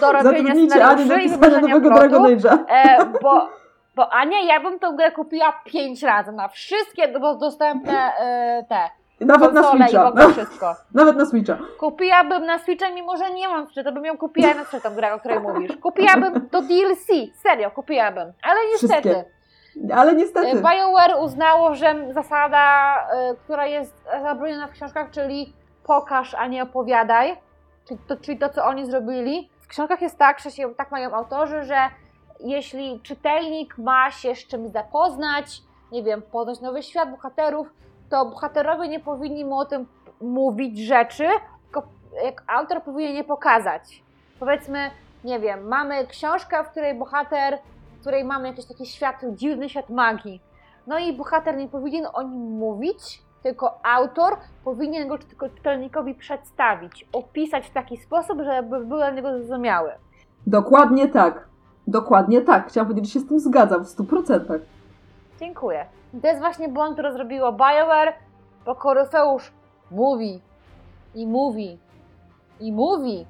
do 0.00 0.12
robienia 0.12 0.32
Zatrudnijcie 0.32 0.84
Anię 0.84 1.04
do 1.04 1.14
scenariuszy 1.14 1.58
i 1.58 1.60
nowego. 1.60 1.90
Dragon 1.90 2.22
Age'a. 2.22 2.58
E, 2.68 3.06
bo, 3.22 3.48
bo 3.96 4.12
Ania, 4.12 4.40
ja 4.40 4.60
bym 4.60 4.78
tę 4.78 4.92
grę 4.96 5.12
kupiła 5.12 5.60
pięć 5.64 6.02
razy 6.02 6.32
na 6.32 6.48
wszystkie 6.48 7.08
dostępne 7.40 8.12
e, 8.18 8.64
te 8.68 8.90
Nawet 9.20 9.52
na 9.52 9.62
Switcha. 9.62 10.08
ogóle 10.08 10.32
wszystko. 10.32 10.74
Nawet 10.94 11.16
na 11.16 11.26
Switcha. 11.26 11.58
Kupiłabym 11.78 12.46
na 12.46 12.58
Switcha, 12.58 12.90
mimo 12.90 13.16
że 13.16 13.30
nie 13.30 13.48
mam 13.48 13.64
Switcha, 13.66 13.82
to 13.82 13.92
bym 13.92 14.04
ją 14.04 14.18
kupiła 14.18 14.54
na 14.54 14.64
Switcha, 14.64 14.90
tą 14.90 14.96
grę, 14.96 15.14
o 15.14 15.18
której 15.18 15.40
mówisz. 15.40 15.76
Kupiłabym 15.76 16.48
do 16.52 16.62
DLC, 16.62 17.06
serio, 17.42 17.70
kupiłabym. 17.70 18.32
Ale 18.42 18.60
niestety, 18.72 19.10
Wszystkie. 19.10 19.94
Ale 19.94 20.14
niestety. 20.14 20.46
e, 20.48 20.54
BioWare 20.54 21.16
uznało, 21.20 21.74
że 21.74 21.94
zasada, 22.10 22.94
e, 23.12 23.34
która 23.44 23.66
jest 23.66 24.04
zabroniona 24.22 24.66
w 24.66 24.70
książkach, 24.72 25.10
czyli 25.10 25.52
pokaż, 25.84 26.34
a 26.34 26.46
nie 26.46 26.62
opowiadaj, 26.62 27.36
czyli 27.88 28.00
to, 28.08 28.16
czyli 28.16 28.38
to 28.38 28.48
co 28.48 28.64
oni 28.64 28.86
zrobili. 28.86 29.50
W 29.60 29.68
książkach 29.68 30.02
jest 30.02 30.18
tak, 30.18 30.38
że 30.40 30.50
się, 30.50 30.74
tak 30.74 30.90
mają 30.90 31.14
autorzy, 31.14 31.64
że 31.64 31.76
jeśli 32.40 33.00
czytelnik 33.00 33.78
ma 33.78 34.10
się 34.10 34.34
z 34.34 34.46
czymś 34.46 34.70
zapoznać, 34.70 35.62
nie 35.92 36.02
wiem, 36.02 36.22
poznać 36.22 36.60
nowy 36.60 36.82
świat 36.82 37.10
bohaterów, 37.10 37.68
to 38.10 38.26
bohaterowie 38.26 38.88
nie 38.88 39.00
powinni 39.00 39.44
mu 39.44 39.58
o 39.58 39.64
tym 39.64 39.86
mówić 40.20 40.78
rzeczy, 40.78 41.28
tylko 41.62 41.82
jak 42.24 42.42
autor 42.46 42.82
powinien 42.82 43.16
je 43.16 43.24
pokazać. 43.24 44.02
Powiedzmy, 44.40 44.90
nie 45.24 45.40
wiem, 45.40 45.68
mamy 45.68 46.06
książkę, 46.06 46.64
w 46.64 46.68
której 46.68 46.94
bohater, 46.94 47.58
w 47.96 48.00
której 48.00 48.24
mamy 48.24 48.48
jakiś 48.48 48.64
taki 48.64 48.86
świat, 48.86 49.16
dziwny 49.32 49.68
świat 49.68 49.90
magii. 49.90 50.40
No 50.86 50.98
i 50.98 51.12
bohater 51.12 51.56
nie 51.56 51.68
powinien 51.68 52.06
o 52.12 52.22
nim 52.22 52.40
mówić, 52.40 53.22
tylko 53.42 53.80
autor 53.82 54.36
powinien 54.64 55.08
go 55.08 55.18
tylko 55.18 55.48
czytelnikowi 55.48 56.14
przedstawić, 56.14 57.08
opisać 57.12 57.66
w 57.66 57.72
taki 57.72 57.96
sposób, 57.96 58.38
żeby 58.44 58.84
był 58.84 58.96
dla 58.96 59.10
niego 59.10 59.38
zrozumiały. 59.38 59.90
Dokładnie 60.46 61.08
tak. 61.08 61.48
Dokładnie 61.86 62.40
tak. 62.40 62.68
Chciałam 62.68 62.88
powiedzieć, 62.88 63.12
że 63.12 63.20
się 63.20 63.26
z 63.26 63.28
tym 63.28 63.40
zgadzam 63.40 63.84
w 63.84 63.88
100%. 63.88 64.58
Dziękuję. 65.40 65.86
I 66.14 66.20
to 66.20 66.26
jest 66.26 66.40
właśnie 66.40 66.68
błąd, 66.68 66.92
który 66.92 67.12
zrobiło 67.12 67.52
BioWare, 67.52 68.12
bo 68.66 68.74
Koryfeusz 68.74 69.52
mówi 69.90 70.40
i 71.14 71.26
mówi 71.26 71.78
i 72.60 72.72
mówi 72.72 73.26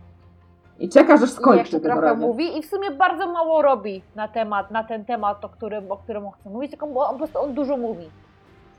I 0.79 0.88
czekasz, 0.88 1.23
aż 1.23 1.29
i 1.29 1.33
skończy 1.33 1.59
jeszcze 1.59 1.81
trochę 1.81 2.14
mówi 2.14 2.59
i 2.59 2.62
w 2.62 2.66
sumie 2.66 2.90
bardzo 2.90 3.33
mało 3.33 3.62
robi 3.62 4.03
na 4.14 4.29
temat, 4.29 4.71
na 4.71 4.85
ten 4.85 5.05
temat, 5.05 5.45
o 5.45 5.49
którym, 5.49 5.92
o 5.92 5.97
którym 5.97 6.27
on 6.27 6.33
chce 6.33 6.51
mówić, 6.51 6.71
tylko 6.71 6.87
on, 6.87 7.12
po 7.12 7.19
prostu 7.19 7.38
on 7.40 7.55
dużo 7.55 7.77
mówi. 7.77 8.11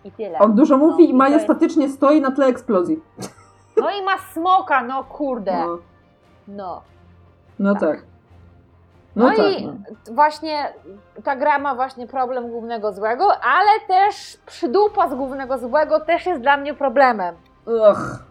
I 0.06 0.12
tyle. 0.12 0.40
On 0.40 0.56
dużo 0.56 0.78
mówi 0.78 0.94
No, 0.94 1.00
i 1.00 1.04
i 1.04 1.08
to 1.08 1.14
jest- 1.14 1.18
majestatycznie 1.48 1.90
stoi 1.90 2.22
na 2.22 2.32
tle 2.32 2.46
eksplozji. 2.46 3.00
No 3.82 3.90
i 3.92 4.04
ma 4.04 4.18
smoka, 4.34 4.84
no 4.84 5.04
kurde. 5.04 5.52
No, 5.66 5.78
No. 6.48 6.82
no 7.60 7.74
Tak. 7.74 7.82
tak. 7.82 8.04
No, 9.18 9.30
No, 9.30 9.36
tak. 9.36 9.46
i 9.60 9.66
No. 9.68 9.74
właśnie 10.16 10.74
ta 11.24 11.36
gra 11.36 11.60
ma 11.60 11.76
właśnie 11.76 12.08
problem 12.08 12.50
głównego 12.52 12.94
złego, 12.94 13.32
ale 13.44 13.70
też 13.88 14.38
przydupa 14.46 15.10
z 15.10 15.14
głównego 15.14 15.58
złego 15.58 16.00
też 16.00 16.26
jest 16.26 16.42
dla 16.42 16.58
mnie 16.58 16.74
problemem. 16.74 17.36
Ugh. 17.66 18.24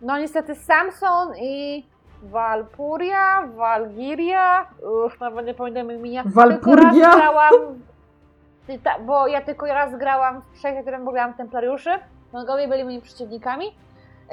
No 0.00 0.18
niestety 0.18 0.54
Samson 0.54 1.36
i 1.36 1.86
Walpuria, 2.22 3.46
Walgiria, 3.56 4.66
uch, 5.06 5.20
nawet 5.20 5.46
nie 5.46 5.54
pamiętam 5.54 5.92
imienia. 5.92 6.22
Walpurgia? 6.26 6.90
Tylko 6.90 7.00
raz 7.00 7.16
grałam, 7.16 7.52
bo 9.06 9.26
ja 9.26 9.40
tylko 9.40 9.66
raz 9.66 9.96
grałam 9.96 10.40
w 10.40 10.58
trzech, 10.58 10.82
którym 10.82 11.04
grałam 11.04 11.34
Templariuszy. 11.34 11.90
Mongowie 12.32 12.68
byli 12.68 12.84
moimi 12.84 13.02
przeciwnikami, 13.02 13.66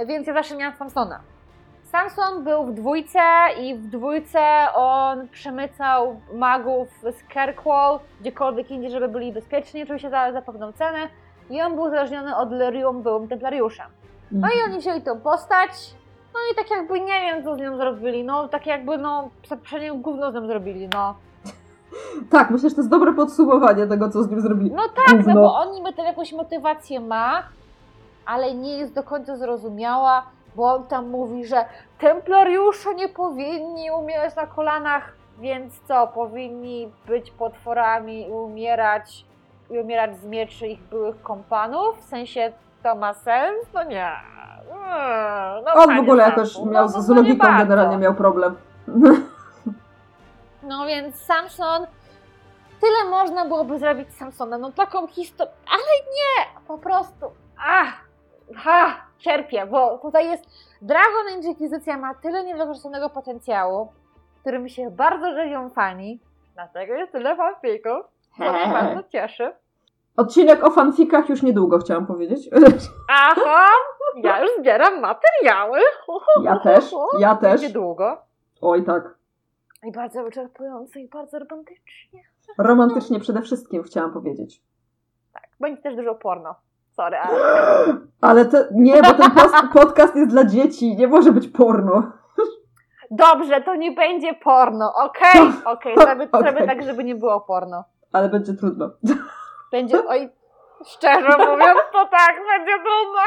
więc 0.08 0.28
ja 0.28 0.34
zawsze 0.34 0.56
miałam 0.58 0.76
Samsona. 0.76 1.20
Samson 1.96 2.44
był 2.44 2.66
w 2.66 2.74
dwójce 2.74 3.20
i 3.62 3.76
w 3.76 3.88
dwójce 3.88 4.40
on 4.76 5.28
przemycał 5.28 6.20
magów 6.34 6.88
z 7.02 7.34
Kirkwall, 7.34 8.00
gdziekolwiek 8.22 8.72
indziej, 8.72 8.92
żeby 8.92 9.08
byli 9.08 9.34
bezpieczni, 9.34 9.84
oczywiście 9.84 10.10
za, 10.10 10.32
za 10.32 10.42
pewną 10.42 10.72
cenę. 10.72 11.00
I 11.50 11.62
on 11.62 11.76
był 11.76 11.84
uzależniony 11.84 12.36
od 12.36 12.52
Lyrium, 12.52 13.02
był 13.02 13.28
Templariuszem. 13.28 13.86
No 14.32 14.48
i 14.48 14.70
oni 14.70 14.80
wzięli 14.80 15.02
tą 15.02 15.20
postać, 15.20 15.70
no 16.34 16.40
i 16.52 16.56
tak 16.56 16.72
jakby 16.72 17.00
nie 17.00 17.22
wiem, 17.22 17.44
co 17.44 17.56
z 17.56 17.60
nią 17.60 17.78
zrobili, 17.78 18.24
no 18.24 18.48
tak 18.48 18.66
jakby, 18.66 18.98
no, 18.98 19.30
przynajmniej 19.64 20.02
gówno 20.02 20.32
z 20.32 20.36
nią 20.36 20.48
zrobili, 20.48 20.90
no. 20.94 21.16
Tak, 22.32 22.50
myślę, 22.50 22.70
że 22.70 22.76
to 22.76 22.82
jest 22.82 22.92
dobre 22.92 23.14
podsumowanie 23.14 23.88
tego, 23.88 24.10
co 24.10 24.24
z 24.24 24.30
nim 24.30 24.42
zrobili. 24.42 24.72
No 24.72 24.84
tak, 24.96 25.18
Gówno. 25.18 25.34
no 25.34 25.42
bo 25.42 25.56
on 25.56 25.72
niby 25.72 25.94
tam 25.94 26.06
jakąś 26.06 26.34
motywację 26.34 27.00
ma, 27.00 27.44
ale 28.26 28.54
nie 28.54 28.78
jest 28.78 28.94
do 28.94 29.04
końca 29.04 29.38
zrozumiała, 29.38 30.24
bo 30.56 30.74
on 30.74 30.84
tam 30.84 31.10
mówi, 31.10 31.46
że 31.46 31.66
templariusze 32.00 32.96
nie 32.96 33.10
powinni 33.10 33.92
umierać 33.92 34.36
na 34.36 34.48
kolanach, 34.48 35.14
więc 35.40 35.74
co, 35.88 36.08
powinni 36.08 36.92
być 37.08 37.32
potworami 37.32 38.28
i 38.28 38.32
umierać, 38.32 39.26
i 39.70 39.80
umierać 39.80 40.18
z 40.18 40.26
mieczy 40.26 40.68
ich 40.68 40.80
byłych 40.80 41.22
kompanów? 41.22 41.98
W 42.00 42.10
sensie 42.10 42.52
to 42.84 42.96
ma 42.96 43.14
sens? 43.14 43.58
No 43.74 43.84
nie. 43.84 44.08
Mm, 44.72 45.64
No, 45.66 45.74
On 45.74 45.96
w 45.96 46.00
ogóle 46.00 46.24
jakoś 46.24 46.58
no, 46.58 46.66
miał 46.66 46.84
no, 46.84 47.02
z 47.02 47.10
logiką 47.10 47.48
generalnie 47.58 47.98
miał 47.98 48.14
problem. 48.14 48.56
No 50.64 50.86
więc 50.86 51.22
Samson, 51.22 51.88
tyle 52.82 53.10
można 53.10 53.46
byłoby 53.46 53.80
zrobić 53.80 54.14
z 54.14 54.18
Samsonem, 54.18 54.62
no 54.62 54.72
taką 54.72 55.08
historię, 55.08 55.54
ale 55.68 55.84
nie, 56.16 56.62
po 56.68 56.78
prostu, 56.78 57.26
ach, 57.68 58.05
ha, 58.56 58.96
cierpię, 59.18 59.66
bo 59.66 59.98
tutaj 59.98 60.30
jest, 60.30 60.46
Dragon 60.82 61.28
Age 61.38 61.48
Inquisicja 61.48 61.98
ma 61.98 62.14
tyle 62.14 62.44
niewykorzystanego 62.44 63.10
potencjału, 63.10 63.88
którym 64.42 64.70
się 64.70 64.92
bardzo 64.92 65.32
żywią 65.32 65.70
fani, 65.70 66.20
dlatego 66.54 66.94
jest 66.94 67.12
tyle 67.12 67.36
fanfików, 67.36 68.06
co 68.38 68.54
mnie 68.54 68.68
bardzo 68.74 69.04
cieszy. 69.14 69.54
Odcinek 70.18 70.64
o 70.64 70.72
fanfikach 70.72 71.30
już 71.30 71.42
niedługo 71.44 71.78
chciałam 71.80 72.06
powiedzieć. 72.06 72.50
Aha, 73.10 73.68
ja 74.24 74.42
już 74.42 74.50
zbieram 74.60 75.02
materiały. 75.02 75.80
Ja 76.44 76.60
też, 76.60 76.92
ja 77.20 77.36
też. 77.36 77.62
Niedługo. 77.62 78.18
Oj 78.62 78.84
tak. 78.84 79.16
I 79.84 79.92
bardzo 79.92 80.24
wyczerpujące 80.24 81.00
i 81.00 81.08
bardzo 81.08 81.40
romantycznie. 81.40 82.24
Romantycznie 82.58 83.20
przede 83.20 83.42
wszystkim 83.42 83.84
chciałam 83.84 84.14
powiedzieć. 84.14 84.62
Tak, 85.34 85.50
będzie 85.60 85.82
też 85.82 85.96
dużo 85.96 86.16
porno. 86.16 86.56
Sorry, 86.96 87.18
ale... 87.18 87.38
Ale 88.22 88.46
to, 88.46 88.58
nie, 88.72 89.02
bo 89.02 89.14
ten 89.14 89.32
podcast 89.74 90.16
jest 90.16 90.30
dla 90.30 90.46
dzieci, 90.46 90.96
nie 90.96 91.08
może 91.08 91.32
być 91.32 91.48
porno. 91.48 92.12
Dobrze, 93.12 93.62
to 93.62 93.76
nie 93.76 93.92
będzie 93.92 94.34
porno, 94.34 94.94
okej? 94.96 95.42
Okej, 95.66 95.96
zrobię, 95.96 96.28
Okej. 96.32 96.42
zrobię 96.42 96.68
tak, 96.68 96.84
żeby 96.84 97.04
nie 97.04 97.16
było 97.16 97.42
porno. 97.42 97.84
Ale 98.14 98.30
będzie 98.30 98.54
trudno. 98.54 98.90
Będzie, 99.72 100.08
oj, 100.08 100.30
szczerze 100.86 101.38
mówiąc, 101.38 101.80
to 101.92 102.08
tak, 102.12 102.36
będzie 102.52 102.74
trudno. 102.74 103.22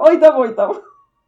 Oj 0.00 0.20
tam, 0.20 0.36
oj 0.36 0.54
tam. 0.54 0.70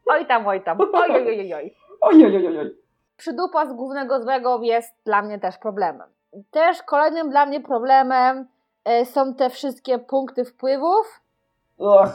Oj 0.06 0.26
tam, 0.26 0.46
oj 0.46 0.62
tam, 0.62 0.80
oj, 0.80 0.88
oj, 0.92 1.28
oj, 1.28 1.54
oj. 1.54 1.74
Oj, 2.00 2.24
oj, 2.24 2.46
oj, 2.46 2.58
oj. 2.58 2.76
Przydupa 3.16 3.66
z 3.66 3.72
głównego 3.72 4.22
złego 4.22 4.60
jest 4.62 4.94
dla 5.04 5.22
mnie 5.22 5.38
też 5.38 5.58
problemem. 5.58 6.08
Też 6.50 6.82
kolejnym 6.82 7.30
dla 7.30 7.46
mnie 7.46 7.60
problemem 7.60 8.48
e, 8.84 9.04
są 9.04 9.34
te 9.34 9.50
wszystkie 9.50 9.98
punkty 9.98 10.44
wpływów, 10.44 11.20
Ugh. 11.78 12.14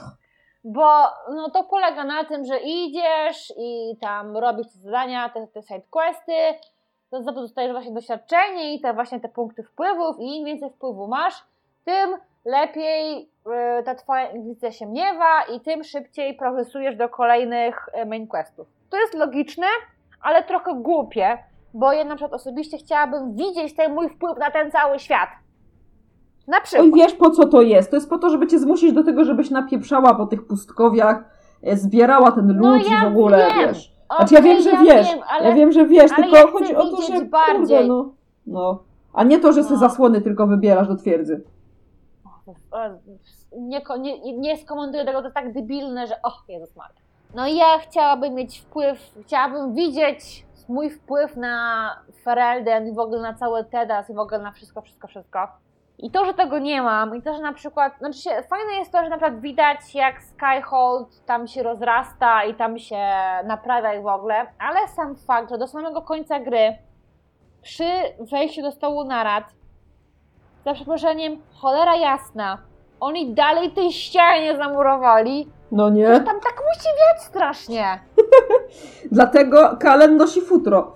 bo 0.63 0.87
no, 1.35 1.49
to 1.49 1.63
polega 1.63 2.03
na 2.03 2.23
tym, 2.23 2.45
że 2.45 2.59
idziesz 2.59 3.53
i 3.57 3.97
tam 4.01 4.37
robisz 4.37 4.67
te 4.67 4.79
zadania, 4.79 5.29
te, 5.29 5.47
te 5.47 5.61
side 5.61 5.87
questy, 5.89 6.33
to 7.09 7.23
za 7.23 7.33
to 7.33 7.41
dostajesz 7.41 7.71
właśnie 7.71 7.93
doświadczenie 7.93 8.75
i 8.75 8.81
te 8.81 8.93
właśnie 8.93 9.19
te 9.19 9.29
punkty 9.29 9.63
wpływów 9.63 10.19
i 10.19 10.37
im 10.37 10.45
więcej 10.45 10.69
wpływu 10.69 11.07
masz, 11.07 11.43
tym 11.85 12.17
lepiej 12.45 13.29
e, 13.51 13.83
ta 13.83 13.95
twoja 13.95 14.31
inkwizycja 14.31 14.71
się 14.71 14.85
miewa 14.85 15.43
i 15.43 15.59
tym 15.59 15.83
szybciej 15.83 16.33
progresujesz 16.33 16.95
do 16.95 17.09
kolejnych 17.09 17.89
e, 17.93 18.05
main 18.05 18.27
questów. 18.27 18.67
To 18.89 18.97
jest 18.97 19.13
logiczne, 19.13 19.67
ale 20.21 20.43
trochę 20.43 20.73
głupie, 20.75 21.37
bo 21.73 21.93
ja 21.93 22.03
na 22.05 22.15
przykład 22.15 22.33
osobiście 22.33 22.77
chciałabym 22.77 23.33
widzieć 23.35 23.75
ten 23.75 23.93
mój 23.93 24.09
wpływ 24.09 24.37
na 24.37 24.51
ten 24.51 24.71
cały 24.71 24.99
świat. 24.99 25.29
Na 26.47 26.61
przykład. 26.61 26.83
Oj, 26.85 26.91
wiesz 26.95 27.13
po 27.13 27.29
co 27.29 27.47
to 27.47 27.61
jest? 27.61 27.89
To 27.89 27.95
jest 27.95 28.09
po 28.09 28.17
to, 28.17 28.29
żeby 28.29 28.47
cię 28.47 28.59
zmusić 28.59 28.93
do 28.93 29.03
tego, 29.03 29.25
żebyś 29.25 29.49
napieprzała 29.49 30.13
po 30.15 30.25
tych 30.25 30.47
pustkowiach, 30.47 31.23
e, 31.63 31.77
zbierała 31.77 32.31
ten 32.31 32.47
lód 32.47 32.57
No 32.61 32.75
ja 32.75 33.03
w 33.03 33.07
ogóle, 33.07 33.37
wiem. 33.37 33.67
wiesz. 33.67 33.93
Znaczy 34.17 34.33
ja 34.35 34.41
wiem, 34.41 34.61
że 34.61 34.71
Okej, 34.71 34.85
wiesz, 34.85 35.07
wiem, 35.07 35.19
ale 35.29 35.49
ja 35.49 35.55
wiem, 35.55 35.71
że 35.71 35.85
wiesz, 35.85 36.11
tylko 36.15 36.35
ja 36.37 36.47
chodzi 36.47 36.75
o 36.75 36.85
to, 36.85 37.01
że 37.01 37.13
kurde, 37.13 37.25
bardziej. 37.29 37.87
no, 37.87 38.13
no. 38.47 38.83
A 39.13 39.23
nie 39.23 39.39
to, 39.39 39.53
że 39.53 39.61
No. 39.61 39.67
sobie 39.67 39.77
zasłony 39.79 40.21
tylko 40.21 40.47
wybierasz 40.47 40.87
do 40.87 40.95
twierdzy. 40.95 41.43
Nie, 43.57 43.81
nie, 43.99 44.37
nie 44.37 44.57
skomentuję 44.57 45.05
tego, 45.05 45.17
to 45.19 45.23
jest 45.23 45.35
tak 45.35 45.53
debilne, 45.53 46.07
że 46.07 46.15
och, 46.23 46.43
Jezus 46.49 46.75
Maria. 46.75 46.95
No 47.35 47.47
i 47.47 47.55
ja 47.55 47.79
chciałabym 47.79 48.33
mieć 48.33 48.59
wpływ, 48.59 49.13
chciałabym 49.21 49.73
widzieć 49.73 50.45
mój 50.69 50.89
wpływ 50.89 51.37
na 51.37 51.89
Ferelden 52.23 52.87
i 52.87 52.93
w 52.93 52.99
ogóle 52.99 53.21
na 53.21 53.33
cały 53.33 53.63
Tedas 53.65 54.09
i 54.09 54.13
w 54.13 54.19
ogóle 54.19 54.39
na 54.39 54.51
wszystko, 54.51 54.81
wszystko, 54.81 55.07
wszystko. 55.07 55.47
I 55.97 56.11
to, 56.11 56.25
że 56.25 56.33
tego 56.33 56.59
nie 56.59 56.81
mam 56.81 57.15
i 57.15 57.21
to, 57.21 57.33
że 57.33 57.41
na 57.41 57.53
przykład, 57.53 57.97
znaczy 57.97 58.19
się, 58.19 58.29
fajne 58.49 58.73
jest 58.73 58.91
to, 58.91 59.03
że 59.03 59.09
na 59.09 59.17
przykład 59.17 59.39
widać 59.41 59.95
jak 59.95 60.15
Skyhold 60.23 61.25
tam 61.25 61.47
się 61.47 61.63
rozrasta 61.63 62.43
i 62.43 62.55
tam 62.55 62.79
się 62.79 62.99
naprawia 63.45 63.93
i 63.93 64.01
w 64.01 64.07
ogóle, 64.07 64.35
ale 64.59 64.87
sam 64.87 65.15
fakt, 65.15 65.49
że 65.49 65.57
do 65.57 65.67
samego 65.67 66.01
końca 66.01 66.39
gry 66.39 66.77
przy 67.61 67.85
wejściu 68.31 68.61
do 68.61 68.71
stołu 68.71 69.03
narad 69.03 69.43
za 70.65 70.73
przeproszeniem, 70.73 71.41
cholera 71.61 71.95
jasna, 71.95 72.57
oni 72.99 73.33
dalej 73.33 73.71
tej 73.71 73.91
ścianie 73.91 74.57
zamurowali, 74.57 75.49
No 75.71 75.89
nie? 75.89 76.05
tam 76.05 76.39
tak 76.39 76.55
musi 76.67 76.89
wiać 76.99 77.23
strasznie. 77.23 77.99
Dlatego 79.11 79.77
Kalen 79.79 80.17
nosi 80.17 80.41
futro. 80.41 80.93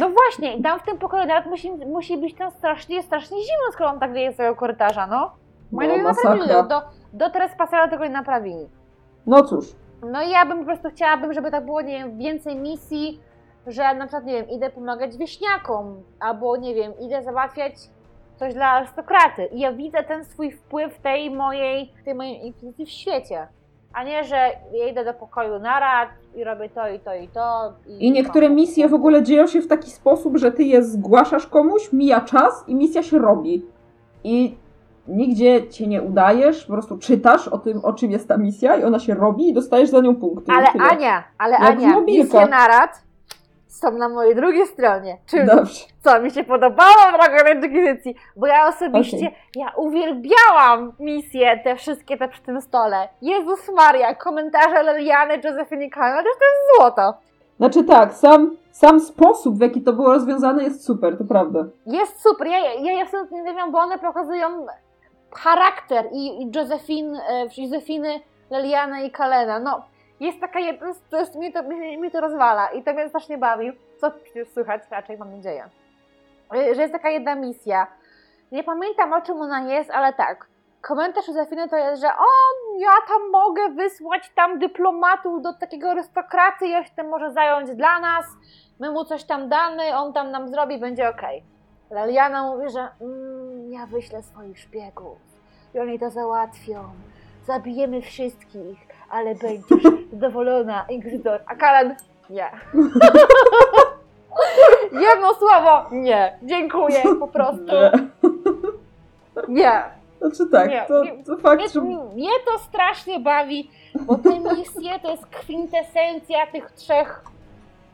No 0.00 0.10
właśnie, 0.10 0.56
i 0.56 0.62
tam 0.62 0.80
w 0.80 0.82
tym 0.82 0.98
pokoju 0.98 1.26
nawet 1.26 1.46
musi, 1.46 1.72
musi 1.72 2.18
być 2.18 2.34
tam 2.34 2.50
strasznie, 2.50 3.02
strasznie 3.02 3.36
zimno, 3.36 3.72
skoro 3.72 3.90
on 3.90 4.00
tak 4.00 4.12
wieje 4.12 4.32
z 4.32 4.36
tego 4.36 4.56
korytarza, 4.56 5.06
no. 5.06 5.30
Moi 5.72 5.88
No, 5.88 5.96
nie 5.96 6.02
naprawili, 6.02 6.48
do, 6.48 6.82
do 7.12 7.30
Trespasera 7.30 7.88
tego 7.88 8.04
nie 8.04 8.10
naprawili. 8.10 8.68
No 9.26 9.42
cóż. 9.42 9.66
No 10.02 10.22
i 10.22 10.30
ja 10.30 10.46
bym 10.46 10.58
po 10.58 10.64
prostu 10.64 10.88
chciałabym, 10.90 11.34
żeby 11.34 11.50
tak 11.50 11.64
było, 11.64 11.80
nie 11.80 11.98
wiem, 11.98 12.18
więcej 12.18 12.56
misji, 12.56 13.20
że 13.66 13.94
na 13.94 14.06
przykład, 14.06 14.24
nie 14.24 14.32
wiem, 14.32 14.48
idę 14.48 14.70
pomagać 14.70 15.16
wieśniakom, 15.16 16.02
albo, 16.20 16.56
nie 16.56 16.74
wiem, 16.74 16.92
idę 17.00 17.22
załatwiać 17.22 17.74
coś 18.36 18.54
dla 18.54 18.66
arystokraty 18.66 19.46
i 19.46 19.60
ja 19.60 19.72
widzę 19.72 20.04
ten 20.04 20.24
swój 20.24 20.52
wpływ 20.52 20.98
tej 20.98 21.30
mojej, 21.30 21.92
tej 22.04 22.14
mojej 22.14 22.46
inkwizycji 22.46 22.86
w 22.86 22.90
świecie. 22.90 23.48
A 23.96 24.02
nie, 24.02 24.24
że 24.24 24.36
ja 24.72 24.88
idę 24.88 25.04
do 25.04 25.14
pokoju 25.14 25.58
narad 25.58 26.08
i 26.34 26.44
robię 26.44 26.68
to 26.68 26.88
i 26.88 27.00
to 27.00 27.14
i 27.14 27.28
to. 27.28 27.72
I 27.98 28.12
niektóre 28.12 28.48
mam- 28.48 28.56
misje 28.56 28.88
w 28.88 28.94
ogóle 28.94 29.22
dzieją 29.22 29.46
się 29.46 29.60
w 29.60 29.66
taki 29.68 29.90
sposób, 29.90 30.36
że 30.36 30.52
ty 30.52 30.62
je 30.64 30.82
zgłaszasz 30.82 31.46
komuś, 31.46 31.92
mija 31.92 32.20
czas 32.20 32.64
i 32.68 32.74
misja 32.74 33.02
się 33.02 33.18
robi. 33.18 33.64
I 34.24 34.56
nigdzie 35.08 35.68
cię 35.68 35.86
nie 35.86 36.02
udajesz, 36.02 36.64
po 36.64 36.72
prostu 36.72 36.98
czytasz 36.98 37.48
o 37.48 37.58
tym, 37.58 37.84
o 37.84 37.92
czym 37.92 38.10
jest 38.10 38.28
ta 38.28 38.36
misja 38.36 38.76
i 38.76 38.84
ona 38.84 38.98
się 38.98 39.14
robi 39.14 39.48
i 39.48 39.54
dostajesz 39.54 39.90
za 39.90 40.00
nią 40.00 40.16
punkty. 40.16 40.52
I 40.52 40.54
Ale. 40.54 40.90
Ania, 40.90 41.24
ale 41.38 41.52
Jak 41.52 41.62
Ania, 41.62 42.00
misje 42.00 42.46
narad 42.46 43.05
są 43.76 43.90
na 43.90 44.08
mojej 44.08 44.34
drugiej 44.34 44.66
stronie. 44.66 45.18
Czyli 45.26 45.46
Dobrze. 45.46 45.84
co 46.04 46.20
mi 46.20 46.30
się 46.30 46.44
podobało 46.44 47.12
w 47.12 47.12
Dragon 47.12 47.62
Inquisicji, 47.62 48.14
bo 48.36 48.46
ja 48.46 48.68
osobiście, 48.68 49.16
Okej. 49.16 49.34
ja 49.56 49.72
uwielbiałam 49.76 50.92
misje, 51.00 51.58
te 51.64 51.76
wszystkie 51.76 52.16
te 52.18 52.28
przy 52.28 52.42
tym 52.42 52.60
stole. 52.60 53.08
Jezus 53.22 53.68
Maria, 53.76 54.14
komentarze 54.14 54.82
Leliany, 54.82 55.34
Josephine 55.44 55.90
Kano, 55.90 56.22
to 56.22 56.28
jest 56.28 56.76
złoto. 56.76 57.14
Znaczy 57.56 57.84
tak, 57.84 58.14
sam, 58.14 58.56
sam 58.70 59.00
sposób, 59.00 59.58
w 59.58 59.60
jaki 59.60 59.82
to 59.82 59.92
było 59.92 60.08
rozwiązane 60.12 60.64
jest 60.64 60.84
super, 60.84 61.18
to 61.18 61.24
prawda. 61.24 61.64
Jest 61.86 62.22
super, 62.22 62.46
ja, 62.46 62.58
ja, 62.58 62.92
ja 62.92 63.02
absolutnie 63.02 63.42
nie 63.42 63.54
wiem, 63.54 63.72
bo 63.72 63.78
one 63.78 63.98
pokazują 63.98 64.66
charakter 65.32 66.08
i, 66.12 66.42
i 66.42 66.50
Josephine, 66.54 67.20
e, 67.28 67.46
Josephiny, 67.56 68.20
Leliany 68.50 69.06
i 69.06 69.10
Kalena, 69.10 69.60
no 69.60 69.82
jest 70.20 70.40
taka 70.40 70.60
jedna, 70.60 70.92
to 71.10 71.20
jest, 71.20 71.34
mi, 71.34 71.52
to, 71.52 71.62
mi 71.98 72.10
to 72.10 72.20
rozwala 72.20 72.68
i 72.68 72.82
to 72.82 72.92
mnie 72.92 73.08
strasznie 73.08 73.38
bawi, 73.38 73.72
co 74.00 74.10
przecież 74.10 74.48
słychać? 74.48 74.82
Raczej, 74.90 75.18
mam 75.18 75.36
nadzieję, 75.36 75.68
E, 76.54 76.74
że 76.74 76.82
jest 76.82 76.92
taka 76.92 77.10
jedna 77.10 77.34
misja, 77.34 77.86
nie 78.52 78.64
pamiętam 78.64 79.12
o 79.12 79.22
czym 79.22 79.40
ona 79.40 79.60
jest, 79.60 79.90
ale 79.90 80.12
tak, 80.12 80.46
komentarz 80.80 81.28
Józefiny 81.28 81.68
to 81.68 81.76
jest, 81.76 82.02
że 82.02 82.08
o, 82.08 82.26
ja 82.78 82.90
tam 83.08 83.30
mogę 83.30 83.68
wysłać 83.68 84.30
tam 84.34 84.58
dyplomatów 84.58 85.42
do 85.42 85.52
takiego 85.52 85.90
arystokraty, 85.90 86.68
ja 86.68 86.84
się 86.84 86.90
tym 86.96 87.08
może 87.08 87.32
zająć 87.32 87.70
dla 87.70 88.00
nas, 88.00 88.26
my 88.80 88.90
mu 88.90 89.04
coś 89.04 89.24
tam 89.24 89.48
damy, 89.48 89.96
on 89.96 90.12
tam 90.12 90.30
nam 90.30 90.48
zrobi, 90.48 90.78
będzie 90.78 91.08
okej. 91.08 91.42
Leliana 91.90 92.42
mówi, 92.42 92.70
że 92.70 92.88
mm, 93.00 93.72
ja 93.72 93.86
wyślę 93.86 94.22
swoich 94.22 94.58
szpiegów. 94.58 95.18
I 95.74 95.78
oni 95.78 95.98
to 95.98 96.10
załatwią. 96.10 96.84
Zabijemy 97.46 98.02
wszystkich, 98.02 98.85
ale 99.10 99.34
będziesz 99.34 99.92
zadowolona, 100.12 100.84
Inkwizytor. 100.88 101.40
A 101.46 101.54
Kalen, 101.54 101.94
nie. 102.30 102.50
Jedno 104.92 105.34
słowo, 105.34 105.86
nie. 105.92 106.38
Dziękuję, 106.42 107.02
po 107.20 107.28
prostu. 107.28 107.72
Nie. 109.48 109.82
Znaczy 110.20 110.50
tak, 110.50 110.70
Nie, 110.70 110.84
to, 110.88 111.02
to 111.26 111.36
fakt, 111.36 111.72
że... 111.72 111.80
Mnie, 111.80 111.98
mnie 112.14 112.30
to 112.46 112.58
strasznie 112.58 113.20
bawi, 113.20 113.70
bo 114.00 114.14
te 114.14 114.40
misje 114.40 114.98
to 115.02 115.10
jest 115.10 115.26
kwintesencja 115.26 116.46
tych 116.52 116.72
trzech 116.72 117.24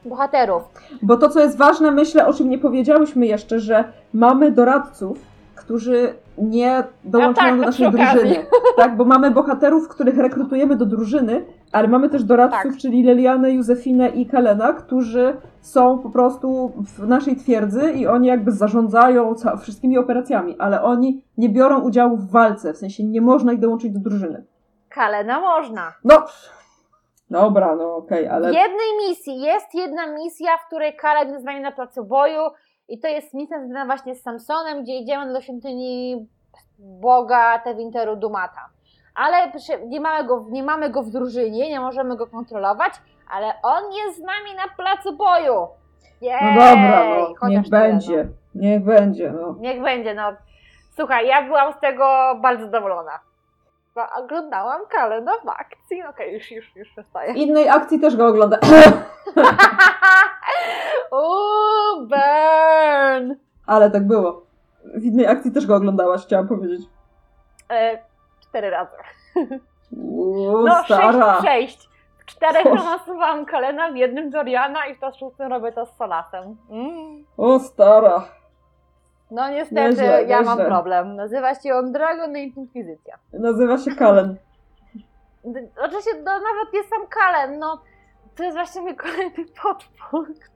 bohaterów. 0.05 0.63
Bo 1.03 1.17
to, 1.17 1.29
co 1.29 1.41
jest 1.41 1.59
ważne, 1.59 1.91
myślę, 1.91 2.27
o 2.27 2.35
czym 2.35 2.51
nie 2.51 2.59
powiedziałyśmy 2.59 3.27
jeszcze, 3.27 3.61
że 3.61 3.85
mamy 4.13 4.51
doradców, 4.51 5.19
którzy 5.63 6.15
nie 6.39 6.85
dołączają 7.05 7.51
tak, 7.51 7.61
do 7.61 7.67
naszej 7.67 7.91
drużyny. 7.91 8.47
Tak, 8.77 8.97
bo 8.97 9.05
mamy 9.05 9.31
bohaterów, 9.31 9.89
których 9.89 10.19
rekrutujemy 10.19 10.77
do 10.77 10.87
drużyny, 10.87 11.45
ale 11.73 11.89
mamy 11.89 12.09
też 12.09 12.25
doradców, 12.25 12.73
Tak. 12.73 12.81
czyli 12.81 13.03
Lelianę, 13.03 13.53
Józefinę 13.53 14.09
i 14.09 14.27
Kalena, 14.27 14.73
którzy 14.73 15.37
są 15.61 15.99
po 15.99 16.11
prostu 16.11 16.73
w 16.77 17.09
naszej 17.09 17.37
twierdzy 17.37 17.93
i 17.93 18.07
oni 18.07 18.29
jakby 18.29 18.53
zarządzają 18.53 19.35
wszystkimi 19.61 19.99
operacjami, 19.99 20.57
ale 20.59 20.83
oni 20.83 21.25
nie 21.39 21.49
biorą 21.49 21.81
udziału 21.81 22.17
w 22.17 22.31
walce, 22.31 22.73
w 22.73 22.77
sensie 22.77 23.05
nie 23.05 23.21
można 23.21 23.53
ich 23.53 23.61
dołączyć 23.61 23.93
do 23.93 24.01
drużyny. 24.01 24.45
Kalena 24.89 25.41
można. 25.41 25.93
No, 26.05 26.27
dobra, 27.31 27.77
no 27.77 27.97
okej, 27.97 28.29
ale... 28.29 28.51
W 28.51 28.55
jednej 28.55 29.09
misji 29.09 29.41
jest 29.41 29.75
jedna 29.75 30.07
misja, 30.07 30.59
w 30.59 30.67
której 30.67 30.97
Kaleb 30.97 31.29
jest 31.29 31.43
z 31.43 31.45
nami 31.45 31.61
na 31.61 31.73
placu 31.73 32.05
boju 32.05 32.41
i 32.93 32.99
to 32.99 33.09
jest 33.09 33.35
misja 33.35 33.59
związana 33.59 33.87
właśnie 33.87 34.15
z 34.15 34.23
Samsonem, 34.23 34.83
gdzie 34.83 34.97
idziemy 34.97 35.33
do 35.33 35.41
świątyni 35.41 36.27
Boga 36.79 37.59
Tewinteru 37.59 38.17
Dumata. 38.17 38.69
Ale 39.15 39.53
nie 39.87 40.01
mamy, 40.01 40.25
go, 40.29 40.47
nie 40.51 40.63
mamy 40.63 40.91
go 40.91 41.03
w 41.03 41.11
drużynie, 41.11 41.71
nie 41.71 41.81
możemy 41.81 42.17
go 42.17 42.27
kontrolować, 42.27 42.93
ale 43.31 43.55
on 43.63 43.83
jest 43.93 44.19
z 44.19 44.21
nami 44.21 44.57
na 44.57 44.75
placu 44.77 45.17
boju. 45.17 45.69
Jej, 46.21 46.37
No 46.43 46.53
dobra, 46.55 47.05
no, 47.43 47.49
niech 47.49 47.65
tyle, 47.65 47.81
będzie. 47.81 48.29
Niech 48.55 48.85
będzie, 48.85 49.31
no. 49.31 49.41
No. 49.41 49.55
Niech 49.61 49.83
będzie, 49.83 50.15
no. 50.15 50.33
Słuchaj, 50.97 51.27
ja 51.27 51.43
byłam 51.43 51.73
z 51.73 51.81
tego 51.81 52.05
bardzo 52.43 52.65
zadowolona. 52.65 53.19
Oglądałam 54.17 54.81
kalendarz 54.91 55.41
w 55.45 55.49
akcji. 55.49 56.03
Okej, 56.11 56.35
już, 56.35 56.51
już, 56.51 56.77
już 56.77 56.89
przestaję. 56.89 57.33
W 57.33 57.37
innej 57.37 57.69
akcji 57.69 58.01
też 58.01 58.17
go 58.17 58.27
ogląda. 58.27 58.59
Uuu, 61.13 62.07
burn! 62.09 63.35
Ale 63.67 63.91
tak 63.91 64.07
było. 64.07 64.43
W 64.95 65.05
innej 65.05 65.27
akcji 65.27 65.53
też 65.53 65.67
go 65.67 65.77
oglądałaś, 65.77 66.23
chciałam 66.23 66.49
powiedzieć. 66.49 66.81
E, 67.71 67.99
cztery 68.41 68.71
razy. 68.71 68.97
Uuu, 69.97 70.67
No, 70.67 70.85
stara. 70.85 71.13
sześć, 71.13 71.45
sześć. 71.45 71.89
W 72.19 72.25
czterech 72.25 72.65
romansowałam 72.79 73.45
Kalena, 73.47 73.91
w 73.93 73.97
jednym 73.97 74.31
Doriana 74.31 74.87
i 74.87 74.95
w 74.95 75.01
to 75.01 75.13
szóstym 75.13 75.53
robię 75.53 75.73
to 75.73 75.87
z 75.87 75.97
Solasem. 75.97 76.57
Mm. 76.71 77.25
O, 77.37 77.59
stara. 77.59 78.25
No 79.33 79.51
niestety, 79.51 79.81
Nieźle, 79.89 80.25
ja 80.25 80.43
mam 80.43 80.59
nieźle. 80.59 80.71
problem. 80.71 81.17
Nazywa 81.17 81.55
się 81.55 81.75
on 81.75 81.93
Dragon 81.93 82.37
Inquisicja. 82.37 83.19
Nazywa 83.33 83.79
się 83.79 83.91
Kalen. 83.91 84.37
Oczywiście 85.85 86.15
to 86.15 86.25
nawet 86.25 86.75
jest 86.75 86.89
sam 86.89 87.07
Kalen, 87.07 87.59
no 87.59 87.83
to 88.37 88.43
jest 88.45 88.57
właśnie 88.57 88.83
mój 88.83 88.97
kolejny 88.97 89.45
podpunkt. 89.63 90.51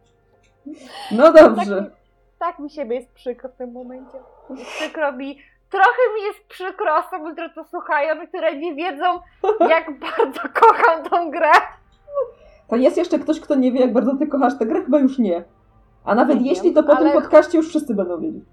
No 1.12 1.32
Tak, 1.32 1.42
dobrze. 1.54 1.80
mi- 1.82 1.90
tak 2.38 2.58
mi 2.58 2.70
siebie 2.70 2.96
jest 2.96 3.12
przykro 3.12 3.48
w 3.48 3.56
tym 3.56 3.72
momencie. 3.72 4.18
Przykro 4.66 5.12
mi, 5.12 5.38
trochę 5.70 6.02
mi 6.16 6.22
jest 6.22 6.44
przykro 6.48 6.96
osoby, 6.96 7.32
które 7.32 7.50
to 7.50 7.64
słuchają 7.64 8.26
które 8.26 8.56
nie 8.56 8.74
wiedzą, 8.74 9.04
jak 9.70 9.98
bardzo 10.00 10.40
kocham 10.54 11.04
tą 11.10 11.30
grę. 11.30 11.52
To 12.68 12.76
jest 12.76 12.96
jeszcze 12.96 13.18
ktoś, 13.18 13.40
kto 13.40 13.54
nie 13.54 13.72
wie, 13.72 13.80
jak 13.80 13.92
bardzo 13.92 14.16
ty 14.16 14.26
kochasz 14.26 14.58
tę 14.58 14.66
grę? 14.66 14.82
Chyba 14.84 14.98
już 14.98 15.18
nie. 15.18 15.44
A 16.04 16.14
nawet 16.14 16.40
Nie 16.40 16.48
jeśli, 16.50 16.74
wiem, 16.74 16.74
to 16.74 16.82
po 16.90 16.96
tym 16.96 17.06
ale- 17.06 17.14
podcaście 17.14 17.58
już 17.58 17.68
wszyscy 17.68 17.94
będą 17.94 18.20
wiedzieć. 18.20 18.44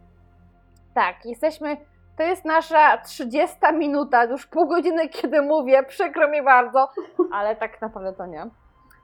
Tak, 0.95 1.25
jesteśmy. 1.25 1.77
To 2.17 2.23
jest 2.23 2.45
nasza 2.45 2.97
30 2.97 3.57
minuta, 3.73 4.23
już 4.23 4.47
pół 4.47 4.67
godziny, 4.67 5.09
kiedy 5.09 5.41
mówię. 5.41 5.83
Przykro 5.83 6.27
mi 6.27 6.41
bardzo, 6.43 6.89
ale 7.31 7.55
tak 7.55 7.81
naprawdę 7.81 8.13
to 8.13 8.25
nie. 8.25 8.45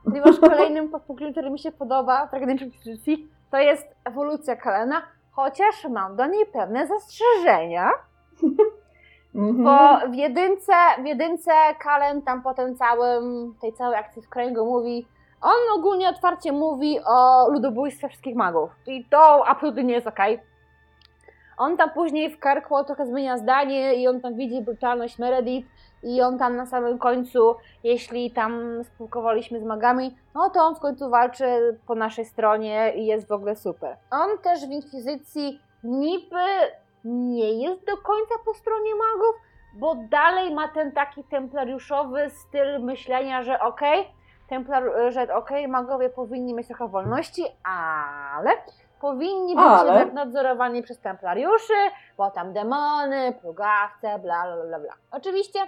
Ponieważ 0.04 0.40
kolejnym 0.50 0.88
podpunktem, 0.88 1.32
który 1.32 1.50
mi 1.50 1.58
się 1.58 1.72
podoba 1.72 2.26
w 2.26 2.34
Age 2.34 2.52
Inquisition, 2.52 3.28
to 3.50 3.58
jest 3.58 3.88
ewolucja 4.04 4.56
Kalena, 4.56 5.02
chociaż 5.32 5.84
mam 5.84 6.16
do 6.16 6.26
niej 6.26 6.46
pewne 6.46 6.86
zastrzeżenia, 6.86 7.90
Mhm. 9.34 9.64
bo 9.64 10.08
w 10.10 10.14
jedynce, 10.14 10.72
w 11.02 11.06
jedynce 11.06 11.50
Kalen 11.78 12.22
tam 12.22 12.42
po 12.42 12.54
tym 12.54 12.76
całym, 12.76 13.54
tej 13.60 13.72
całej 13.72 13.98
akcji 13.98 14.22
w 14.22 14.28
kręgu 14.28 14.66
mówi, 14.66 15.06
on 15.42 15.78
ogólnie 15.78 16.08
otwarcie 16.08 16.52
mówi 16.52 16.98
o 17.06 17.48
ludobójstwie 17.50 18.08
wszystkich 18.08 18.36
magów 18.36 18.70
i 18.86 19.04
to 19.08 19.48
absolutnie 19.48 19.84
nie 19.84 19.94
jest 19.94 20.06
okej. 20.06 20.40
On 21.60 21.76
tam 21.76 21.90
później 21.90 22.30
w 22.30 22.40
Kirkwall 22.40 22.84
trochę 22.84 23.06
zmienia 23.06 23.38
zdanie 23.38 23.94
i 23.94 24.08
on 24.08 24.20
tam 24.20 24.34
widzi 24.34 24.62
brutalność 24.62 25.18
Meredith 25.18 25.68
i 26.02 26.22
on 26.22 26.38
tam 26.38 26.56
na 26.56 26.66
samym 26.66 26.98
końcu, 26.98 27.56
jeśli 27.84 28.30
tam 28.30 28.84
spółkowaliśmy 28.84 29.60
z 29.60 29.64
magami, 29.64 30.16
no 30.34 30.50
to 30.50 30.60
on 30.60 30.74
w 30.74 30.78
końcu 30.78 31.10
walczy 31.10 31.78
po 31.86 31.94
naszej 31.94 32.24
stronie 32.24 32.92
i 32.96 33.06
jest 33.06 33.28
w 33.28 33.32
ogóle 33.32 33.56
super. 33.56 33.96
On 34.10 34.38
też 34.38 34.66
w 34.66 34.70
Inkwizycji 34.70 35.60
niby 35.84 36.46
nie 37.04 37.52
jest 37.52 37.86
do 37.86 37.96
końca 37.96 38.34
po 38.44 38.54
stronie 38.54 38.90
magów, 38.94 39.34
bo 39.74 39.94
dalej 39.94 40.54
ma 40.54 40.68
ten 40.68 40.92
taki 40.92 41.24
templariuszowy 41.24 42.30
styl 42.30 42.80
myślenia, 42.82 43.42
że 43.42 43.60
okej, 43.60 44.06
templar, 44.48 44.84
że 45.08 45.34
okej, 45.34 45.68
magowie 45.68 46.08
powinni 46.10 46.54
mieć 46.54 46.66
trochę 46.66 46.88
wolności, 46.88 47.44
ale 47.64 48.50
powinni 49.00 49.54
być 49.56 49.64
Ale? 49.64 49.98
jednak 49.98 50.14
nadzorowani 50.14 50.82
przez 50.82 51.00
templariuszy, 51.00 51.74
bo 52.16 52.30
tam 52.30 52.52
demony, 52.52 53.32
plugawce, 53.40 54.18
bla 54.18 54.44
bla 54.56 54.66
bla 54.66 54.78
bla. 54.80 54.92
Oczywiście 55.10 55.58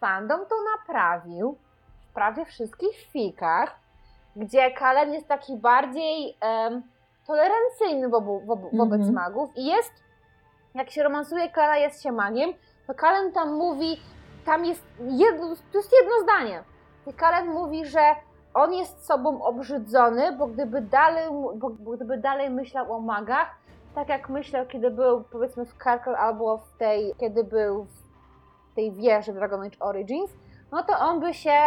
fandom 0.00 0.40
to 0.46 0.54
naprawił 0.78 1.58
w 2.10 2.14
prawie 2.14 2.44
wszystkich 2.44 2.96
fikach, 3.12 3.76
gdzie 4.36 4.70
Kalen 4.70 5.12
jest 5.14 5.28
taki 5.28 5.56
bardziej 5.56 6.36
em, 6.40 6.82
tolerancyjny 7.26 8.08
wobu, 8.08 8.40
wobu, 8.40 8.70
wobec 8.72 8.98
Mhm. 9.00 9.14
magów 9.14 9.50
i 9.56 9.66
jest, 9.66 9.92
jak 10.74 10.90
się 10.90 11.02
romansuje 11.02 11.50
Kala, 11.50 11.76
jest 11.76 12.02
się 12.02 12.12
magiem, 12.12 12.52
to 12.86 12.94
Kalen 12.94 13.32
tam 13.32 13.52
mówi, 13.54 14.00
tam 14.46 14.64
jest 14.64 14.82
jedno, 15.00 15.54
to 15.72 15.78
jest 15.78 15.92
jedno 16.00 16.20
zdanie. 16.22 16.62
I 17.06 17.12
Kalen 17.12 17.46
mówi, 17.48 17.86
że 17.86 18.00
on 18.54 18.72
jest 18.72 19.06
sobą 19.06 19.42
obrzydzony, 19.42 20.32
bo 20.32 20.46
gdyby 20.46 20.80
dalej, 20.80 21.24
bo, 21.54 21.70
gdyby 21.70 22.18
dalej 22.18 22.50
myślał 22.50 22.92
o 22.92 23.00
magach, 23.00 23.54
tak 23.94 24.08
jak 24.08 24.28
myślał, 24.28 24.66
kiedy 24.66 24.90
był 24.90 25.24
powiedzmy 25.32 25.64
w 25.64 25.76
Karkle 25.76 26.18
albo 26.18 26.58
w 26.58 26.78
tej, 26.78 27.14
kiedy 27.20 27.44
był 27.44 27.86
w 28.72 28.74
tej 28.74 28.92
wieży 28.92 29.32
Dragon 29.32 29.62
Age 29.62 29.78
Origins, 29.80 30.30
no 30.72 30.82
to 30.82 30.98
on 30.98 31.20
by 31.20 31.34
się 31.34 31.58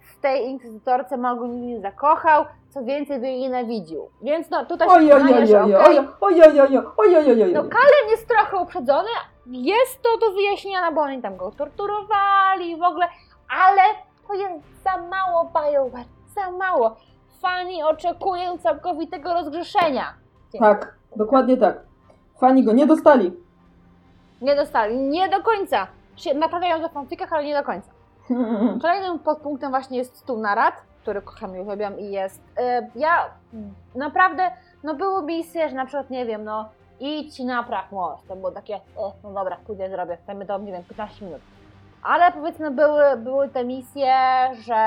w 0.00 0.20
tej 0.20 0.46
inkwizytorce 0.46 1.16
magu 1.16 1.46
nie 1.46 1.80
zakochał, 1.80 2.44
co 2.70 2.84
więcej 2.84 3.20
by 3.20 3.26
jej 3.26 3.40
nienawidził. 3.40 4.08
Więc 4.22 4.50
no 4.50 4.66
tutaj 4.66 4.88
się 4.88 5.16
uznaje, 5.16 5.46
że 5.46 5.64
okej. 5.64 5.98
Okay, 5.98 6.12
no 7.54 7.62
Kalen 7.62 8.10
jest 8.10 8.28
trochę 8.28 8.56
uprzedzony, 8.56 9.08
jest 9.46 10.02
to 10.02 10.18
do 10.18 10.32
wyjaśnienia, 10.32 10.92
bo 10.92 11.00
oni 11.00 11.22
tam 11.22 11.36
go 11.36 11.50
torturowali 11.50 12.76
w 12.76 12.82
ogóle, 12.82 13.08
ale 13.48 13.82
to 14.28 14.34
jest 14.34 14.54
za 14.84 14.96
mało 14.96 15.50
Bioware 15.54 16.15
za 16.36 16.50
mało. 16.50 16.96
Fani 17.40 17.82
oczekują 17.82 18.58
całkowitego 18.58 19.34
rozgrzeszenia. 19.34 20.14
Tak, 20.58 20.94
dokładnie 21.16 21.56
tak. 21.56 21.76
Fani 22.40 22.64
go 22.64 22.72
nie 22.72 22.86
dostali. 22.86 23.32
Nie 24.42 24.56
dostali, 24.56 24.98
nie 24.98 25.28
do 25.28 25.42
końca. 25.42 25.86
Się 26.16 26.34
naprawiają 26.34 26.88
w 26.88 26.92
fanfikach, 26.92 27.32
ale 27.32 27.44
nie 27.44 27.54
do 27.54 27.62
końca. 27.62 27.90
Kolejnym 28.82 29.18
podpunktem 29.18 29.70
właśnie 29.70 29.98
jest 29.98 30.16
stół 30.16 30.38
narad, 30.38 30.74
który 31.02 31.22
kocham 31.22 31.56
i 31.56 31.60
uwielbiam 31.60 31.98
i 32.00 32.10
jest. 32.10 32.42
e, 32.58 32.88
ja 32.96 33.30
naprawdę, 33.94 34.50
no 34.84 34.94
były 34.94 35.22
misje, 35.22 35.68
że 35.68 35.74
na 35.74 35.86
przykład, 35.86 36.10
nie 36.10 36.26
wiem, 36.26 36.44
no 36.44 36.68
idź 37.00 37.38
napraw 37.38 37.92
most. 37.92 38.28
To 38.28 38.36
było 38.36 38.50
takie, 38.50 38.80
o, 38.96 39.12
no 39.24 39.30
dobra, 39.32 39.56
pójdę, 39.66 39.90
zrobię. 39.90 40.18
Dajmy 40.26 40.46
to, 40.46 40.58
nie 40.58 40.72
wiem, 40.72 40.84
15 40.84 41.24
minut. 41.24 41.40
Ale 42.06 42.32
powiedzmy, 42.32 42.70
były, 42.70 43.16
były 43.16 43.48
te 43.48 43.64
misje, 43.64 44.14
że 44.60 44.80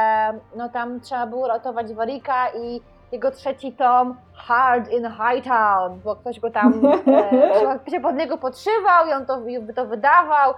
no 0.56 0.70
tam 0.70 1.00
trzeba 1.00 1.28
było 1.28 1.48
ratować 1.48 1.94
Warika 1.94 2.50
i 2.50 2.82
jego 3.12 3.32
trzeci 3.32 3.72
tom 3.74 4.16
Hard 4.34 4.92
in 4.92 5.10
Hightown, 5.12 6.00
bo 6.04 6.16
ktoś 6.16 6.40
go 6.40 6.52
tam 6.52 6.74
e, 7.88 7.92
się, 7.92 8.00
pod 8.00 8.16
niego 8.16 8.38
podszywał 8.38 9.08
i 9.08 9.14
on 9.14 9.26
to, 9.26 9.48
i 9.48 9.74
to 9.74 9.86
wydawał 9.86 10.54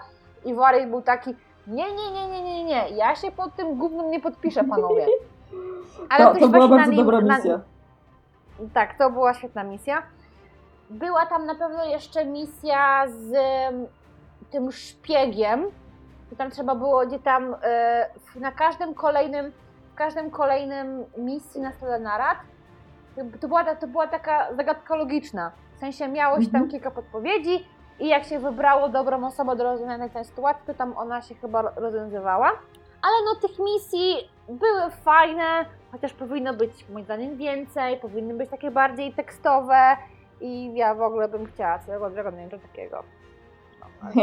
i 0.45 0.53
Warik 0.53 0.89
był 0.89 1.01
taki 1.01 1.35
nie, 1.67 1.93
nie, 1.93 2.11
nie, 2.11 2.27
nie, 2.27 2.41
nie, 2.43 2.63
nie, 2.63 2.89
ja 2.89 3.15
się 3.15 3.31
pod 3.31 3.55
tym 3.55 3.77
gównem 3.77 4.11
nie 4.11 4.19
podpiszę, 4.19 4.63
panowie. 4.63 5.05
Ale 6.09 6.25
To, 6.33 6.39
to 6.39 6.47
była 6.47 6.67
bardzo 6.67 6.75
na 6.75 6.85
nim- 6.85 6.95
dobra 7.05 7.21
na- 7.21 7.35
misja. 7.35 7.59
tak, 8.73 8.97
to 8.97 9.09
była 9.09 9.33
świetna 9.33 9.63
misja. 9.63 10.01
Była 10.89 11.25
tam 11.25 11.45
na 11.45 11.55
pewno 11.55 11.85
jeszcze 11.85 12.25
misja 12.25 13.07
z 13.07 13.33
tym 14.51 14.71
szpiegiem. 14.71 15.65
I 16.31 16.35
tam 16.35 16.51
trzeba 16.51 16.75
było, 16.75 17.05
gdzie 17.07 17.19
tam 17.19 17.55
e, 17.63 18.09
na 18.35 18.51
każdym 18.51 18.93
kolejnym, 18.93 19.51
w 19.91 19.95
każdym 19.95 20.31
kolejnym 20.31 21.05
misji 21.17 21.61
na 21.61 21.71
stole 21.71 21.99
narad, 21.99 22.37
to- 23.15 23.37
to 23.41 23.47
była, 23.47 23.63
ta- 23.63 23.75
to 23.75 23.87
była 23.87 24.07
taka 24.07 24.53
zagadka 24.55 24.95
logiczna. 24.95 25.51
W 25.75 25.79
sensie 25.79 26.07
miało 26.07 26.35
się 26.41 26.45
tam 26.47 26.55
Mhm. 26.55 26.71
kilka 26.71 26.91
podpowiedzi 26.91 27.67
i 27.99 28.07
jak 28.07 28.23
się 28.23 28.39
wybrało 28.39 28.89
dobrą 28.89 29.27
osobę 29.27 29.55
do 29.55 29.63
rozwiązania 29.63 30.09
tej 30.09 30.25
sytuacji, 30.25 30.63
to 30.67 30.73
tam 30.73 30.97
ona 30.97 31.21
się 31.21 31.35
chyba 31.35 31.61
ro- 31.61 31.71
rozwiązywała. 31.75 32.47
Ale 33.01 33.13
no 33.25 33.35
tych 33.47 33.59
misji 33.59 34.29
były 34.49 34.91
fajne, 35.03 35.65
chociaż 35.91 36.13
powinno 36.13 36.53
być 36.53 36.89
moim 36.89 37.05
zdaniem 37.05 37.37
więcej, 37.37 37.97
powinny 37.97 38.33
być 38.33 38.49
takie 38.49 38.71
bardziej 38.71 39.13
tekstowe 39.13 39.97
i 40.41 40.73
ja 40.75 40.95
w 40.95 41.01
ogóle 41.01 41.27
bym 41.27 41.45
chciała 41.45 41.79
całego 41.79 42.09
Dragon 42.09 42.39
Age 42.39 42.59
takiego. 42.59 43.03
No, 43.79 43.87
ale- 44.01 44.21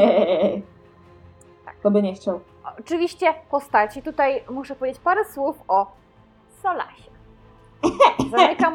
To 1.82 1.90
by 1.90 2.02
nie 2.02 2.14
chciał. 2.14 2.40
Oczywiście 2.80 3.34
postaci. 3.50 4.02
Tutaj 4.02 4.44
muszę 4.50 4.76
powiedzieć 4.76 5.02
parę 5.04 5.24
słów 5.24 5.56
o 5.68 5.92
Solasie. 6.62 7.10
Zamykam, 8.36 8.74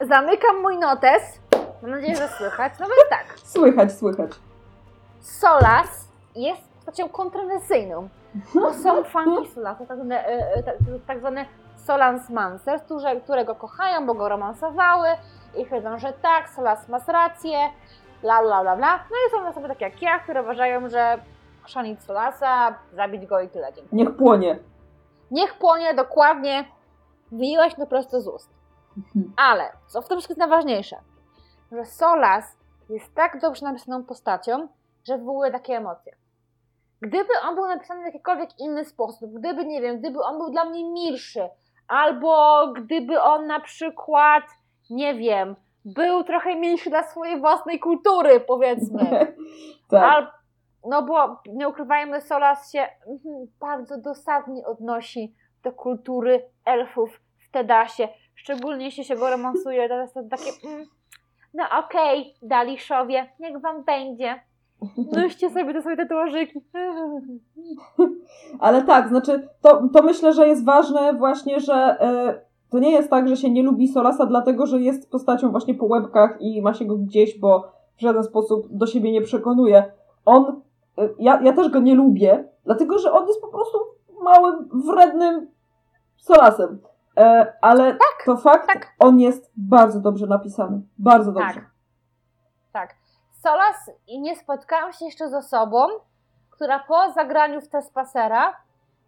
zamykam 0.00 0.62
mój 0.62 0.78
notes. 0.78 1.40
Mam 1.82 1.90
nadzieję, 1.90 2.16
że 2.16 2.28
słychać. 2.28 2.72
No 2.80 2.86
więc 2.86 3.10
tak. 3.10 3.38
Słychać, 3.38 3.92
słychać. 3.92 4.30
Solas 5.20 6.08
jest 6.36 6.68
postacią 6.88 7.08
kontrowersyjną, 7.08 8.08
bo 8.54 8.74
są 8.74 9.04
fanki 9.04 9.48
Solasa, 9.48 9.86
tak 9.86 9.96
zwane, 9.96 10.26
e, 10.26 10.54
e, 10.54 10.62
tak, 10.62 10.74
tak 11.06 11.18
zwane 11.18 11.46
którzy, 12.84 13.20
które 13.24 13.44
go 13.44 13.54
kochają, 13.54 14.06
bo 14.06 14.14
go 14.14 14.28
romansowały 14.28 15.08
i 15.56 15.64
wiedzą, 15.64 15.98
że 15.98 16.12
tak, 16.12 16.50
Solas 16.50 16.88
ma 16.88 16.98
rację, 17.08 17.58
bla 18.22 18.42
bla 18.42 18.62
bla 18.62 18.76
bla. 18.76 18.96
No 18.96 19.16
i 19.28 19.30
są 19.30 19.48
osoby 19.48 19.68
takie 19.68 19.84
jak 19.84 20.02
ja, 20.02 20.18
które 20.18 20.42
uważają, 20.42 20.88
że 20.88 21.18
szanić 21.68 22.02
Solasa, 22.02 22.78
zabić 22.92 23.26
go 23.26 23.40
i 23.40 23.48
tyle. 23.48 23.72
Dziękuję. 23.72 24.04
Niech 24.04 24.16
płonie. 24.16 24.58
Niech 25.30 25.58
płonie 25.58 25.94
dokładnie, 25.94 26.64
wyjęłaś 27.32 27.74
to 27.74 27.86
prosto 27.86 28.20
z 28.20 28.28
ust. 28.28 28.50
Ale, 29.36 29.72
co 29.86 30.02
w 30.02 30.08
tym 30.08 30.18
wszystkim 30.18 30.34
jest 30.34 30.50
najważniejsze, 30.50 30.96
że 31.72 31.84
Solas 31.84 32.56
jest 32.88 33.14
tak 33.14 33.40
dobrze 33.40 33.66
napisaną 33.66 34.04
postacią, 34.04 34.68
że 35.04 35.18
wywołuje 35.18 35.50
takie 35.50 35.76
emocje. 35.76 36.16
Gdyby 37.00 37.32
on 37.48 37.54
był 37.54 37.66
napisany 37.66 38.02
w 38.02 38.06
jakikolwiek 38.06 38.58
inny 38.58 38.84
sposób, 38.84 39.32
gdyby, 39.32 39.64
nie 39.64 39.80
wiem, 39.80 39.98
gdyby 39.98 40.22
on 40.22 40.38
był 40.38 40.50
dla 40.50 40.64
mnie 40.64 40.90
milszy, 40.90 41.48
albo 41.88 42.66
gdyby 42.76 43.22
on 43.22 43.46
na 43.46 43.60
przykład, 43.60 44.44
nie 44.90 45.14
wiem, 45.14 45.56
był 45.84 46.24
trochę 46.24 46.56
milszy 46.56 46.90
dla 46.90 47.02
swojej 47.02 47.40
własnej 47.40 47.78
kultury, 47.80 48.40
powiedzmy. 48.40 49.34
tak. 49.90 50.02
Al, 50.02 50.30
no 50.88 51.02
bo 51.02 51.40
nie 51.46 51.68
ukrywajmy, 51.68 52.20
Solas 52.20 52.72
się 52.72 52.86
mhm, 53.06 53.46
bardzo 53.60 54.00
dosadnie 54.00 54.66
odnosi 54.66 55.34
do 55.62 55.72
kultury 55.72 56.42
elfów 56.64 57.20
w 57.38 57.50
Tedasie. 57.50 58.08
Szczególnie 58.34 58.84
jeśli 58.84 59.04
się 59.04 59.16
go 59.16 59.30
romansuje, 59.30 59.82
jest 59.82 60.14
to 60.14 60.22
takie 60.30 60.50
mm, 60.64 60.86
no 61.54 61.64
okej, 61.78 62.34
Daliszowie, 62.42 63.28
niech 63.40 63.60
wam 63.60 63.84
będzie. 63.84 64.40
Noście 65.12 65.50
sobie 65.50 65.72
te 65.72 65.80
swoje 65.80 65.96
tatuażyki. 65.96 66.60
Ale 68.60 68.82
tak, 68.82 69.08
znaczy, 69.08 69.48
to, 69.60 69.88
to 69.94 70.02
myślę, 70.02 70.32
że 70.32 70.48
jest 70.48 70.64
ważne 70.64 71.14
właśnie, 71.14 71.60
że 71.60 71.74
e, 71.74 72.40
to 72.70 72.78
nie 72.78 72.90
jest 72.90 73.10
tak, 73.10 73.28
że 73.28 73.36
się 73.36 73.50
nie 73.50 73.62
lubi 73.62 73.88
Solasa, 73.88 74.26
dlatego 74.26 74.66
że 74.66 74.80
jest 74.80 75.10
postacią 75.10 75.50
właśnie 75.50 75.74
po 75.74 75.86
łebkach 75.86 76.36
i 76.40 76.62
ma 76.62 76.74
się 76.74 76.84
go 76.84 76.96
gdzieś, 76.96 77.38
bo 77.38 77.72
w 77.96 78.00
żaden 78.00 78.24
sposób 78.24 78.66
do 78.70 78.86
siebie 78.86 79.12
nie 79.12 79.22
przekonuje. 79.22 79.92
On, 80.24 80.60
ja, 81.18 81.40
ja 81.42 81.52
też 81.52 81.68
go 81.68 81.80
nie 81.80 81.94
lubię, 81.94 82.44
dlatego 82.64 82.98
że 82.98 83.12
on 83.12 83.26
jest 83.28 83.40
po 83.40 83.48
prostu 83.48 83.78
małym, 84.22 84.68
wrednym 84.86 85.50
Solasem. 86.16 86.80
E, 87.16 87.52
ale 87.60 87.90
Tak, 87.92 88.26
to 88.26 88.36
fakt, 88.36 88.66
tak. 88.66 88.86
on 88.98 89.20
jest 89.20 89.52
bardzo 89.56 90.00
dobrze 90.00 90.26
napisany. 90.26 90.80
Bardzo 90.98 91.32
dobrze. 91.32 91.54
Tak. 91.54 91.70
Tak. 92.72 92.94
Solas 93.42 93.90
i 94.06 94.20
nie 94.20 94.36
spotkałam 94.36 94.92
się 94.92 95.04
jeszcze 95.04 95.28
z 95.28 95.34
osobą, 95.34 95.86
która 96.50 96.78
po 96.78 97.12
zagraniu 97.12 97.60
w 97.60 97.68
Tespacera 97.68 98.56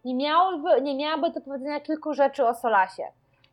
nie, 0.05 0.15
miałoby, 0.15 0.83
nie 0.83 0.97
miałaby 0.97 1.31
do 1.31 1.41
powiedzenia 1.41 1.81
kilku 1.81 2.15
rzeczy 2.15 2.47
o 2.47 2.55
Solasie. 2.55 3.03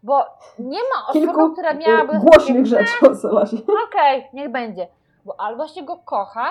Bo 0.03 0.25
nie 0.59 0.79
ma 0.79 1.07
osoby, 1.09 1.19
Kilku 1.19 1.53
która 1.53 1.69
e, 1.71 1.75
miałaby... 1.77 2.19
głośnych 2.19 2.65
rzeczy 2.65 3.09
o 3.11 3.15
Solasie. 3.15 3.57
Okej, 3.87 4.27
niech 4.33 4.51
będzie. 4.51 4.87
Bo 5.25 5.39
albo 5.39 5.67
się 5.67 5.83
go 5.83 5.97
kocha, 5.97 6.45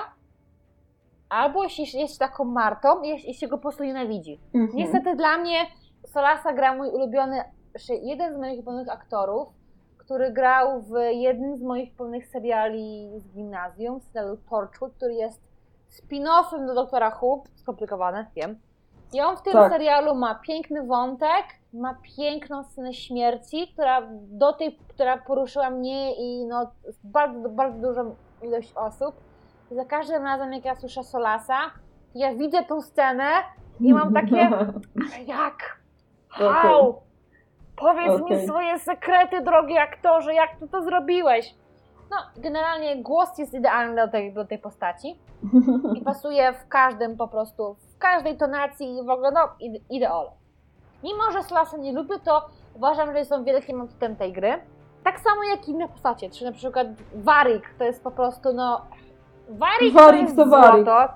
albo 1.29 1.63
jeśli 1.65 2.01
jest 2.01 2.19
taką 2.19 2.45
Martą, 2.45 3.03
jeśli 3.03 3.35
się 3.35 3.49
go 3.49 3.57
po 3.57 3.63
prostu 3.63 3.85
nienawidzi. 3.85 4.41
Mhm. 4.55 4.77
Niestety 4.79 5.17
dla 5.17 5.39
mnie 5.39 5.59
Solasa 6.07 6.53
gra 6.53 6.75
mój 6.75 6.89
ulubiony, 6.89 7.45
znaczy 7.71 8.01
jeden 8.03 8.35
z 8.35 8.39
moich 8.39 8.53
ulubionych 8.53 8.89
aktorów, 8.89 9.49
który 9.99 10.33
grał 10.33 10.83
w 10.83 10.93
jednym 11.11 11.57
z 11.57 11.63
moich 11.63 11.95
pełnych 11.95 12.27
seriali 12.27 13.11
z 13.17 13.29
gimnazjum, 13.29 14.01
serialu 14.01 14.37
Torchwood, 14.51 14.93
który 14.95 15.15
jest 15.15 15.41
spin-offem 15.91 16.67
do 16.67 16.75
Doktora 16.75 17.19
Who, 17.23 17.43
skomplikowane, 17.55 18.27
wiem. 18.37 18.59
I 19.13 19.21
on 19.21 19.37
w 19.37 19.43
tym 19.43 19.53
Tak. 19.53 19.73
serialu 19.73 20.15
ma 20.15 20.35
piękny 20.35 20.87
wątek, 20.87 21.45
ma 21.73 21.97
piękną 22.17 22.65
scenę 22.65 22.95
śmierci, 22.95 23.69
która 23.73 24.03
do 24.13 24.53
tej, 24.53 24.79
która 24.89 25.19
poruszyła 25.19 25.71
mnie 25.71 26.15
i 26.15 26.47
no, 26.47 26.71
bardzo, 27.05 27.49
bardzo 27.49 27.89
dużą 27.89 28.15
ilość 28.43 28.73
osób. 28.75 29.15
Za 29.71 29.85
każdym 29.85 30.25
razem, 30.25 30.53
jak 30.53 30.65
ja 30.65 30.75
słyszę 30.75 31.05
Solasa, 31.05 31.59
ja 32.15 32.35
widzę 32.35 32.65
tą 32.65 32.83
scenę 32.83 33.29
i 33.81 33.95
mam 33.95 34.15
takie, 34.15 34.47
ale 34.47 35.25
jak? 35.37 35.81
How? 36.29 37.03
Powiedz 37.77 38.21
mi 38.21 38.23
Okej. 38.23 38.47
swoje 38.47 38.79
sekrety, 38.79 39.43
drogi 39.43 39.79
aktorze, 39.79 40.35
jak 40.35 40.57
ty 40.61 40.69
to 40.69 40.83
zrobiłeś? 40.83 41.55
No, 42.11 42.17
generalnie 42.43 43.03
głos 43.03 43.39
jest 43.39 43.55
idealny 43.55 44.07
do 44.07 44.13
tej, 44.13 44.33
do 44.33 44.45
tej 44.45 44.59
postaci 44.59 45.19
i 45.95 46.01
pasuje 46.01 46.53
w 46.53 46.69
każdym 46.69 47.17
po 47.17 47.29
prostu, 47.29 47.75
w 47.75 47.99
każdej 47.99 48.37
tonacji 48.37 48.97
i 48.99 49.07
w 49.07 49.11
ogóle, 49.11 49.31
no, 49.31 49.41
ide- 49.61 49.81
ideolo. 49.91 50.33
Mimo, 51.03 51.23
że 51.33 51.43
Solasa 51.43 51.77
nie 51.77 51.93
lubię, 51.93 52.15
to 52.25 52.47
uważam, 52.75 53.13
że 53.13 53.19
jest 53.19 53.33
on 53.33 53.45
wielkim 53.45 53.81
atutem 53.81 54.17
tej 54.17 54.33
gry. 54.33 54.59
Tak 55.05 55.21
samo 55.21 55.43
jak 55.51 55.69
inne 55.69 55.89
postacie, 55.89 56.31
czy 56.31 56.45
na 56.45 56.53
przykład 56.53 56.87
Warik, 57.15 57.75
to 57.79 57.85
jest 57.85 58.05
po 58.05 58.11
prostu, 58.11 58.53
no... 58.53 58.87
Warik, 59.49 59.95
to 59.95 60.01
Warik 60.01 60.23
jest 60.23 60.37
to 60.37 60.47
Warik. 60.47 60.85
złoto. 60.85 61.09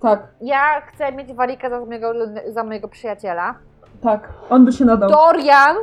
tak, 0.00 0.20
Ja 0.40 0.80
chcę 0.80 1.12
mieć 1.12 1.32
Warika 1.34 1.70
za 1.70 1.80
mojego, 1.80 2.12
za 2.48 2.64
mojego 2.64 2.88
przyjaciela. 2.88 3.54
tak. 4.02 4.28
On 4.50 4.64
by 4.64 4.72
się 4.72 4.84
nadał. 4.84 5.10
Dorian! 5.10 5.76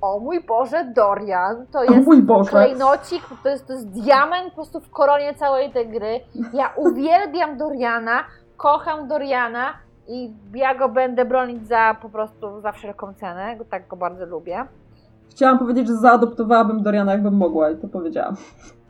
O 0.00 0.18
mój 0.18 0.40
Boże, 0.44 0.84
Dorian! 0.84 1.66
To 1.72 1.78
O 1.78 1.82
jest 1.84 2.06
mój 2.06 2.22
Boże. 2.22 2.50
klejnocik, 2.50 3.22
to 3.42 3.48
jest, 3.48 3.66
to 3.66 3.72
jest 3.72 3.88
diament 3.88 4.48
po 4.50 4.54
prostu 4.54 4.80
w 4.80 4.90
koronie 4.90 5.34
całej 5.34 5.70
tej 5.72 5.88
gry. 5.88 6.20
Ja 6.52 6.72
uwielbiam 6.86 7.56
Doriana, 7.56 8.24
kocham 8.56 9.08
Doriana 9.08 9.72
i 10.08 10.32
ja 10.54 10.74
go 10.74 10.88
będę 10.88 11.24
bronić 11.24 11.68
za 11.68 11.96
po 12.02 12.08
prostu 12.08 12.60
za 12.60 12.72
wszelką 12.72 13.14
cenę, 13.14 13.56
tak 13.70 13.88
go 13.88 13.96
bardzo 13.96 14.26
lubię. 14.26 14.64
Chciałam 15.30 15.58
powiedzieć, 15.58 15.86
że 15.88 15.94
zaadoptowałabym 15.96 16.82
Doriana, 16.82 17.12
jakbym 17.12 17.34
mogła 17.34 17.70
i 17.70 17.76
to 17.76 17.88
powiedziałam. 17.88 18.36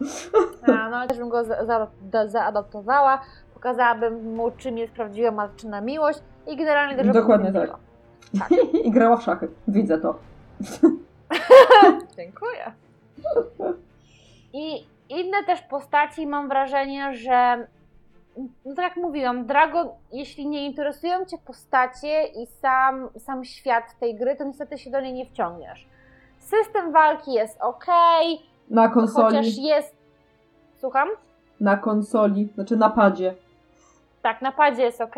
A, 0.77 0.89
no, 0.89 1.07
też 1.07 1.19
bym 1.19 1.29
go 1.29 1.45
za, 1.45 1.67
za, 1.67 1.89
zaadoptowała, 2.29 3.21
pokazałabym 3.55 4.35
mu, 4.35 4.51
czym 4.51 4.79
jest 4.79 4.93
prawdziwa 4.93 5.31
matczyna 5.31 5.81
miłość 5.81 6.19
i 6.47 6.57
generalnie 6.57 6.97
też 6.97 7.07
Dokładnie 7.07 7.53
bym 7.53 7.69
tak. 7.69 7.81
I 8.85 8.91
grała 8.91 9.17
w 9.17 9.23
szachy. 9.23 9.49
Widzę 9.69 9.99
to. 9.99 10.19
Dziękuję. 12.17 12.73
I 14.53 14.87
inne 15.09 15.45
też 15.47 15.63
postaci 15.63 16.27
mam 16.27 16.49
wrażenie, 16.49 17.15
że 17.15 17.67
no 18.65 18.75
tak 18.75 18.85
jak 18.85 18.97
mówiłam, 18.97 19.47
Dragon, 19.47 19.89
jeśli 20.13 20.47
nie 20.47 20.67
interesują 20.67 21.25
Cię 21.25 21.39
postacie 21.39 22.27
i 22.27 22.47
sam, 22.47 23.09
sam 23.19 23.45
świat 23.45 23.99
tej 24.01 24.15
gry, 24.15 24.37
to 24.37 24.45
niestety 24.45 24.79
się 24.79 24.91
do 24.91 25.01
niej 25.01 25.13
nie 25.13 25.27
wciągniesz. 25.27 25.89
System 26.39 26.93
walki 26.93 27.33
jest 27.33 27.61
ok, 27.61 27.87
Na 28.71 28.89
konsoli. 28.89 29.37
chociaż 29.37 29.57
jest... 29.59 29.97
Słucham? 30.77 31.09
Na 31.61 31.77
konsoli, 31.77 32.49
znaczy 32.55 32.77
na 32.77 32.91
padzie. 32.91 33.35
Tak, 34.23 34.43
na 34.43 34.53
padzie 34.53 34.83
jest 34.83 35.01
ok. 35.01 35.15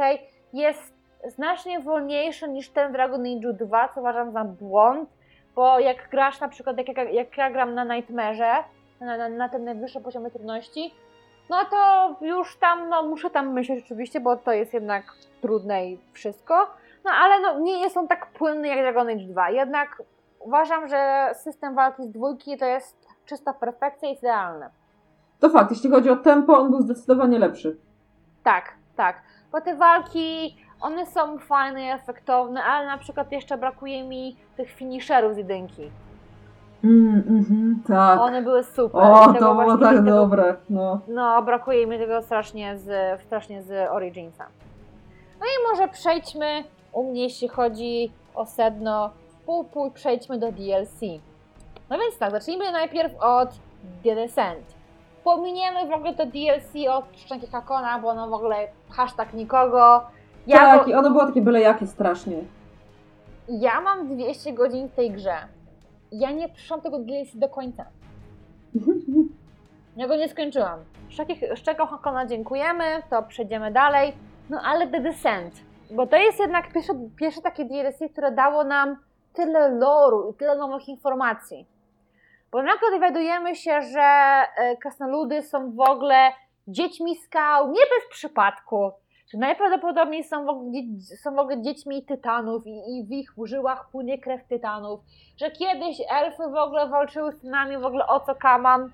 Jest 0.52 0.94
znacznie 1.28 1.80
wolniejszy 1.80 2.48
niż 2.48 2.68
ten 2.70 2.92
Dragon 2.92 3.20
Age 3.26 3.52
2, 3.52 3.88
co 3.88 4.00
uważam 4.00 4.32
za 4.32 4.44
błąd, 4.44 5.08
bo 5.54 5.78
jak 5.78 6.08
grasz 6.10 6.40
na 6.40 6.48
przykład, 6.48 6.78
jak, 6.78 6.96
ja- 6.96 7.10
jak 7.10 7.36
ja 7.38 7.50
gram 7.50 7.74
na 7.74 7.86
Nightmare'ze, 7.86 8.62
na, 9.00 9.16
na, 9.16 9.28
na 9.28 9.48
tym 9.48 9.64
najwyższym 9.64 10.02
poziomie 10.02 10.30
trudności, 10.30 10.94
no 11.50 11.56
to 11.70 12.14
już 12.20 12.56
tam, 12.56 12.88
no 12.88 13.02
muszę 13.02 13.30
tam 13.30 13.52
myśleć 13.52 13.84
oczywiście, 13.84 14.20
bo 14.20 14.36
to 14.36 14.52
jest 14.52 14.74
jednak 14.74 15.04
trudne 15.40 15.86
i 15.86 15.98
wszystko, 16.12 16.54
no 17.04 17.10
ale 17.10 17.40
no, 17.40 17.60
nie 17.60 17.78
jest 17.80 17.96
on 17.96 18.08
tak 18.08 18.26
płynny 18.26 18.68
jak 18.68 18.78
Dragon 18.78 19.08
Age 19.08 19.24
2, 19.24 19.50
jednak 19.50 20.02
uważam, 20.40 20.88
że 20.88 21.30
system 21.34 21.74
walki 21.74 22.02
z 22.02 22.10
dwójki 22.10 22.56
to 22.58 22.64
jest 22.66 23.03
czysta 23.26 23.52
perfekcja 23.52 24.08
jest 24.08 24.22
idealny. 24.22 24.66
To 25.40 25.50
fakt, 25.50 25.70
jeśli 25.70 25.90
chodzi 25.90 26.10
o 26.10 26.16
tempo, 26.16 26.58
on 26.58 26.70
był 26.70 26.82
zdecydowanie 26.82 27.38
lepszy. 27.38 27.76
Tak, 28.42 28.72
tak. 28.96 29.22
Bo 29.52 29.60
te 29.60 29.76
walki, 29.76 30.56
one 30.80 31.06
są 31.06 31.38
fajne 31.38 31.82
i 31.84 31.90
efektowne, 31.90 32.64
ale 32.64 32.86
na 32.86 32.98
przykład 32.98 33.32
jeszcze 33.32 33.58
brakuje 33.58 34.04
mi 34.04 34.36
tych 34.56 34.70
finisherów 34.70 35.34
z 35.34 35.36
jedynki. 35.36 35.90
Mm, 36.84 37.22
mhm, 37.28 37.82
tak. 37.86 38.20
One 38.20 38.42
były 38.42 38.64
super. 38.64 39.02
O, 39.02 39.32
to 39.32 39.54
było 39.54 39.78
tak 39.78 39.96
tego- 39.96 40.10
dobre. 40.10 40.56
No. 40.70 41.00
No, 41.08 41.42
brakuje 41.42 41.86
mi 41.86 41.98
tego 41.98 42.22
strasznie 42.22 42.78
z, 42.78 43.20
strasznie 43.22 43.62
z 43.62 43.90
Originsa. 43.90 44.46
No 45.40 45.46
i 45.46 45.70
może 45.70 45.88
przejdźmy 45.88 46.64
u 46.92 47.10
mnie, 47.10 47.22
jeśli 47.22 47.48
chodzi 47.48 48.12
o 48.34 48.46
sedno, 48.46 49.10
pół, 49.46 49.64
pół 49.64 49.90
przejdźmy 49.90 50.38
do 50.38 50.52
DLC. 50.52 51.00
No 51.90 51.98
więc 51.98 52.18
tak, 52.18 52.30
zacznijmy 52.30 52.72
najpierw 52.72 53.12
od 53.20 53.48
The 54.04 54.14
Descent. 54.14 54.74
Pominiemy 55.24 55.86
w 55.88 55.92
ogóle 55.92 56.14
to 56.14 56.26
DLC 56.26 56.72
od 56.90 57.04
Szczęki 57.16 57.46
Hakona, 57.46 57.98
bo 57.98 58.08
ono 58.08 58.28
w 58.28 58.32
ogóle 58.32 58.68
hashtag 58.90 59.32
nikogo. 59.34 60.02
Ja, 60.46 60.58
tak, 60.58 60.86
go, 60.86 60.98
ono 60.98 61.10
było 61.10 61.26
takie 61.26 61.40
byle 61.42 61.60
jakie 61.60 61.86
strasznie. 61.86 62.36
ja 63.48 63.80
mam 63.80 64.08
200 64.16 64.52
godzin 64.52 64.88
w 64.88 64.94
tej 64.94 65.10
grze. 65.10 65.36
Ja 66.12 66.30
nie 66.30 66.48
przyszłam 66.48 66.80
tego 66.80 66.98
DLC 66.98 67.36
do 67.36 67.48
końca. 67.48 67.84
Ja 69.96 70.08
go 70.08 70.16
nie 70.16 70.28
skończyłam. 70.28 70.78
Szczeką 71.54 71.86
Hakona 71.86 72.26
dziękujemy, 72.26 72.84
to 73.10 73.22
przejdziemy 73.22 73.70
dalej. 73.72 74.12
No 74.50 74.60
ale 74.64 74.86
The 74.88 75.00
Descent, 75.00 75.54
bo 75.90 76.06
to 76.06 76.16
jest 76.16 76.38
jednak 76.40 76.72
pierwsze, 76.72 76.92
pierwsze 77.16 77.42
takie 77.42 77.64
DLC, 77.64 77.98
które 78.12 78.32
dało 78.32 78.64
nam 78.64 78.96
tyle 79.34 79.68
loru 79.68 80.30
i 80.30 80.34
tyle 80.34 80.56
nowych 80.56 80.88
informacji. 80.88 81.66
Bo 82.52 82.62
nagle 82.62 82.90
dowiadujemy 82.90 83.56
się, 83.56 83.82
że 83.82 84.00
e, 84.02 84.76
krasnoludy 84.76 85.42
są 85.42 85.72
w 85.72 85.80
ogóle 85.80 86.32
dziećmi 86.68 87.16
skał, 87.16 87.66
nie 87.66 87.80
bez 87.80 88.08
przypadku. 88.10 88.92
że 89.32 89.38
najprawdopodobniej 89.38 90.24
są 90.24 90.44
w 90.44 90.48
ogóle, 90.48 90.80
są 91.22 91.34
w 91.34 91.38
ogóle 91.38 91.62
dziećmi 91.62 92.04
tytanów 92.04 92.66
i, 92.66 92.98
i 92.98 93.06
w 93.06 93.10
ich 93.10 93.30
żyłach 93.44 93.88
płynie 93.92 94.18
krew 94.18 94.44
tytanów, 94.48 95.00
że 95.36 95.50
kiedyś 95.50 96.02
elfy 96.10 96.42
w 96.42 96.56
ogóle 96.56 96.88
walczyły 96.88 97.32
z 97.32 97.40
tynami 97.40 97.78
w 97.78 97.84
ogóle 97.84 98.06
o 98.06 98.20
co 98.20 98.34
kaman. 98.34 98.90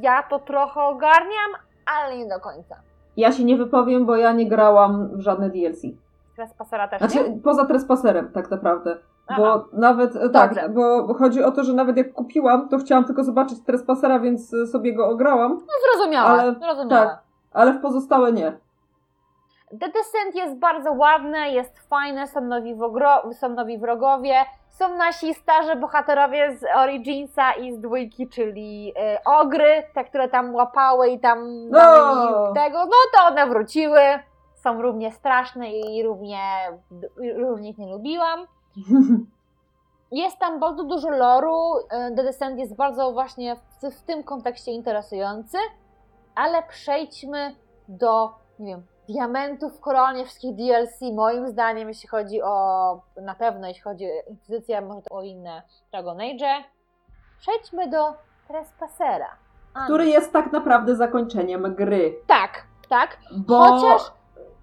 Ja 0.00 0.22
to 0.22 0.38
trochę 0.38 0.80
ogarniam, 0.80 1.50
ale 1.86 2.18
nie 2.18 2.28
do 2.28 2.40
końca. 2.40 2.76
Ja 3.16 3.32
się 3.32 3.44
nie 3.44 3.56
wypowiem, 3.56 4.06
bo 4.06 4.16
ja 4.16 4.32
nie 4.32 4.48
grałam 4.48 5.16
w 5.16 5.20
żadne 5.20 5.50
DLC. 5.50 5.82
Teraz 6.36 6.54
pasera 6.54 6.88
też 6.88 7.02
nie? 7.02 7.08
Znaczy, 7.08 7.40
poza 7.44 7.66
Trespasserem 7.66 8.32
tak 8.32 8.50
naprawdę. 8.50 8.98
Aha. 9.30 9.40
Bo 9.42 9.64
nawet, 9.72 10.16
e, 10.16 10.18
Dobrze. 10.18 10.32
tak, 10.60 10.74
bo 10.74 11.14
chodzi 11.14 11.44
o 11.44 11.50
to, 11.52 11.64
że 11.64 11.72
nawet 11.72 11.96
jak 11.96 12.12
kupiłam, 12.12 12.68
to 12.68 12.78
chciałam 12.78 13.04
tylko 13.04 13.24
zobaczyć 13.24 13.64
Trespassera, 13.64 14.18
więc 14.20 14.54
e, 14.54 14.66
sobie 14.66 14.94
go 14.94 15.08
ograłam, 15.08 15.52
No 15.52 15.72
zrozumiałe, 15.94 16.28
ale- 16.28 16.54
zrozumiałe. 16.54 17.06
tak. 17.06 17.18
ale 17.52 17.72
w 17.72 17.80
pozostałe 17.80 18.32
nie. 18.32 18.52
The 19.70 19.88
Descent 19.88 20.34
jest 20.34 20.58
bardzo 20.58 20.92
ładne, 20.92 21.50
jest 21.50 21.88
fajne, 21.88 22.26
są 22.26 22.40
nowi, 22.40 22.74
wogro- 22.76 23.32
są 23.34 23.48
nowi 23.48 23.78
wrogowie, 23.78 24.34
są 24.68 24.96
nasi 24.96 25.34
starzy 25.34 25.76
bohaterowie 25.76 26.56
z 26.56 26.64
Originsa 26.76 27.52
i 27.52 27.72
z 27.72 27.80
dwójki, 27.80 28.28
czyli 28.28 28.92
e, 28.96 29.18
ogry, 29.24 29.82
te, 29.94 30.04
które 30.04 30.28
tam 30.28 30.54
łapały 30.54 31.08
i 31.08 31.20
tam 31.20 31.68
No. 31.68 32.52
tego, 32.54 32.78
no 32.78 32.96
to 33.18 33.26
one 33.28 33.46
wróciły, 33.46 34.00
są 34.54 34.82
równie 34.82 35.12
straszne 35.12 35.70
i 35.72 36.02
równie, 36.02 36.38
równie 37.36 37.70
ich 37.70 37.78
nie 37.78 37.92
lubiłam. 37.92 38.40
Jest 40.12 40.38
tam 40.38 40.60
bardzo 40.60 40.84
dużo 40.84 41.10
loru. 41.10 41.74
e, 41.90 42.10
The 42.16 42.22
Descent 42.22 42.58
jest 42.58 42.76
bardzo 42.76 43.12
właśnie 43.12 43.56
w, 43.56 43.90
w 43.90 44.02
tym 44.02 44.24
kontekście 44.24 44.72
interesujący, 44.72 45.58
ale 46.34 46.62
przejdźmy 46.62 47.54
do, 47.88 48.34
nie 48.58 48.72
wiem, 48.72 48.86
diamentów 49.08 49.76
w 49.76 49.80
koronie 49.80 50.24
wszystkich 50.24 50.54
DLC. 50.54 51.00
Moim 51.14 51.48
zdaniem, 51.48 51.88
jeśli 51.88 52.08
chodzi 52.08 52.42
o, 52.42 53.00
na 53.22 53.34
pewno 53.34 53.68
jeśli 53.68 53.82
chodzi 53.82 54.04
o 54.04 54.30
Inkwizycję, 54.30 54.80
może 54.80 55.02
to 55.02 55.14
o 55.14 55.22
inne 55.22 55.62
Dragon 55.92 56.20
Age. 56.20 56.64
Przejdźmy 57.38 57.88
do 57.88 58.14
Trespassera. 58.48 59.28
Anna. 59.74 59.84
Który 59.84 60.06
jest 60.06 60.32
tak 60.32 60.52
naprawdę 60.52 60.96
zakończeniem 60.96 61.74
gry. 61.74 62.14
Tak, 62.26 62.64
tak. 62.88 63.18
Bo... 63.36 63.64
Chociaż 63.64 64.12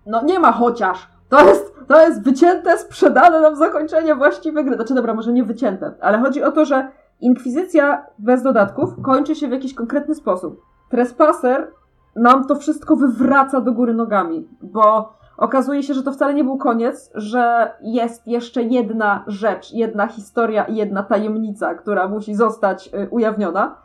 No 0.08 0.22
nie 0.22 0.40
ma 0.40 0.52
chociaż. 0.52 1.08
To 1.30 1.48
jest, 1.48 1.74
to 1.88 2.02
jest 2.02 2.24
wycięte, 2.24 2.78
sprzedane 2.78 3.40
nam 3.40 3.56
zakończenie 3.56 4.16
właściwe 4.16 4.64
gry. 4.64 4.76
Znaczy 4.76 4.94
dobra, 4.94 5.14
może 5.14 5.34
nie 5.34 5.44
wycięte, 5.44 5.94
ale 6.02 6.20
chodzi 6.20 6.44
o 6.44 6.52
to, 6.52 6.66
że 6.66 6.92
Inkwizycja 7.22 8.06
bez 8.20 8.44
dodatków 8.44 9.02
kończy 9.02 9.36
się 9.36 9.48
w 9.48 9.52
jakiś 9.52 9.74
konkretny 9.74 10.16
sposób. 10.16 10.62
Trespasser 10.90 11.72
nam 12.16 12.48
to 12.48 12.56
wszystko 12.56 12.96
wywraca 12.96 13.62
do 13.62 13.72
góry 13.72 13.94
nogami, 13.94 14.48
bo 14.62 15.14
okazuje 15.38 15.84
się, 15.84 15.94
że 15.94 16.04
to 16.04 16.12
wcale 16.12 16.34
nie 16.34 16.44
był 16.44 16.58
koniec, 16.58 17.12
że 17.16 17.72
jest 17.82 18.28
jeszcze 18.28 18.64
jedna 18.64 19.24
rzecz, 19.28 19.74
jedna 19.74 20.08
historia 20.08 20.64
i 20.64 20.76
jedna 20.76 21.04
tajemnica, 21.04 21.76
która 21.76 22.08
musi 22.08 22.36
zostać 22.36 22.88
y, 22.88 23.08
ujawniona. 23.10 23.76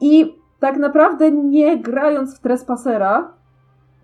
I 0.00 0.38
tak 0.60 0.76
naprawdę 0.76 1.30
nie 1.30 1.78
grając 1.78 2.38
w 2.38 2.40
Trespassera, 2.40 3.32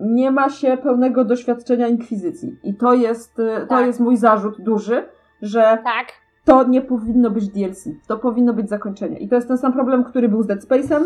nie 0.00 0.30
ma 0.30 0.50
się 0.50 0.76
pełnego 0.76 1.24
doświadczenia 1.24 1.88
inkwizycji. 1.88 2.58
I 2.62 2.74
to 2.74 2.94
jest, 2.94 3.38
y, 3.38 3.60
to 3.60 3.66
Tak. 3.66 3.86
jest 3.86 4.00
mój 4.00 4.16
zarzut 4.16 4.60
duży, 4.60 5.08
że 5.42 5.78
tak, 5.84 6.06
to 6.44 6.64
nie 6.64 6.82
powinno 6.82 7.30
być 7.30 7.48
DLC. 7.48 7.84
To 8.06 8.16
powinno 8.18 8.52
być 8.52 8.68
zakończenie. 8.68 9.18
I 9.18 9.28
to 9.28 9.34
jest 9.34 9.48
ten 9.48 9.58
sam 9.58 9.72
problem, 9.72 10.04
który 10.04 10.28
był 10.28 10.42
z 10.42 10.46
Dead 10.46 10.60
Space'em. 10.60 11.04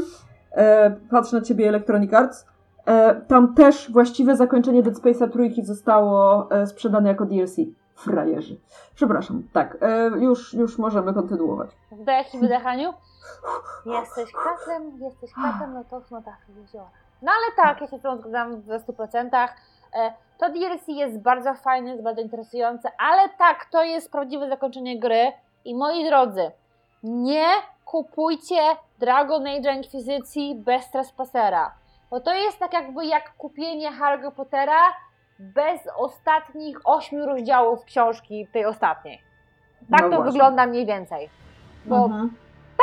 E, 0.52 0.90
patrzę 1.10 1.36
na 1.36 1.42
ciebie 1.42 1.68
Electronic 1.68 2.14
Arts. 2.14 2.46
E, 2.86 3.14
tam 3.20 3.54
też 3.54 3.92
właściwe 3.92 4.36
zakończenie 4.36 4.82
Dead 4.82 4.96
Space'a 4.96 5.30
trójki 5.30 5.64
zostało 5.64 6.50
e, 6.50 6.66
sprzedane 6.66 7.08
jako 7.08 7.24
DLC. 7.26 7.56
Frajerzy. 7.94 8.56
Przepraszam. 8.94 9.42
Tak, 9.52 9.76
e, 9.80 10.08
już, 10.08 10.54
już 10.54 10.78
możemy 10.78 11.14
kontynuować. 11.14 11.70
wdech 11.92 12.34
i 12.34 12.38
wydechaniu. 12.38 12.92
Jesteś 13.86 14.32
katem, 14.32 14.82
jesteś 15.00 15.32
katem, 15.32 15.74
no 15.74 15.84
to 15.84 16.02
no 16.10 16.22
tak, 16.22 16.36
jeziora. 16.56 16.90
No 17.22 17.32
ale 17.32 17.56
tak, 17.68 17.80
ja 17.80 17.86
się 17.86 17.98
z 17.98 18.02
tym 18.02 18.18
zgadzam 18.18 18.60
w 18.60 18.68
100%. 18.68 19.48
E, 19.94 20.12
To 20.38 20.48
DLC 20.50 20.88
jest 20.88 21.22
bardzo 21.22 21.54
fajne, 21.54 21.90
jest 21.90 22.02
bardzo 22.02 22.20
interesujące, 22.22 22.88
ale 22.98 23.28
tak, 23.28 23.64
to 23.64 23.84
jest 23.84 24.12
prawdziwe 24.12 24.48
zakończenie 24.48 24.98
gry. 25.00 25.32
I 25.64 25.74
moi 25.74 26.04
drodzy, 26.04 26.50
nie 27.02 27.46
kupujcie 27.84 28.60
Dragon 28.98 29.46
Age 29.46 29.74
Inkwizycji 29.74 30.54
bez 30.54 30.90
Trespassera. 30.90 31.74
Bo 32.10 32.20
to 32.20 32.34
jest 32.34 32.58
tak 32.58 32.72
jakby 32.72 33.06
jak 33.06 33.36
kupienie 33.36 33.92
Harry 33.92 34.30
Pottera 34.30 34.82
bez 35.38 35.88
ostatnich 35.96 36.78
ośmiu 36.84 37.26
rozdziałów 37.26 37.84
książki, 37.84 38.46
tej 38.52 38.64
ostatniej. 38.66 39.20
Tak 39.90 40.02
No 40.02 40.08
to 40.10 40.16
właśnie. 40.16 40.32
wygląda 40.32 40.66
mniej 40.66 40.86
więcej. 40.86 41.30
Bo 41.84 41.96
Mhm. 42.04 42.36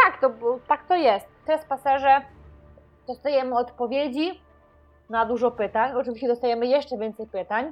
tak, 0.05 0.21
to, 0.21 0.29
tak 0.67 0.83
to 0.87 0.95
jest. 0.95 1.27
Trespasserze 1.45 2.21
dostajemy 3.07 3.57
odpowiedzi 3.57 4.41
na 5.09 5.25
dużo 5.25 5.51
pytań. 5.51 5.91
Oczywiście 5.95 6.27
dostajemy 6.27 6.67
jeszcze 6.67 6.97
więcej 6.97 7.27
pytań, 7.27 7.71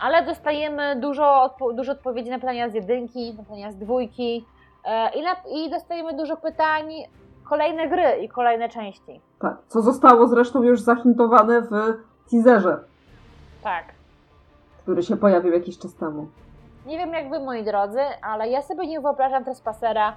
ale 0.00 0.24
dostajemy 0.26 0.96
dużo, 0.96 1.54
dużo 1.74 1.92
odpowiedzi 1.92 2.30
na 2.30 2.38
pytania 2.38 2.68
z 2.68 2.74
jedynki, 2.74 3.34
na 3.34 3.42
pytania 3.42 3.72
z 3.72 3.76
dwójki 3.76 4.46
e, 4.84 5.10
i, 5.14 5.22
na, 5.22 5.36
i 5.56 5.70
dostajemy 5.70 6.16
dużo 6.16 6.36
pytań 6.36 6.92
kolejne 7.48 7.88
gry 7.88 8.22
i 8.22 8.28
kolejne 8.28 8.68
części. 8.68 9.20
Tak. 9.40 9.56
Co 9.68 9.82
zostało 9.82 10.26
zresztą 10.26 10.62
już 10.62 10.80
zahintowane 10.80 11.60
w 11.62 11.70
teaserze, 12.30 12.78
Tak. 13.62 13.84
który 14.82 15.02
się 15.02 15.16
pojawił 15.16 15.52
jakiś 15.52 15.78
czas 15.78 15.94
temu. 15.94 16.28
Nie 16.86 16.98
wiem 16.98 17.12
jak 17.12 17.30
wy, 17.30 17.40
moi 17.40 17.64
drodzy, 17.64 18.00
ale 18.22 18.48
ja 18.48 18.62
sobie 18.62 18.86
nie 18.86 19.00
wyobrażam 19.00 19.44
Trespassera 19.44 20.16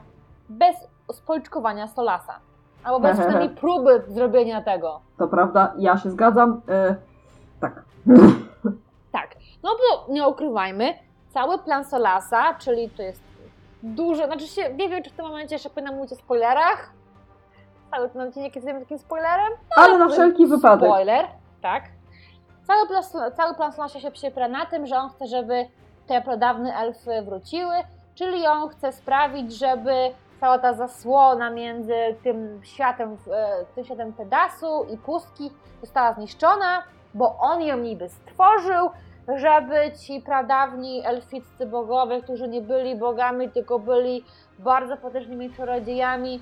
bez 0.49 0.75
spoliczkowania 1.11 1.87
Solasa. 1.87 2.39
Albo 2.83 2.99
bez 2.99 3.19
przynajmniej 3.19 3.49
próby 3.49 4.03
zrobienia 4.07 4.61
tego. 4.61 5.01
To 5.17 5.27
prawda, 5.27 5.73
ja 5.77 5.97
się 5.97 6.09
zgadzam. 6.11 6.61
E, 6.69 6.95
tak. 7.61 7.83
Tak, 9.11 9.29
no 9.63 9.69
bo 9.69 10.13
nie 10.13 10.27
ukrywajmy, 10.27 10.93
cały 11.29 11.59
plan 11.59 11.85
Solasa, 11.85 12.53
czyli 12.53 12.89
to 12.89 13.03
jest 13.03 13.21
duże, 13.83 14.25
znaczy 14.25 14.47
się, 14.47 14.73
nie 14.73 14.89
wiem 14.89 15.03
czy 15.03 15.09
w 15.09 15.13
tym 15.13 15.25
momencie 15.25 15.55
jeszcze 15.55 15.69
powinna 15.69 15.91
mówić 15.91 16.11
o 16.11 16.15
spoilerach, 16.15 16.89
cały 17.91 18.09
ten 18.09 18.21
odcinek 18.21 18.55
jest 18.55 18.67
takim 18.67 18.97
spoilerem, 18.99 19.53
Ale 19.75 19.97
na 19.97 20.09
wszelki 20.09 20.47
wypadek. 20.47 20.89
spoiler, 20.89 21.25
tak. 21.61 21.83
Cały 22.67 22.87
plan, 22.87 23.03
cały 23.37 23.55
plan 23.55 23.73
Solasa 23.73 23.99
się 23.99 24.11
przypra 24.11 24.47
na 24.47 24.65
tym, 24.65 24.87
że 24.87 24.95
on 24.95 25.09
chce, 25.09 25.27
żeby 25.27 25.65
te 26.07 26.21
pradawne 26.21 26.75
elfy 26.75 27.21
wróciły, 27.21 27.73
czyli 28.15 28.47
on 28.47 28.69
chce 28.69 28.91
sprawić, 28.91 29.57
żeby 29.57 29.93
cała 30.39 30.59
ta 30.59 30.73
zasłona 30.73 31.49
między 31.49 31.95
tym 32.23 32.59
światem, 32.63 33.17
e, 33.31 33.65
tym 33.75 33.85
światem 33.85 34.13
Tedasu 34.13 34.85
i 34.93 34.97
pustki 34.97 35.51
została 35.81 36.13
zniszczona, 36.13 36.83
bo 37.13 37.37
on 37.39 37.61
ją 37.61 37.77
niby 37.77 38.09
stworzył, 38.09 38.89
żeby 39.27 39.91
ci 39.99 40.21
pradawni 40.21 41.05
elficcy 41.05 41.65
bogowie, 41.65 42.21
którzy 42.21 42.47
nie 42.47 42.61
byli 42.61 42.95
bogami, 42.95 43.49
tylko 43.49 43.79
byli 43.79 44.23
bardzo 44.59 44.97
potężnymi 44.97 45.53
czarodziejami, 45.53 46.41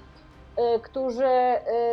y, 0.76 0.80
którzy 0.80 1.26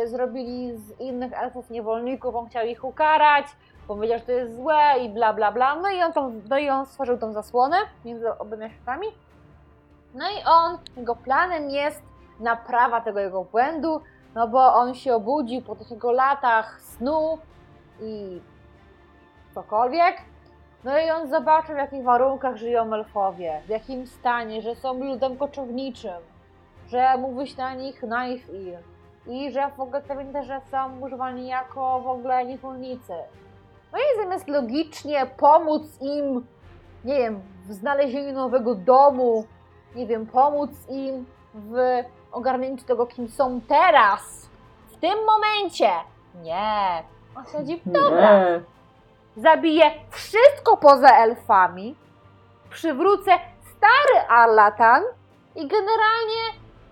y, 0.03 0.07
zrobili 0.07 0.77
z 0.77 0.99
innych 0.99 1.33
elfów 1.33 1.69
niewolników, 1.69 2.35
on 2.35 2.49
chciał 2.49 2.65
ich 2.65 2.83
ukarać, 2.83 3.45
powiedział, 3.87 4.19
że 4.19 4.25
to 4.25 4.31
jest 4.31 4.55
złe 4.55 4.99
i 5.01 5.09
bla 5.09 5.33
bla 5.33 5.51
bla. 5.51 5.75
No 5.75 5.89
i 5.89 6.01
on, 6.01 6.13
tą, 6.13 6.41
no 6.49 6.57
i 6.57 6.69
on 6.69 6.85
stworzył 6.85 7.17
tą 7.17 7.33
zasłonę 7.33 7.77
między 8.05 8.37
obyma 8.37 8.69
światami. 8.69 9.07
No 10.13 10.25
i 10.29 10.43
on, 10.45 10.77
jego 10.97 11.15
planem 11.15 11.69
jest 11.69 12.03
naprawa 12.39 13.01
tego 13.01 13.19
jego 13.19 13.43
błędu, 13.43 14.01
no 14.35 14.47
bo 14.47 14.73
on 14.73 14.95
się 14.95 15.15
obudził 15.15 15.61
po 15.61 15.75
tych 15.75 15.91
jego 15.91 16.11
latach 16.11 16.81
snu 16.81 17.37
i 18.01 18.41
cokolwiek. 19.53 20.17
No 20.83 20.99
i 20.99 21.11
on 21.11 21.29
zobaczył, 21.29 21.75
w 21.75 21.77
jakich 21.77 22.03
warunkach 22.03 22.55
żyją 22.55 22.93
elfowie, 22.93 23.61
w 23.65 23.69
jakim 23.69 24.07
stanie, 24.07 24.61
że 24.61 24.75
są 24.75 24.93
ludem 24.93 25.37
koczowniczym, 25.37 26.21
że 26.87 27.17
mówi 27.17 27.47
się 27.47 27.57
na 27.57 27.73
nich 27.73 27.99
knife 27.99 28.53
il 28.53 28.77
i 29.27 29.51
że 29.51 29.71
w 29.77 29.79
ogóle 29.79 30.01
pamięta, 30.01 30.43
że 30.43 30.61
są 30.71 30.99
używani 30.99 31.47
jako 31.47 32.01
w 32.01 32.07
ogóle 32.07 32.45
niewolnicy. 32.45 33.13
No 33.91 33.99
i 33.99 34.23
zamiast 34.23 34.47
logicznie 34.47 35.25
pomóc 35.37 36.01
im, 36.01 36.47
nie 37.05 37.17
wiem, 37.17 37.41
w 37.65 37.73
znalezieniu 37.73 38.33
nowego 38.33 38.75
domu, 38.75 39.45
nie 39.95 40.07
wiem, 40.07 40.25
pomóc 40.25 40.69
im 40.89 41.25
w 41.53 41.77
ogarnięciu 42.31 42.85
tego, 42.85 43.05
kim 43.05 43.29
są 43.29 43.61
teraz, 43.61 44.49
w 44.87 44.97
tym 44.97 45.17
momencie, 45.25 45.89
nie. 46.41 47.03
On 47.37 47.45
stwierdzi, 47.45 47.81
dobra, 47.85 48.39
Nie. 48.39 48.61
zabiję 49.37 49.91
wszystko 50.09 50.77
poza 50.77 51.09
elfami, 51.09 51.95
przywrócę 52.69 53.31
stary 53.77 54.27
Arlatan 54.29 55.03
i 55.55 55.67
generalnie 55.67 56.43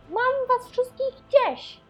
mam 0.09 0.47
was 0.47 0.69
wszystkich 0.71 1.13
gdzieś. 1.27 1.81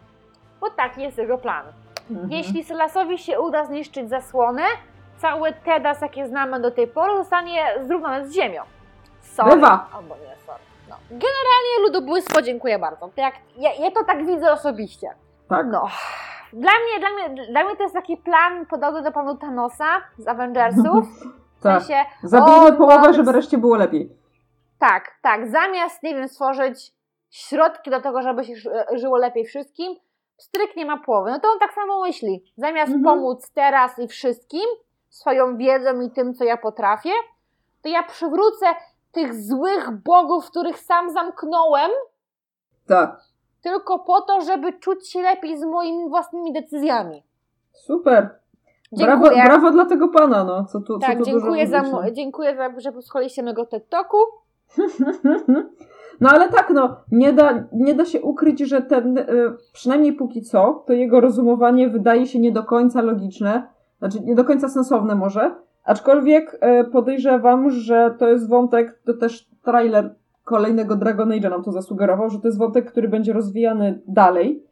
Bo 0.60 0.70
taki 0.70 1.02
jest 1.02 1.18
jego 1.18 1.38
plan. 1.38 1.66
Mhm. 2.10 2.30
Jeśli 2.32 2.64
Solasowi 2.64 3.18
się 3.18 3.40
uda 3.40 3.64
zniszczyć 3.64 4.08
zasłonę, 4.08 4.62
cały 5.18 5.52
TEDAS, 5.52 6.00
jakie 6.00 6.28
znamy 6.28 6.60
do 6.60 6.70
tej 6.70 6.86
pory, 6.88 7.16
zostanie 7.16 7.66
zrównany 7.86 8.28
z 8.28 8.34
ziemią. 8.34 8.62
Sorry. 9.20 9.50
Bywa. 9.50 9.88
Albo 9.92 10.14
nie, 10.16 10.36
sorry. 10.46 10.62
Generalnie 11.10 11.78
ludobójstwo 11.86 12.42
dziękuję 12.42 12.78
bardzo. 12.78 13.08
To 13.08 13.20
jak, 13.20 13.34
ja, 13.56 13.70
ja 13.74 13.90
to 13.90 14.04
tak 14.04 14.26
widzę 14.26 14.52
osobiście. 14.52 15.10
Tak. 15.48 15.66
No. 15.66 15.88
Dla 16.52 16.70
mnie, 16.72 17.00
dla, 17.00 17.10
mnie, 17.28 17.46
dla 17.52 17.64
mnie 17.64 17.76
to 17.76 17.82
jest 17.82 17.94
taki 17.94 18.16
plan 18.16 18.66
podobny 18.66 19.02
do 19.02 19.12
planu 19.12 19.36
Thanosa 19.36 19.86
z 20.18 20.28
Avengersów. 20.28 21.06
W 21.58 21.62
tak. 21.62 21.82
sensie, 21.82 22.04
Zabijmy 22.22 22.72
połowę, 22.72 23.14
żeby 23.14 23.32
reszcie 23.32 23.58
było 23.58 23.76
lepiej. 23.76 24.16
tak, 24.78 25.04
tak. 25.22 25.48
Zamiast, 25.50 26.02
nie 26.02 26.14
wiem, 26.14 26.28
stworzyć 26.28 26.92
środki 27.30 27.90
do 27.90 28.00
tego, 28.00 28.22
żeby 28.22 28.44
się 28.44 28.56
ży- 28.56 28.70
żyło 28.92 29.16
lepiej 29.16 29.44
wszystkim, 29.44 29.96
stryk 30.36 30.76
nie 30.76 30.86
ma 30.86 30.96
połowy. 30.98 31.30
No 31.30 31.40
to 31.40 31.48
on 31.48 31.58
tak 31.58 31.72
samo 31.72 32.00
myśli. 32.00 32.52
Zamiast 32.56 32.92
Mhm. 32.92 33.04
pomóc 33.04 33.50
teraz 33.54 33.98
i 33.98 34.08
wszystkim, 34.08 34.64
swoją 35.08 35.56
wiedzą 35.56 36.00
i 36.00 36.10
tym, 36.10 36.34
co 36.34 36.44
ja 36.44 36.56
potrafię, 36.56 37.10
to 37.82 37.88
ja 37.88 38.02
przywrócę 38.02 38.66
tych 39.18 39.34
złych 39.34 39.90
bogów, 40.04 40.50
których 40.50 40.78
sam 40.78 41.10
zamknąłem, 41.10 41.90
Tak. 42.86 43.20
tylko 43.62 43.98
po 43.98 44.20
to, 44.20 44.40
żeby 44.40 44.72
czuć 44.72 45.10
się 45.10 45.22
lepiej 45.22 45.58
z 45.58 45.64
moimi 45.64 46.08
własnymi 46.08 46.52
decyzjami. 46.52 47.24
Super. 47.72 48.38
Brawo, 48.92 49.24
Dziękuję. 49.24 49.44
brawo 49.44 49.70
dla 49.70 49.84
tego 49.86 50.08
pana, 50.08 50.44
no. 50.44 50.64
Co 50.64 50.80
tu, 50.80 50.98
co 50.98 51.06
tak, 51.06 51.18
tu 51.18 51.24
dziękuję 51.24 51.66
dużo 51.66 51.82
za, 51.82 51.82
mówić, 51.82 52.16
dziękuję 52.16 52.56
za, 52.56 52.80
że 52.80 52.92
posłuchaliście 52.92 53.42
mojego 53.42 53.66
TikToku. 53.66 54.16
No 56.20 56.30
ale 56.30 56.48
tak, 56.48 56.70
no, 56.74 56.96
nie 57.12 57.32
da, 57.32 57.64
nie 57.72 57.94
da 57.94 58.04
się 58.04 58.22
ukryć, 58.22 58.60
że 58.60 58.82
ten, 58.82 59.18
y, 59.18 59.24
przynajmniej 59.72 60.12
póki 60.12 60.42
co, 60.42 60.84
to 60.86 60.92
jego 60.92 61.20
rozumowanie 61.20 61.88
wydaje 61.88 62.26
się 62.26 62.38
nie 62.38 62.52
do 62.52 62.64
końca 62.64 63.02
logiczne, 63.02 63.68
znaczy 63.98 64.20
nie 64.20 64.34
do 64.34 64.44
końca 64.44 64.68
sensowne 64.68 65.14
może, 65.14 65.54
aczkolwiek 65.88 66.54
y, 66.54 66.84
podejrzewam, 66.84 67.70
że 67.70 68.14
to 68.18 68.28
jest 68.28 68.48
wątek, 68.48 68.98
to 69.06 69.14
też 69.14 69.48
trailer 69.64 70.14
kolejnego 70.44 70.96
Dragon 70.96 71.28
Age'a 71.28 71.50
nam 71.50 71.62
to 71.64 71.72
zasugerował, 71.72 72.30
że 72.30 72.38
to 72.40 72.48
jest 72.48 72.58
wątek, 72.58 72.90
który 72.90 73.08
będzie 73.08 73.32
rozwijany 73.32 74.02
dalej 74.06 74.62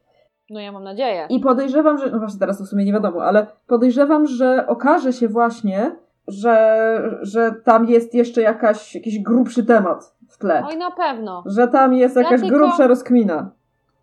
No 0.51 0.61
ja 0.61 0.73
mam 0.73 0.85
nadzieję. 0.85 1.27
i 1.31 1.41
podejrzewam, 1.41 1.99
że, 1.99 2.11
no 2.11 2.19
właśnie 2.19 2.41
teraz 2.41 2.59
to 2.59 2.64
w 2.64 2.69
sumie 2.69 2.85
nie 2.85 2.93
wiadomo, 2.93 3.25
ale 3.25 3.47
podejrzewam, 3.67 4.27
że 4.27 4.67
okaże 4.67 5.12
się 5.12 5.29
właśnie, 5.29 5.97
że, 6.29 6.57
że 7.23 7.53
tam 7.64 7.87
jest 7.87 8.14
jeszcze 8.14 8.43
jakaś, 8.43 8.95
jakiś 8.95 9.23
grubszy 9.23 9.64
temat 9.67 10.17
w 10.29 10.39
tle. 10.39 10.62
Oj, 10.67 10.77
na 10.77 10.91
pewno. 10.91 11.43
Że 11.47 11.69
tam 11.69 11.95
jest 11.95 12.17
Ja 12.17 12.23
jakaś 12.23 12.41
tylko- 12.41 12.57
grubsza 12.57 12.87
rozkmina. 12.87 13.51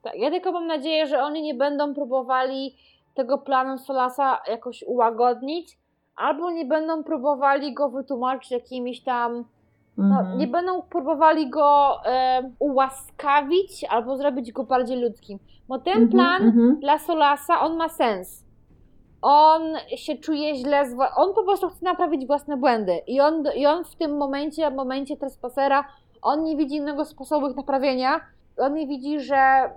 Tak, 0.03 0.15
ja 0.15 0.29
tylko 0.31 0.51
mam 0.51 0.67
nadzieję, 0.67 1.07
że 1.07 1.19
oni 1.23 1.41
nie 1.41 1.53
będą 1.53 1.93
próbowali 1.93 2.75
tego 3.15 3.37
planu 3.37 3.77
Solasa 3.77 4.37
jakoś 4.49 4.83
ułagodnić, 4.87 5.77
albo 6.15 6.51
nie 6.51 6.65
będą 6.65 7.03
próbowali 7.03 7.73
go 7.73 7.89
wytłumaczyć 7.89 8.51
jakimiś 8.51 9.03
tam. 9.03 9.45
No, 9.97 10.19
Mhm. 10.19 10.37
nie 10.37 10.47
będą 10.47 10.81
próbowali 10.81 11.49
go 11.49 11.97
e, 12.05 12.51
ułaskawić, 12.59 13.83
albo 13.89 14.17
zrobić 14.17 14.51
go 14.51 14.63
bardziej 14.63 15.01
ludzkim. 15.01 15.39
Bo 15.67 15.79
ten 15.79 15.93
Mhm, 15.93 16.09
plan 16.11 16.41
mhm. 16.43 16.79
dla 16.79 16.97
Solasa, 16.99 17.59
on 17.59 17.77
ma 17.77 17.89
sens. 17.89 18.43
On 19.21 19.61
się 19.97 20.15
czuje 20.15 20.55
źle, 20.55 20.83
on 21.17 21.33
po 21.33 21.43
prostu 21.43 21.69
chce 21.69 21.85
naprawić 21.85 22.27
własne 22.27 22.57
błędy. 22.57 22.97
I 23.07 23.21
on, 23.21 23.43
I 23.55 23.65
on 23.65 23.83
w 23.83 23.95
tym 23.95 24.17
momencie, 24.17 24.71
w 24.71 24.75
momencie 24.75 25.17
Trespassera, 25.17 25.83
on 26.21 26.43
nie 26.43 26.57
widzi 26.57 26.75
innego 26.75 27.05
sposobu 27.05 27.49
ich 27.49 27.55
naprawienia. 27.55 28.19
On 28.57 28.73
nie 28.73 28.87
widzi, 28.87 29.19
że, 29.19 29.69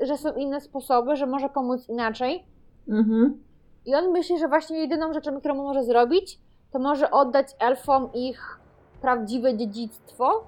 że 0.00 0.16
są 0.16 0.34
inne 0.34 0.60
sposoby, 0.60 1.16
że 1.16 1.26
może 1.26 1.48
pomóc 1.48 1.88
inaczej. 1.88 2.44
Mhm. 2.88 3.42
I 3.86 3.94
on 3.94 4.10
myśli, 4.10 4.38
że 4.38 4.48
właśnie 4.48 4.78
jedyną 4.78 5.12
rzeczą, 5.12 5.40
którą 5.40 5.54
może 5.54 5.84
zrobić, 5.84 6.38
to 6.72 6.78
może 6.78 7.10
oddać 7.10 7.46
elfom 7.58 8.12
ich 8.12 8.60
prawdziwe 9.00 9.56
dziedzictwo 9.56 10.44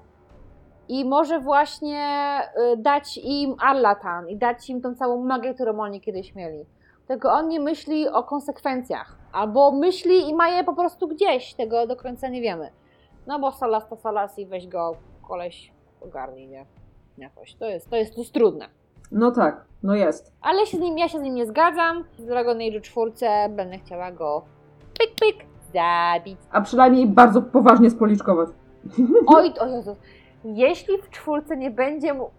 i 0.87 1.05
może 1.05 1.39
właśnie 1.39 2.39
y, 2.73 2.77
dać 2.77 3.17
im 3.17 3.55
Arlatan 3.59 4.29
i 4.29 4.37
dać 4.37 4.69
im 4.69 4.81
tą 4.81 4.95
całą 4.95 5.25
magię, 5.25 5.53
którą 5.53 5.79
oni 5.79 6.01
kiedyś 6.01 6.35
mieli. 6.35 6.65
Tylko 7.07 7.31
on 7.31 7.47
nie 7.47 7.59
myśli 7.59 8.09
o 8.09 8.23
konsekwencjach, 8.23 9.17
albo 9.31 9.71
myśli 9.71 10.29
i 10.29 10.33
ma 10.33 10.49
je 10.49 10.63
po 10.63 10.73
prostu 10.73 11.07
gdzieś, 11.07 11.53
tego 11.53 11.87
do 11.87 11.95
końca 11.95 12.27
nie 12.27 12.41
wiemy. 12.41 12.71
No 13.27 13.39
bo 13.39 13.51
Salas 13.51 13.89
to 13.89 13.95
Salas 13.95 14.39
i 14.39 14.45
weź 14.45 14.67
go 14.67 14.95
koleś 15.27 15.71
ogarnij, 16.01 16.47
nie? 16.47 16.65
Jakoś. 17.17 17.55
To 17.55 17.65
jest, 17.65 17.89
to 17.89 17.95
jest, 17.95 18.13
to 18.13 18.19
jest 18.19 18.33
trudne. 18.33 18.69
No 19.13 19.31
tak, 19.31 19.65
no 19.83 19.95
jest. 19.95 20.33
Ale 20.41 20.65
się 20.65 20.77
z 20.77 20.79
nim, 20.79 20.97
ja 20.97 21.07
się 21.07 21.19
z 21.19 21.21
nim 21.21 21.35
nie 21.35 21.45
zgadzam. 21.45 22.03
W 22.19 22.25
Dragon 22.25 22.57
Age 22.57 22.81
4 22.81 23.11
będę 23.49 23.77
chciała 23.77 24.11
go 24.11 24.41
pik 24.99 25.15
pik 25.19 25.45
zabić. 25.73 26.37
A 26.51 26.61
przynajmniej 26.61 27.07
bardzo 27.07 27.41
poważnie 27.41 27.89
spoliczkować. 27.89 28.49
Oj, 29.35 29.53
o 29.59 29.67
Jezus. 29.67 29.97
Jeśli 30.45 30.97
w 30.97 31.09
czwórce 31.09 31.57
nie 31.57 31.71
będzie 31.71 32.13
mu 32.13 32.29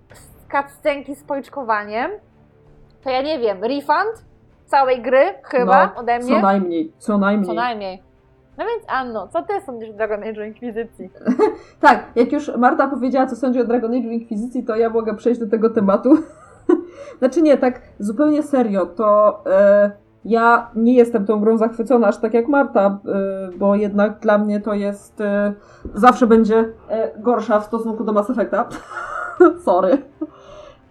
cutscenki 0.53 1.15
z 1.15 1.23
policzkowaniem, 1.23 2.11
to 3.05 3.11
ja 3.11 3.23
nie 3.23 3.39
wiem, 3.39 3.65
refund 3.65 4.25
całej 4.67 5.03
gry 5.03 5.35
chyba 5.43 5.87
no, 5.87 6.01
ode 6.01 6.21
Co 6.21 6.27
mnie? 6.27 6.43
najmniej, 6.43 6.93
co 6.99 7.19
najmniej. 7.19 7.47
Co 7.47 7.55
najmniej. 7.55 8.03
No 8.59 8.65
więc 8.65 8.83
Anno, 8.89 9.29
co 9.29 9.43
ty 9.43 9.61
sądzisz 9.67 9.91
o 9.91 9.93
Dragon 9.93 10.23
Age 10.23 10.47
Inkwizycji? 10.47 11.11
Tak, 11.81 12.07
jak 12.17 12.33
już 12.33 12.57
Marta 12.57 12.89
powiedziała, 12.89 13.27
co 13.27 13.37
sądzi 13.37 13.61
o 13.61 13.65
Dragon 13.65 13.91
Age 13.91 14.09
Inkwizycji, 14.09 14.65
to 14.65 14.77
ja 14.77 14.91
mogę 14.91 15.17
przejść 15.17 15.41
do 15.41 15.47
tego 15.47 15.71
tematu. 15.71 16.19
Znaczy 17.19 17.43
nie, 17.43 17.57
tak 17.59 17.81
zupełnie 17.99 18.43
serio, 18.43 18.87
to 18.87 19.41
e, 19.47 19.91
ja 20.25 20.71
nie 20.75 20.95
jestem 20.95 21.27
tą 21.27 21.41
grą 21.41 21.59
zachwycona 21.59 22.07
aż 22.07 22.17
tak 22.17 22.35
jak 22.35 22.49
Marta, 22.49 22.99
e, 23.07 23.59
bo 23.59 23.75
jednak 23.75 24.19
dla 24.21 24.39
mnie 24.39 24.61
to 24.61 24.75
jest, 24.75 25.21
e, 25.21 25.55
zawsze 25.95 26.27
będzie 26.27 26.73
e, 26.89 27.19
gorsza 27.19 27.61
w 27.61 27.65
stosunku 27.65 28.05
do 28.05 28.13
Mass 28.13 28.31
Effecta. 28.31 28.69
Sorry. 29.65 29.99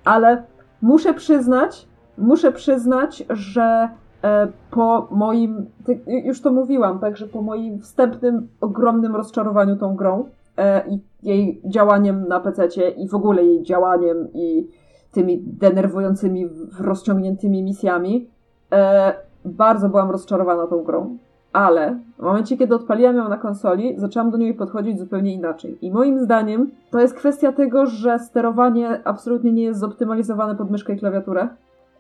Ale 0.06 0.44
muszę 0.82 1.14
przyznać, 1.14 1.88
muszę 2.18 2.52
przyznać, 2.52 3.26
że 3.30 3.90
e, 4.24 4.48
po 4.72 5.08
moim, 5.12 5.66
ty- 5.86 6.02
już 6.08 6.42
to 6.42 6.52
mówiłam, 6.52 7.00
także 7.00 7.28
po 7.28 7.42
moim 7.42 7.80
wstępnym, 7.80 8.48
ogromnym 8.62 9.16
rozczarowaniu 9.16 9.76
tą 9.76 9.96
grą 9.96 10.26
e, 10.58 10.90
i 10.90 11.00
jej 11.24 11.62
działaniem 11.66 12.28
na 12.28 12.40
PC 12.40 12.68
i 12.90 13.08
w 13.10 13.16
ogóle 13.16 13.44
jej 13.44 13.64
działaniem 13.64 14.28
i 14.34 14.68
tymi 15.14 15.44
denerwującymi, 15.46 16.50
rozciągniętymi 16.80 17.64
misjami, 17.64 18.30
e, 18.72 19.14
bardzo 19.46 19.90
byłam 19.90 20.12
rozczarowana 20.12 20.68
tą 20.68 20.84
grą. 20.84 21.18
Ale 21.54 22.00
w 22.20 22.22
momencie, 22.22 22.58
kiedy 22.58 22.76
odpaliłam 22.76 23.16
ją 23.16 23.30
na 23.30 23.38
konsoli, 23.38 23.94
zaczęłam 23.98 24.32
do 24.32 24.38
niej 24.38 24.54
podchodzić 24.54 25.00
zupełnie 25.00 25.34
inaczej. 25.34 25.78
I 25.82 25.92
moim 25.92 26.20
zdaniem 26.20 26.72
to 26.92 27.00
jest 27.00 27.14
kwestia 27.14 27.52
tego, 27.52 27.86
że 27.86 28.20
sterowanie 28.20 29.02
absolutnie 29.04 29.54
nie 29.54 29.64
jest 29.64 29.80
zoptymalizowane 29.80 30.56
pod 30.56 30.72
myszkę 30.72 30.94
i 30.94 31.00
klawiaturę. 31.00 31.48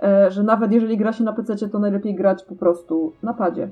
E, 0.03 0.31
że 0.31 0.43
nawet 0.43 0.71
jeżeli 0.71 0.97
gra 0.97 1.13
się 1.13 1.23
na 1.23 1.33
PC, 1.33 1.69
to 1.69 1.79
najlepiej 1.79 2.15
grać 2.15 2.43
po 2.43 2.55
prostu 2.55 3.11
na 3.23 3.33
padzie. 3.33 3.69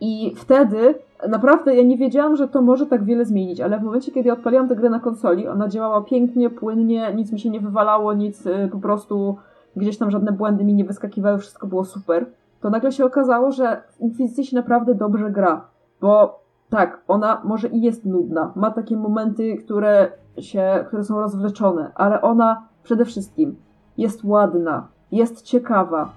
I 0.00 0.34
wtedy 0.36 0.94
naprawdę 1.28 1.74
ja 1.74 1.82
nie 1.82 1.96
wiedziałam, 1.96 2.36
że 2.36 2.48
to 2.48 2.62
może 2.62 2.86
tak 2.86 3.04
wiele 3.04 3.24
zmienić, 3.24 3.60
ale 3.60 3.78
w 3.78 3.82
momencie, 3.82 4.12
kiedy 4.12 4.32
odpaliłam 4.32 4.68
tę 4.68 4.76
grę 4.76 4.90
na 4.90 5.00
konsoli, 5.00 5.48
ona 5.48 5.68
działała 5.68 6.02
pięknie, 6.02 6.50
płynnie, 6.50 7.14
nic 7.14 7.32
mi 7.32 7.40
się 7.40 7.50
nie 7.50 7.60
wywalało, 7.60 8.14
nic 8.14 8.46
y, 8.46 8.68
po 8.72 8.78
prostu 8.78 9.36
gdzieś 9.76 9.98
tam 9.98 10.10
żadne 10.10 10.32
błędy 10.32 10.64
mi 10.64 10.74
nie 10.74 10.84
wyskakiwały, 10.84 11.38
wszystko 11.38 11.66
było 11.66 11.84
super. 11.84 12.26
To 12.60 12.70
nagle 12.70 12.92
się 12.92 13.04
okazało, 13.04 13.52
że 13.52 13.82
w 14.00 14.44
się 14.44 14.56
naprawdę 14.56 14.94
dobrze 14.94 15.30
gra, 15.30 15.66
bo 16.00 16.40
tak, 16.70 17.00
ona 17.08 17.40
może 17.44 17.68
i 17.68 17.82
jest 17.82 18.04
nudna, 18.04 18.52
ma 18.56 18.70
takie 18.70 18.96
momenty, 18.96 19.56
które 19.56 20.12
się, 20.38 20.84
które 20.86 21.04
są 21.04 21.20
rozwleczone, 21.20 21.92
ale 21.94 22.22
ona 22.22 22.62
przede 22.82 23.04
wszystkim 23.04 23.56
jest 23.98 24.24
ładna, 24.24 24.86
jest 25.12 25.42
ciekawa, 25.42 26.12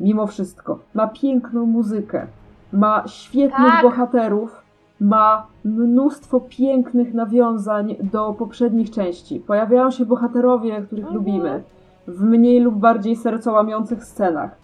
mimo 0.00 0.26
wszystko. 0.26 0.78
Ma 0.94 1.06
piękną 1.06 1.66
muzykę, 1.66 2.26
ma 2.72 3.02
świetnych 3.06 3.72
Tak. 3.72 3.82
bohaterów, 3.82 4.62
ma 5.00 5.46
mnóstwo 5.64 6.40
pięknych 6.40 7.14
nawiązań 7.14 7.96
do 8.12 8.32
poprzednich 8.38 8.90
części. 8.90 9.40
Pojawiają 9.40 9.90
się 9.90 10.06
bohaterowie, 10.06 10.82
których 10.82 11.04
Mhm. 11.04 11.16
lubimy, 11.16 11.62
w 12.08 12.22
mniej 12.22 12.60
lub 12.60 12.74
bardziej 12.74 13.16
sercołamiących 13.16 14.04
scenach. 14.04 14.56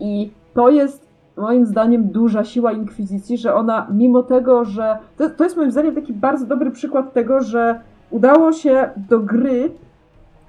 I 0.00 0.30
to 0.54 0.68
jest 0.70 1.08
moim 1.36 1.66
zdaniem 1.66 2.08
duża 2.08 2.44
siła 2.44 2.72
Inkwizycji, 2.72 3.38
że 3.38 3.54
ona 3.54 3.86
mimo 3.90 4.22
tego, 4.22 4.64
że... 4.64 4.98
To, 5.16 5.30
to 5.30 5.44
jest 5.44 5.56
moim 5.56 5.70
zdaniem 5.70 5.94
taki 5.94 6.12
bardzo 6.12 6.46
dobry 6.46 6.70
przykład 6.70 7.12
tego, 7.12 7.40
że 7.40 7.80
udało 8.10 8.52
się 8.52 8.90
do 9.08 9.20
gry 9.20 9.70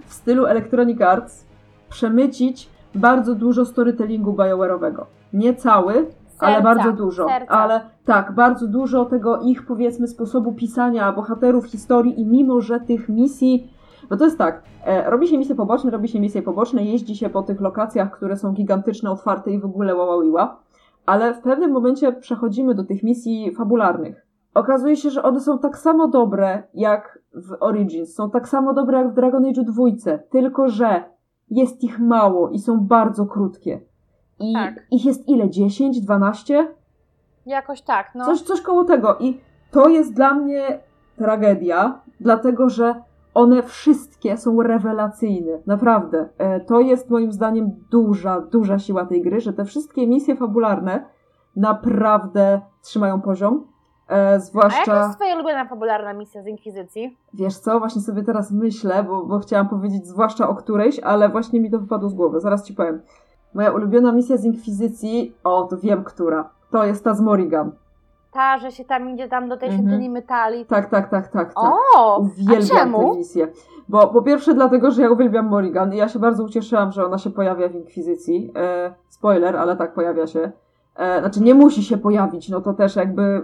w 0.05 0.14
stylu 0.14 0.45
Electronic 0.45 1.01
Arts 1.01 1.45
przemycić 1.89 2.70
bardzo 2.95 3.36
dużo 3.36 3.66
storytellingu 3.66 4.34
BioWare'owego. 4.34 5.03
Nie 5.34 5.55
cały, 5.55 6.05
ale 6.39 6.53
Serca, 6.53 6.75
bardzo 6.75 6.91
dużo. 6.93 7.27
serca. 7.27 7.53
Ale 7.53 7.81
tak, 8.05 8.36
bardzo 8.36 8.67
dużo 8.67 9.05
tego 9.05 9.41
ich 9.41 9.65
powiedzmy 9.65 10.07
sposobu 10.07 10.53
pisania 10.53 11.11
bohaterów 11.11 11.65
historii 11.65 12.21
i 12.21 12.25
mimo, 12.25 12.61
że 12.61 12.79
tych 12.79 13.09
misji 13.09 13.73
bo 14.09 14.17
to 14.17 14.25
jest 14.25 14.38
tak, 14.38 14.63
e, 14.86 15.09
robi 15.09 15.27
się 15.27 15.38
misje 15.38 15.55
poboczne, 15.55 15.91
robi 15.91 16.07
się 16.07 16.19
misje 16.19 16.41
poboczne, 16.41 16.84
jeździ 16.84 17.15
się 17.15 17.29
po 17.29 17.43
tych 17.43 17.61
lokacjach, 17.61 18.11
które 18.11 18.38
są 18.38 18.53
gigantyczne, 18.53 19.11
otwarte 19.11 19.51
i 19.51 19.59
w 19.59 19.65
ogóle 19.65 19.95
waławiła, 19.95 20.59
ale 21.05 21.34
w 21.34 21.41
pewnym 21.41 21.71
momencie 21.71 22.11
przechodzimy 22.11 22.75
do 22.75 22.84
tych 22.84 23.03
misji 23.03 23.55
fabularnych. 23.55 24.27
Okazuje 24.53 24.95
się, 24.95 25.09
że 25.09 25.23
one 25.23 25.39
są 25.39 25.59
tak 25.59 25.77
samo 25.77 26.07
dobre 26.07 26.63
jak 26.73 27.19
w 27.34 27.57
Origins, 27.59 28.15
są 28.15 28.29
tak 28.29 28.49
samo 28.49 28.73
dobre 28.73 28.97
jak 28.97 29.11
w 29.11 29.13
Dragon 29.13 29.45
Age 29.45 29.63
2, 29.63 29.84
tylko 30.29 30.69
że 30.69 31.03
jest 31.49 31.84
ich 31.84 31.99
mało 31.99 32.49
i 32.49 32.59
są 32.59 32.79
bardzo 32.79 33.25
krótkie. 33.25 33.81
I 34.39 34.53
Tak. 34.53 34.73
ich 34.91 35.05
jest 35.05 35.29
ile? 35.29 35.49
10, 35.49 36.01
12? 36.01 36.67
Jakoś 37.45 37.81
tak, 37.81 38.11
no. 38.15 38.25
Coś, 38.25 38.41
coś 38.41 38.61
koło 38.61 38.84
tego. 38.84 39.17
I 39.19 39.41
to 39.71 39.89
jest 39.89 40.13
dla 40.13 40.34
mnie 40.34 40.79
tragedia, 41.17 42.01
dlatego 42.19 42.69
że 42.69 42.95
one 43.34 43.63
wszystkie 43.63 44.38
są 44.38 44.63
rewelacyjne. 44.63 45.51
Naprawdę. 45.65 46.29
E, 46.38 46.59
To 46.59 46.79
jest 46.79 47.09
moim 47.09 47.31
zdaniem 47.31 47.71
duża, 47.91 48.41
duża 48.41 48.79
siła 48.79 49.05
tej 49.05 49.21
gry, 49.21 49.41
że 49.41 49.53
te 49.53 49.65
wszystkie 49.65 50.07
misje 50.07 50.36
fabularne 50.36 51.05
naprawdę 51.55 52.61
trzymają 52.81 53.21
poziom. 53.21 53.67
E, 54.09 54.13
A 54.13 54.17
jaka 54.17 54.39
zwłaszcza, 54.39 55.03
jest 55.03 55.15
twoja 55.15 55.36
ulubiona 55.36 55.65
popularna 55.65 56.13
misja 56.13 56.43
z 56.43 56.47
Inkwizycji? 56.47 57.17
wiesz 57.34 57.57
co, 57.57 57.79
właśnie 57.79 58.01
sobie 58.01 58.23
teraz 58.23 58.51
myślę, 58.51 59.03
bo, 59.03 59.25
bo 59.25 59.39
chciałam 59.39 59.69
powiedzieć 59.69 60.07
zwłaszcza 60.07 60.49
o 60.49 60.55
którejś, 60.55 60.99
ale 60.99 61.29
właśnie 61.29 61.61
mi 61.61 61.71
to 61.71 61.79
wypadło 61.79 62.09
z 62.09 62.13
głowy. 62.13 62.39
Zaraz 62.39 62.65
ci 62.67 62.73
powiem. 62.73 63.01
Moja 63.54 63.72
ulubiona 63.72 64.12
misja 64.12 64.38
z 64.38 64.45
Inkwizycji, 64.45 65.36
o, 65.43 65.64
to 65.64 65.78
wiem 65.78 66.04
która. 66.04 66.49
To 66.72 66.86
jest 66.86 67.04
ta 67.04 67.14
z 67.14 67.22
Morrigan. 67.22 67.72
Ta, 68.32 68.58
że 68.58 68.72
się 68.72 68.86
tam 68.86 69.10
idzie 69.10 69.28
tam 69.30 69.49
do 69.49 69.58
tej 69.58 69.70
Mhm. 69.70 69.88
świątyni 69.88 70.10
metali. 70.10 70.66
Tak, 70.66 70.89
tak, 70.89 71.10
tak, 71.10 71.28
tak. 71.28 71.54
tak. 71.54 71.64
O! 71.95 72.20
Uwielbiam 72.20 72.93
tę 72.93 73.16
misję. 73.18 73.47
Bo 73.89 74.08
po 74.08 74.22
pierwsze 74.22 74.54
dlatego, 74.54 74.91
że 74.91 75.01
ja 75.01 75.12
uwielbiam 75.12 75.47
Morrigan 75.47 75.93
i 75.93 75.97
ja 75.97 76.08
się 76.10 76.20
bardzo 76.20 76.43
ucieszyłam, 76.43 76.91
że 76.91 77.06
ona 77.06 77.18
się 77.18 77.30
pojawia 77.30 77.70
w 77.70 77.76
Inkwizycji. 77.76 78.51
E, 78.56 78.93
spoiler, 79.10 79.56
ale 79.58 79.76
tak 79.76 79.93
pojawia 79.93 80.28
się. 80.28 80.51
E, 80.95 81.20
znaczy 81.20 81.41
nie 81.41 81.54
musi 81.54 81.84
się 81.84 81.97
pojawić, 81.97 82.49
no 82.49 82.62
to 82.62 82.74
też 82.74 82.95
jakby... 82.95 83.41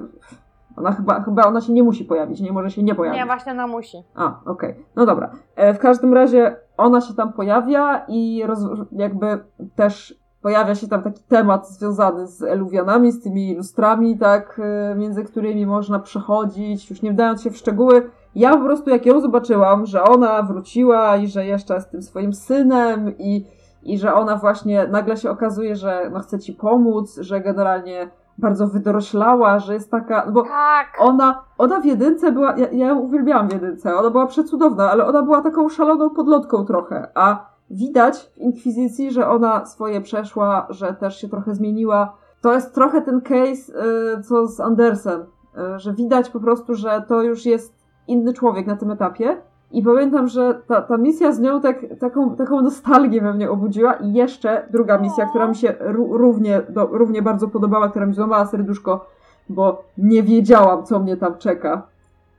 Ona 0.79 0.91
chyba, 0.91 1.21
chyba 1.21 1.43
ona 1.43 1.61
się 1.61 1.73
nie 1.73 1.83
musi 1.83 2.05
pojawić, 2.05 2.41
nie 2.41 2.51
może 2.51 2.71
się 2.71 2.83
nie 2.83 2.95
pojawić. 2.95 3.19
Nie, 3.19 3.25
właśnie 3.25 3.51
ona 3.51 3.67
musi. 3.67 3.97
A, 4.15 4.39
okej. 4.45 4.75
No 4.95 5.05
dobra. 5.05 5.31
E, 5.55 5.73
w 5.73 5.79
każdym 5.79 6.13
razie 6.13 6.55
ona 6.77 7.01
się 7.01 7.13
tam 7.13 7.33
pojawia 7.33 8.05
i 8.07 8.43
roz, 8.45 8.59
jakby 8.91 9.39
też 9.75 10.19
pojawia 10.41 10.75
się 10.75 10.87
tam 10.87 11.03
taki 11.03 11.23
temat 11.23 11.69
związany 11.69 12.27
z 12.27 12.43
eluwianami, 12.43 13.11
z 13.11 13.23
tymi 13.23 13.55
lustrami, 13.55 14.17
tak, 14.17 14.61
e, 14.63 14.95
między 14.95 15.23
którymi 15.23 15.65
można 15.65 15.99
przechodzić, 15.99 16.89
już 16.89 17.01
nie 17.01 17.11
wdając 17.11 17.41
się 17.41 17.51
w 17.51 17.57
szczegóły. 17.57 18.11
Ja 18.35 18.57
po 18.57 18.63
prostu 18.63 18.89
jak 18.89 19.05
ją 19.05 19.21
zobaczyłam, 19.21 19.85
że 19.85 20.03
ona 20.03 20.43
wróciła 20.43 21.17
i 21.17 21.27
że 21.27 21.45
jeszcze 21.45 21.81
z 21.81 21.89
tym 21.89 22.01
swoim 22.01 22.33
synem 22.33 23.17
i, 23.17 23.45
i 23.83 23.97
że 23.97 24.13
ona 24.13 24.35
właśnie 24.35 24.87
nagle 24.87 25.17
się 25.17 25.31
okazuje, 25.31 25.75
że 25.75 26.09
no, 26.13 26.19
chce 26.19 26.39
ci 26.39 26.53
pomóc, 26.53 27.19
że 27.21 27.41
generalnie 27.41 28.09
bardzo 28.39 28.67
wydoroślała, 28.67 29.59
że 29.59 29.73
jest 29.73 29.91
taka, 29.91 30.31
bo 30.31 30.43
Tak. 30.43 30.87
ona, 30.99 31.43
ona 31.57 31.79
w 31.79 31.85
jedynce 31.85 32.31
była, 32.31 32.57
ja, 32.57 32.67
ja 32.71 32.87
ją 32.87 32.99
uwielbiałam 32.99 33.49
w 33.49 33.53
jedynce, 33.53 33.95
ona 33.95 34.09
była 34.09 34.27
przecudowna, 34.27 34.91
ale 34.91 35.05
ona 35.05 35.21
była 35.21 35.41
taką 35.41 35.69
szaloną 35.69 36.09
podlotką 36.09 36.65
trochę, 36.65 37.07
a 37.15 37.49
widać 37.69 38.31
w 38.35 38.37
Inkwizycji, 38.37 39.11
że 39.11 39.27
ona 39.29 39.65
swoje 39.65 40.01
przeszła, 40.01 40.67
że 40.69 40.93
też 40.93 41.21
się 41.21 41.29
trochę 41.29 41.55
zmieniła. 41.55 42.13
To 42.41 42.53
jest 42.53 42.75
trochę 42.75 43.01
ten 43.01 43.21
case, 43.21 43.73
y, 44.17 44.23
co 44.23 44.47
z 44.47 44.59
Andersem, 44.59 45.21
y, 45.21 45.79
że 45.79 45.93
widać 45.93 46.29
po 46.29 46.39
prostu, 46.39 46.75
że 46.75 47.03
to 47.07 47.21
już 47.21 47.45
jest 47.45 47.79
inny 48.07 48.33
człowiek 48.33 48.67
na 48.67 48.75
tym 48.75 48.91
etapie. 48.91 49.41
I 49.71 49.83
pamiętam, 49.83 50.27
że 50.27 50.61
ta, 50.67 50.81
ta 50.81 50.97
misja 50.97 51.31
z 51.31 51.39
nią 51.39 51.61
tak, 51.61 51.85
taką, 51.99 52.35
taką 52.35 52.61
nostalgię 52.61 53.21
we 53.21 53.33
mnie 53.33 53.49
obudziła. 53.51 53.93
I 53.93 54.13
jeszcze 54.13 54.67
druga 54.69 54.97
misja, 54.97 55.25
która 55.25 55.47
mi 55.47 55.55
się 55.55 55.67
ró- 55.67 56.17
równie, 56.17 56.61
do, 56.69 56.85
równie 56.85 57.21
bardzo 57.21 57.47
podobała, 57.47 57.89
która 57.89 58.05
mi 58.05 58.13
złamała 58.13 58.45
serduszko, 58.45 59.05
bo 59.49 59.83
nie 59.97 60.23
wiedziałam, 60.23 60.83
co 60.85 60.99
mnie 60.99 61.17
tam 61.17 61.37
czeka. 61.37 61.87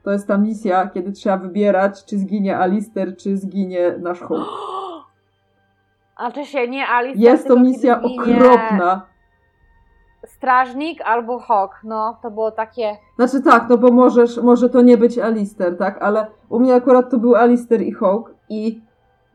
To 0.03 0.11
jest 0.11 0.29
ta 0.29 0.39
misja, 0.39 0.87
kiedy 0.87 1.13
trzeba 1.13 1.37
wybierać, 1.37 2.05
czy 2.05 2.19
zginie 2.19 2.59
Alister, 2.59 3.17
czy 3.17 3.37
zginie 3.37 3.95
nasz 3.99 4.21
Hulk. 4.21 4.49
A 6.17 6.31
czy 6.31 6.45
się 6.45 6.69
nie 6.69 6.89
Alice? 6.89 7.19
Jest 7.21 7.49
to 7.49 7.57
misja 7.61 8.03
okropna. 8.03 9.10
Strażnik 10.41 11.03
albo 11.05 11.39
Hawk. 11.39 11.81
No, 11.85 12.19
to 12.23 12.31
było 12.31 12.51
takie. 12.51 12.97
Znaczy 13.17 13.43
tak, 13.43 13.69
no 13.69 13.79
bo 13.79 13.93
możesz, 13.93 14.37
może 14.37 14.69
to 14.69 14.83
nie 14.83 14.97
być 14.97 15.19
Alister, 15.19 15.79
tak? 15.79 16.03
Ale 16.03 16.27
u 16.49 16.61
mnie 16.61 16.75
akurat 16.75 17.11
to 17.11 17.19
był 17.19 17.35
Alister 17.35 17.83
i 17.83 17.93
Hawk 17.93 18.35
i 18.49 18.81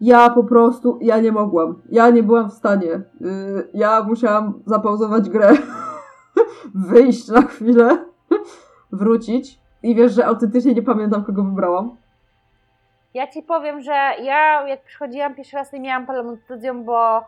ja 0.01 0.30
po 0.30 0.43
prostu, 0.43 0.97
ja 1.01 1.20
nie 1.20 1.32
mogłam. 1.32 1.82
Ja 1.89 2.10
nie 2.10 2.24
byłam 2.24 2.49
w 2.49 2.53
stanie. 2.53 2.88
Yy, 2.88 3.70
ja 3.74 4.03
musiałam 4.03 4.62
zapauzować 4.66 5.30
grę, 5.30 5.53
wyjść 6.91 7.28
na 7.28 7.41
chwilę, 7.41 8.06
wrócić 8.91 9.60
i 9.84 9.95
wiesz, 9.95 10.14
że 10.14 10.26
autentycznie 10.26 10.74
nie 10.74 10.84
pamiętam, 10.84 11.24
kogo 11.24 11.43
wybrałam. 11.43 11.95
Ja 13.14 13.28
ci 13.28 13.43
powiem, 13.43 13.82
że 13.82 13.93
ja 14.22 14.68
jak 14.68 14.84
przychodziłam 14.84 15.36
pierwszy 15.36 15.56
raz, 15.56 15.74
nie 15.74 15.80
miałam 15.80 16.06
problemu 16.06 16.36
z 16.36 16.86
bo 16.86 17.22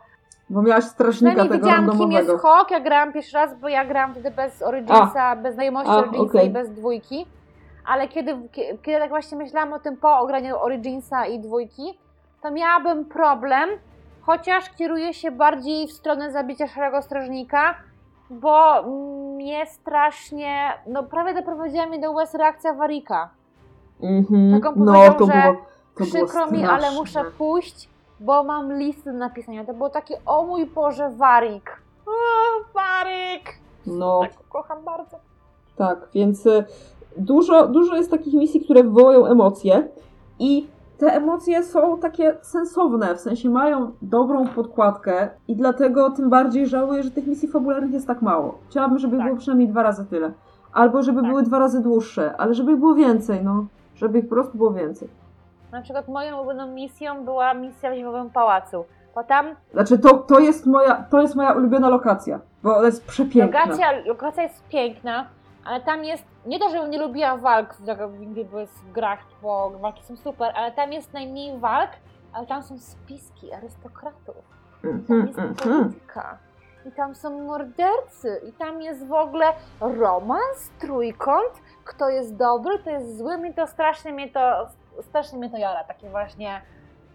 Bo 0.50 0.62
miałaś 0.62 0.84
strażnika 0.84 1.30
przynajmniej 1.34 1.60
tego 1.60 1.76
wiedziałam, 1.78 1.98
kim 1.98 2.12
jest. 2.12 2.42
Hawk. 2.42 2.70
Ja 2.70 2.80
grałam 2.80 3.12
pierwszy 3.12 3.36
raz, 3.36 3.60
bo 3.60 3.68
ja 3.68 3.84
grałam 3.84 4.12
wtedy 4.12 4.30
bez 4.30 4.62
Originsa, 4.62 5.36
bez 5.36 5.54
znajomości 5.54 5.90
A, 5.90 5.96
Originsa 5.96 6.24
okej. 6.38 6.46
i 6.46 6.50
bez 6.50 6.70
dwójki. 6.70 7.26
Ale 7.86 8.08
kiedy, 8.08 8.32
kie- 8.52 8.78
kiedy 8.82 8.98
tak 8.98 9.08
właśnie 9.08 9.38
myślałam 9.38 9.72
o 9.72 9.78
tym 9.78 9.96
po 9.96 10.18
ograniu 10.18 10.56
Originsa 10.58 11.26
i 11.26 11.40
dwójki, 11.40 11.98
to 12.42 12.50
miałabym 12.50 13.04
problem, 13.04 13.68
chociaż 14.22 14.70
kieruję 14.70 15.14
się 15.14 15.30
bardziej 15.30 15.86
w 15.88 15.92
stronę 15.92 16.32
zabicia 16.32 16.66
szarego 16.66 17.02
strażnika, 17.02 17.74
bo 18.30 18.82
mnie 19.36 19.66
strasznie, 19.66 20.72
no 20.86 21.02
prawie 21.02 21.34
doprowadziła 21.34 21.86
mnie 21.86 21.98
do 21.98 22.12
łez 22.12 22.34
reakcja 22.34 22.74
Warika. 22.74 23.28
Mhm. 24.02 24.54
On 24.66 24.84
No, 24.84 24.92
to 24.92 25.02
że 25.02 25.10
było, 25.10 25.16
to 25.18 25.26
było 25.26 26.06
Przykro 26.06 26.46
mi, 26.46 26.58
straszne. 26.58 26.70
ale 26.86 26.90
muszę 26.96 27.24
pójść, 27.38 27.88
bo 28.20 28.44
mam 28.44 28.72
listy 28.72 29.12
do 29.12 29.18
napisania. 29.18 29.64
To 29.64 29.74
było 29.74 29.90
takie, 29.90 30.14
o 30.26 30.46
mój 30.46 30.66
Boże, 30.66 31.10
Warik. 31.10 31.82
O, 32.06 32.10
Warik! 32.74 33.44
No, 33.86 34.20
Tak, 34.22 34.32
kocham 34.48 34.84
bardzo. 34.84 35.16
Tak, 35.76 36.08
więc 36.14 36.46
y, 36.46 36.64
dużo, 37.16 37.66
dużo 37.68 37.96
jest 37.96 38.10
takich 38.10 38.34
misji, 38.34 38.60
które 38.60 38.82
wywołują 38.82 39.26
emocje 39.26 39.88
i 40.38 40.66
te 40.98 41.06
emocje 41.12 41.62
są 41.62 41.98
takie 41.98 42.36
sensowne, 42.42 43.14
w 43.14 43.20
sensie 43.20 43.50
mają 43.50 43.90
dobrą 44.02 44.46
podkładkę 44.46 45.28
i 45.48 45.56
dlatego 45.56 46.10
tym 46.10 46.30
bardziej 46.30 46.66
żałuję, 46.66 47.02
że 47.02 47.10
tych 47.10 47.26
misji 47.26 47.48
fabularnych 47.48 47.92
jest 47.92 48.06
tak 48.06 48.22
mało. 48.22 48.58
Chciałabym, 48.68 48.98
żeby 48.98 49.16
Tak. 49.16 49.26
było 49.26 49.36
przynajmniej 49.38 49.68
dwa 49.68 49.82
razy 49.82 50.06
tyle. 50.06 50.32
Albo 50.72 51.02
żeby 51.02 51.20
Tak. 51.20 51.30
były 51.30 51.42
dwa 51.42 51.58
razy 51.58 51.82
dłuższe, 51.82 52.36
ale 52.36 52.54
żeby 52.54 52.76
było 52.76 52.94
więcej, 52.94 53.44
no. 53.44 53.66
Żeby 53.94 54.18
ich 54.18 54.28
po 54.28 54.34
prostu 54.34 54.58
było 54.58 54.72
więcej. 54.72 55.08
Na 55.72 55.82
przykład 55.82 56.08
moją 56.08 56.36
ulubioną 56.36 56.66
misją 56.66 57.24
była 57.24 57.54
misja 57.54 57.90
w 57.90 57.94
Zimowym 57.94 58.30
Pałacu. 58.30 58.84
Bo 59.14 59.24
tam 59.24 59.54
Znaczy, 59.72 59.98
to, 59.98 60.14
to, 60.18 60.38
jest, 60.38 60.66
moja, 60.66 61.04
to 61.10 61.20
jest 61.20 61.34
moja 61.34 61.52
ulubiona 61.52 61.88
lokacja, 61.88 62.40
bo 62.62 62.76
ona 62.76 62.86
jest 62.86 63.06
przepiękna. 63.06 63.60
lokacja, 63.60 63.92
lokacja 64.06 64.42
jest 64.42 64.68
piękna, 64.68 65.26
ale 65.64 65.80
tam 65.80 66.04
jest, 66.04 66.24
nie 66.46 66.58
to, 66.58 66.70
żebym 66.70 66.90
nie 66.90 66.98
lubiła 66.98 67.36
walk 67.36 67.74
w 67.74 68.92
grach, 68.92 69.18
bo 69.42 69.70
walki 69.70 70.04
są 70.04 70.16
super, 70.16 70.52
ale 70.56 70.72
tam 70.72 70.92
jest 70.92 71.12
najmniej 71.12 71.58
walk, 71.58 71.90
ale 72.32 72.46
tam 72.46 72.62
są 72.62 72.78
spiski 72.78 73.52
arystokratów. 73.52 74.36
Tam 74.82 74.90
Mhm, 74.90 75.26
jest 75.26 75.38
mhm. 75.38 75.54
polityka. 75.84 76.38
I 76.86 76.92
tam 76.92 77.14
są 77.14 77.44
mordercy. 77.44 78.40
I 78.48 78.52
tam 78.52 78.82
jest 78.82 79.06
w 79.06 79.12
ogóle 79.12 79.46
romans, 79.80 80.70
trójkąt. 80.78 81.52
Kto 81.84 82.08
jest 82.08 82.36
dobry, 82.36 82.78
kto 82.78 82.90
jest 82.90 83.18
zły. 83.18 83.38
Mi 83.38 83.54
to 83.54 83.66
strasznie 83.66 84.12
mnie 84.12 84.28
to, 84.28 84.66
strasznie 85.02 85.38
mnie 85.38 85.50
to 85.50 85.56
jara. 85.56 85.84
Takie 85.84 86.10
właśnie, 86.10 86.60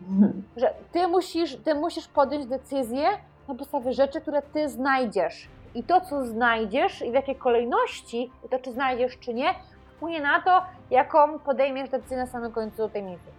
Mhm. 0.10 0.44
że 0.58 0.74
ty 0.92 1.08
musisz, 1.08 1.56
ty 1.56 1.76
musisz 1.76 2.08
podjąć 2.08 2.46
decyzję 2.46 3.04
na 3.48 3.56
podstawie 3.56 3.94
rzeczy, 3.94 4.22
które 4.22 4.42
ty 4.42 4.70
znajdziesz. 4.70 5.48
I 5.76 5.84
to, 5.84 6.02
co 6.02 6.26
znajdziesz 6.26 7.02
i 7.02 7.12
w 7.12 7.14
jakiej 7.14 7.36
kolejności, 7.36 8.32
i 8.46 8.50
to, 8.50 8.60
czy 8.60 8.72
znajdziesz, 8.72 9.18
czy 9.20 9.34
nie, 9.34 9.46
wpłynie 9.96 10.22
na 10.22 10.42
to, 10.42 10.62
jaką 10.92 11.40
podejmiesz 11.40 11.90
decyzję 11.90 12.18
na 12.18 12.26
samym 12.28 12.52
końcu 12.52 12.90
tej 12.90 13.04
misji. 13.04 13.32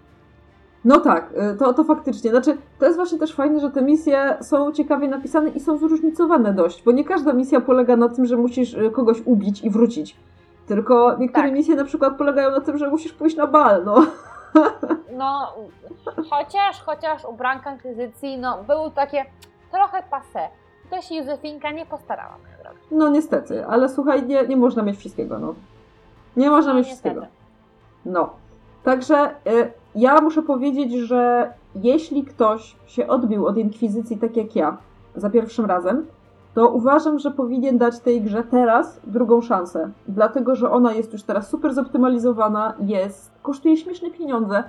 No 0.84 1.00
tak, 1.00 1.32
y, 1.54 1.56
to, 1.58 1.74
to 1.74 1.84
faktycznie. 1.84 2.30
Znaczy, 2.30 2.56
to 2.78 2.84
jest 2.84 2.96
właśnie 2.98 3.18
też 3.18 3.34
fajne, 3.34 3.60
że 3.60 3.70
te 3.70 3.82
misje 3.82 4.36
są 4.40 4.72
ciekawie 4.72 5.08
napisane 5.08 5.50
i 5.50 5.60
są 5.60 5.78
zróżnicowane 5.78 6.52
dość, 6.52 6.82
bo 6.84 6.92
nie 6.92 7.04
każda 7.04 7.32
misja 7.32 7.60
polega 7.60 7.96
na 7.96 8.08
tym, 8.08 8.26
że 8.26 8.36
musisz 8.36 8.74
y, 8.74 8.90
kogoś 8.90 9.20
ubić 9.24 9.64
i 9.64 9.70
wrócić. 9.70 10.16
Tylko 10.66 11.16
niektóre 11.18 11.46
Tak. 11.48 11.52
misje 11.54 11.74
na 11.74 11.84
przykład 11.84 12.16
polegają 12.18 12.50
na 12.50 12.60
tym, 12.60 12.78
że 12.78 12.88
musisz 12.90 13.12
pójść 13.12 13.36
na 13.36 13.46
bal, 13.46 13.84
no. 13.84 14.06
No, 15.12 15.52
chociaż, 16.30 16.80
chociaż 16.82 17.24
ubranka 17.24 17.72
inkwizycji, 17.72 18.38
no, 18.38 18.64
były 18.64 18.90
takie 18.90 19.24
trochę 19.72 20.02
passe. 20.10 20.48
To 20.90 21.00
się 21.02 21.14
Józefinka 21.14 21.70
nie 21.70 21.86
postarała. 21.86 22.34
No 22.90 23.08
niestety, 23.08 23.66
ale 23.66 23.88
słuchaj, 23.88 24.26
nie, 24.26 24.46
nie 24.46 24.56
można 24.56 24.82
mieć 24.82 24.96
wszystkiego, 24.98 25.38
no. 25.38 25.54
Nie 26.36 26.50
można 26.50 26.72
No, 26.72 26.78
mieć 26.78 26.88
niestety. 26.88 27.10
wszystkiego. 27.14 27.34
No. 28.06 28.30
Także 28.84 29.30
y, 29.46 29.72
ja 29.94 30.20
muszę 30.20 30.42
powiedzieć, 30.42 30.92
że 30.92 31.52
jeśli 31.74 32.24
ktoś 32.24 32.76
się 32.86 33.06
odbił 33.08 33.46
od 33.46 33.56
Inkwizycji 33.56 34.18
tak 34.18 34.36
jak 34.36 34.56
ja, 34.56 34.76
za 35.16 35.30
pierwszym 35.30 35.66
razem, 35.66 36.06
to 36.54 36.68
uważam, 36.68 37.18
że 37.18 37.30
powinien 37.30 37.78
dać 37.78 38.00
tej 38.00 38.22
grze 38.22 38.42
teraz 38.42 39.00
drugą 39.06 39.40
szansę. 39.40 39.90
Dlatego, 40.08 40.54
że 40.54 40.70
ona 40.70 40.92
jest 40.92 41.12
już 41.12 41.22
teraz 41.22 41.48
super 41.48 41.74
zoptymalizowana, 41.74 42.74
jest, 42.80 43.32
kosztuje 43.42 43.76
śmieszne 43.76 44.10
pieniądze 44.10 44.64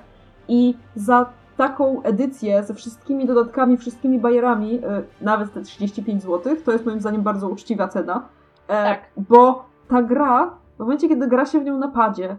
i 0.47 0.77
za 0.95 1.25
taką 1.57 2.01
edycję 2.03 2.63
ze 2.63 2.73
wszystkimi 2.73 3.25
dodatkami, 3.25 3.77
wszystkimi 3.77 4.19
bajerami, 4.19 4.79
e, 4.83 5.03
nawet 5.21 5.53
te 5.53 5.61
35 5.61 6.23
zł, 6.23 6.55
to 6.65 6.71
jest 6.71 6.85
moim 6.85 6.99
zdaniem 6.99 7.21
bardzo 7.21 7.49
uczciwa 7.49 7.87
cena. 7.87 8.21
E, 8.67 8.83
Tak. 8.83 8.99
Bo 9.29 9.65
ta 9.87 10.01
gra, 10.01 10.51
w 10.75 10.79
momencie 10.79 11.09
kiedy 11.09 11.27
gra 11.27 11.45
się 11.45 11.59
w 11.59 11.63
nią 11.65 11.77
napadzie, 11.77 12.37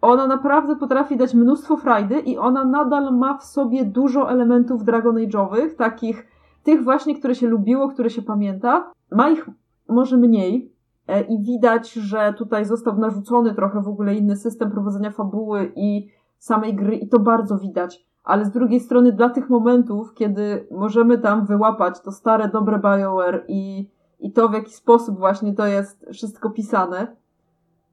ona 0.00 0.26
naprawdę 0.26 0.76
potrafi 0.76 1.16
dać 1.16 1.34
mnóstwo 1.34 1.76
frajdy 1.76 2.18
i 2.20 2.38
ona 2.38 2.64
nadal 2.64 3.14
ma 3.14 3.38
w 3.38 3.44
sobie 3.44 3.84
dużo 3.84 4.30
elementów 4.30 4.84
Dragon 4.84 5.16
Age'owych, 5.16 5.74
takich 5.76 6.26
tych 6.68 6.84
właśnie, 6.84 7.18
które 7.18 7.34
się 7.34 7.46
lubiło, 7.46 7.88
które 7.88 8.10
się 8.10 8.22
pamięta. 8.22 8.92
Ma 9.10 9.30
ich 9.30 9.50
może 9.88 10.16
mniej 10.16 10.72
e, 11.06 11.22
i 11.22 11.42
widać, 11.42 11.92
że 11.92 12.34
tutaj 12.38 12.64
został 12.64 12.98
narzucony 12.98 13.54
trochę 13.54 13.82
w 13.82 13.88
ogóle 13.88 14.14
inny 14.14 14.36
system 14.36 14.70
prowadzenia 14.70 15.10
fabuły 15.10 15.72
i 15.76 16.08
samej 16.38 16.74
gry 16.74 16.96
i 16.96 17.08
to 17.08 17.18
bardzo 17.18 17.58
widać. 17.58 18.06
Ale 18.24 18.44
z 18.44 18.50
drugiej 18.50 18.80
strony 18.80 19.12
dla 19.12 19.30
tych 19.30 19.50
momentów, 19.50 20.14
kiedy 20.14 20.66
możemy 20.70 21.18
tam 21.18 21.46
wyłapać 21.46 22.00
to 22.00 22.12
stare, 22.12 22.48
dobre 22.48 22.78
BioWare 22.78 23.44
i, 23.48 23.90
i 24.20 24.32
to 24.32 24.48
w 24.48 24.52
jaki 24.52 24.72
sposób 24.72 25.18
właśnie 25.18 25.54
to 25.54 25.66
jest 25.66 26.06
wszystko 26.12 26.50
pisane, 26.50 27.16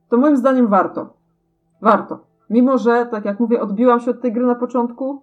to 0.10 0.18
moim 0.18 0.38
zdaniem 0.38 0.68
warto. 0.68 1.14
Warto. 1.82 2.20
Mimo, 2.50 2.78
że, 2.78 3.06
tak 3.06 3.26
jak 3.26 3.40
mówię, 3.40 3.62
odbiłam 3.62 4.00
się 4.00 4.12
od 4.12 4.22
tej 4.22 4.34
gry 4.34 4.46
na 4.46 4.56
początku, 4.56 5.22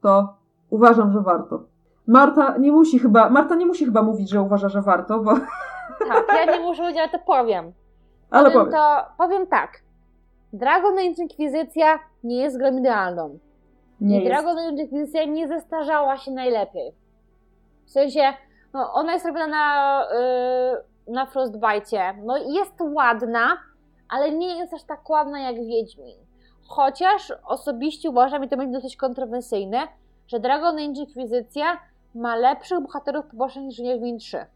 to 0.00 0.34
uważam, 0.70 1.12
że 1.12 1.20
warto. 1.20 1.71
Marta 2.12 2.56
nie 2.58 2.72
musi 2.72 2.98
chyba, 2.98 3.30
Marta 3.30 3.54
nie 3.54 3.66
musi 3.66 3.84
chyba 3.84 4.02
mówić, 4.02 4.30
że 4.30 4.42
uważa, 4.42 4.68
że 4.68 4.82
warto, 4.82 5.18
bo, 5.18 5.34
Tak, 6.08 6.24
ja 6.46 6.52
nie 6.58 6.60
muszę 6.60 6.82
powiedzieć, 6.82 7.00
ale 7.02 7.10
to 7.10 7.18
powiem. 7.26 7.72
ale 8.30 8.50
powiem, 8.50 8.66
powiem. 8.66 8.72
to, 8.80 9.04
powiem 9.18 9.46
tak. 9.46 9.70
Dragon 10.52 10.92
Age 10.98 11.22
Inkwizycja 11.22 11.98
nie 12.24 12.36
jest 12.36 12.58
grą 12.58 12.76
idealną. 12.78 13.38
Nie 14.00 14.20
I 14.20 14.24
jest. 14.24 14.32
Dragon 14.32 14.58
Age 14.58 14.82
Inkwizycja 14.82 15.24
nie 15.24 15.48
zestarzała 15.48 16.16
się 16.16 16.30
najlepiej. 16.30 16.92
W 17.86 17.90
sensie, 17.90 18.20
no, 18.74 18.92
ona 18.92 19.12
jest 19.12 19.26
robiona 19.26 19.46
na, 19.46 20.04
yy, 21.06 21.12
na 21.14 21.26
Frostbite. 21.26 22.14
No 22.24 22.36
i 22.38 22.52
jest 22.54 22.80
ładna, 22.80 23.56
ale 24.08 24.30
nie 24.30 24.58
jest 24.58 24.74
aż 24.74 24.82
tak 24.84 25.10
ładna 25.10 25.40
jak 25.40 25.56
Wiedźmin. 25.56 26.16
Chociaż 26.68 27.32
osobiście 27.46 28.10
uważam, 28.10 28.44
i 28.44 28.48
to 28.48 28.56
będzie 28.56 28.72
dosyć 28.78 28.96
kontrowersyjne, 28.96 29.78
że 30.28 30.40
Dragon 30.40 30.74
Age 30.74 31.00
Inkwizycja 31.00 31.78
ma 32.14 32.36
lepszych 32.36 32.80
bohaterów 32.80 33.26
pobocznych 33.26 33.64
niż 33.64 33.80
Wiedźmin 33.80 34.18
3. 34.18 34.46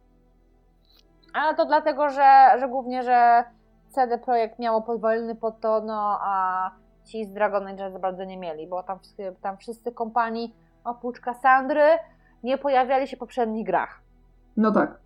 Ale 1.35 1.55
to 1.55 1.67
dlatego, 1.67 2.09
że, 2.09 2.57
że 2.61 2.69
głównie, 2.69 3.03
że 3.03 3.45
CD 3.89 4.19
Projekt 4.19 4.59
miało 4.59 4.83
pozwolony 4.83 5.35
pod 5.35 5.61
to, 5.61 5.81
no 5.81 6.19
a 6.23 6.71
ci 7.05 7.25
z 7.25 7.33
Dragon 7.33 7.67
Age 7.67 7.91
za 7.91 7.99
bardzo 7.99 8.25
nie 8.25 8.37
mieli, 8.39 8.67
bo 8.67 8.83
tam, 8.83 8.99
tam 9.41 9.57
wszyscy 9.57 9.93
kompanii 9.93 10.55
oprócz 10.85 11.21
Cassandry 11.21 11.99
nie 12.43 12.59
pojawiali 12.59 13.09
się 13.09 13.17
w 13.17 13.21
poprzednich 13.21 13.67
grach. 13.67 14.01
No 14.57 14.73
tak. 14.73 14.99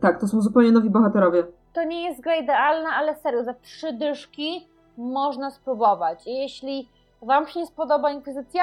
Tak, 0.00 0.20
to 0.20 0.28
są 0.28 0.40
zupełnie 0.40 0.72
nowi 0.72 0.90
bohaterowie. 0.90 1.44
To 1.72 1.84
nie 1.84 2.04
jest 2.04 2.20
gra 2.20 2.36
idealna, 2.36 2.90
ale 2.90 3.14
serio, 3.14 3.44
za 3.44 3.54
trzy 3.54 3.92
dyszki 3.92 4.68
można 4.96 5.50
spróbować. 5.50 6.26
I 6.26 6.34
jeśli 6.34 6.88
Wam 7.22 7.46
się 7.46 7.60
nie 7.60 7.66
spodoba 7.66 8.10
Inkwizycja, 8.10 8.62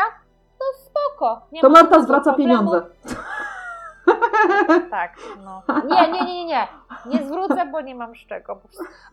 to 0.60 0.66
spoko. 0.86 1.42
Nie 1.52 1.62
To 1.62 1.70
ma 1.70 1.82
Marta 1.82 2.02
zwraca 2.02 2.34
problemu. 2.34 2.58
pieniądze. 2.58 2.82
Tak, 4.92 5.14
no. 5.46 5.62
Nie, 5.90 6.12
nie, 6.12 6.26
nie, 6.26 6.46
nie, 6.46 6.68
nie. 7.06 7.24
Zwrócę, 7.28 7.66
bo 7.72 7.82
nie 7.82 7.96
mam 7.96 8.16
z 8.16 8.28
czego. 8.28 8.62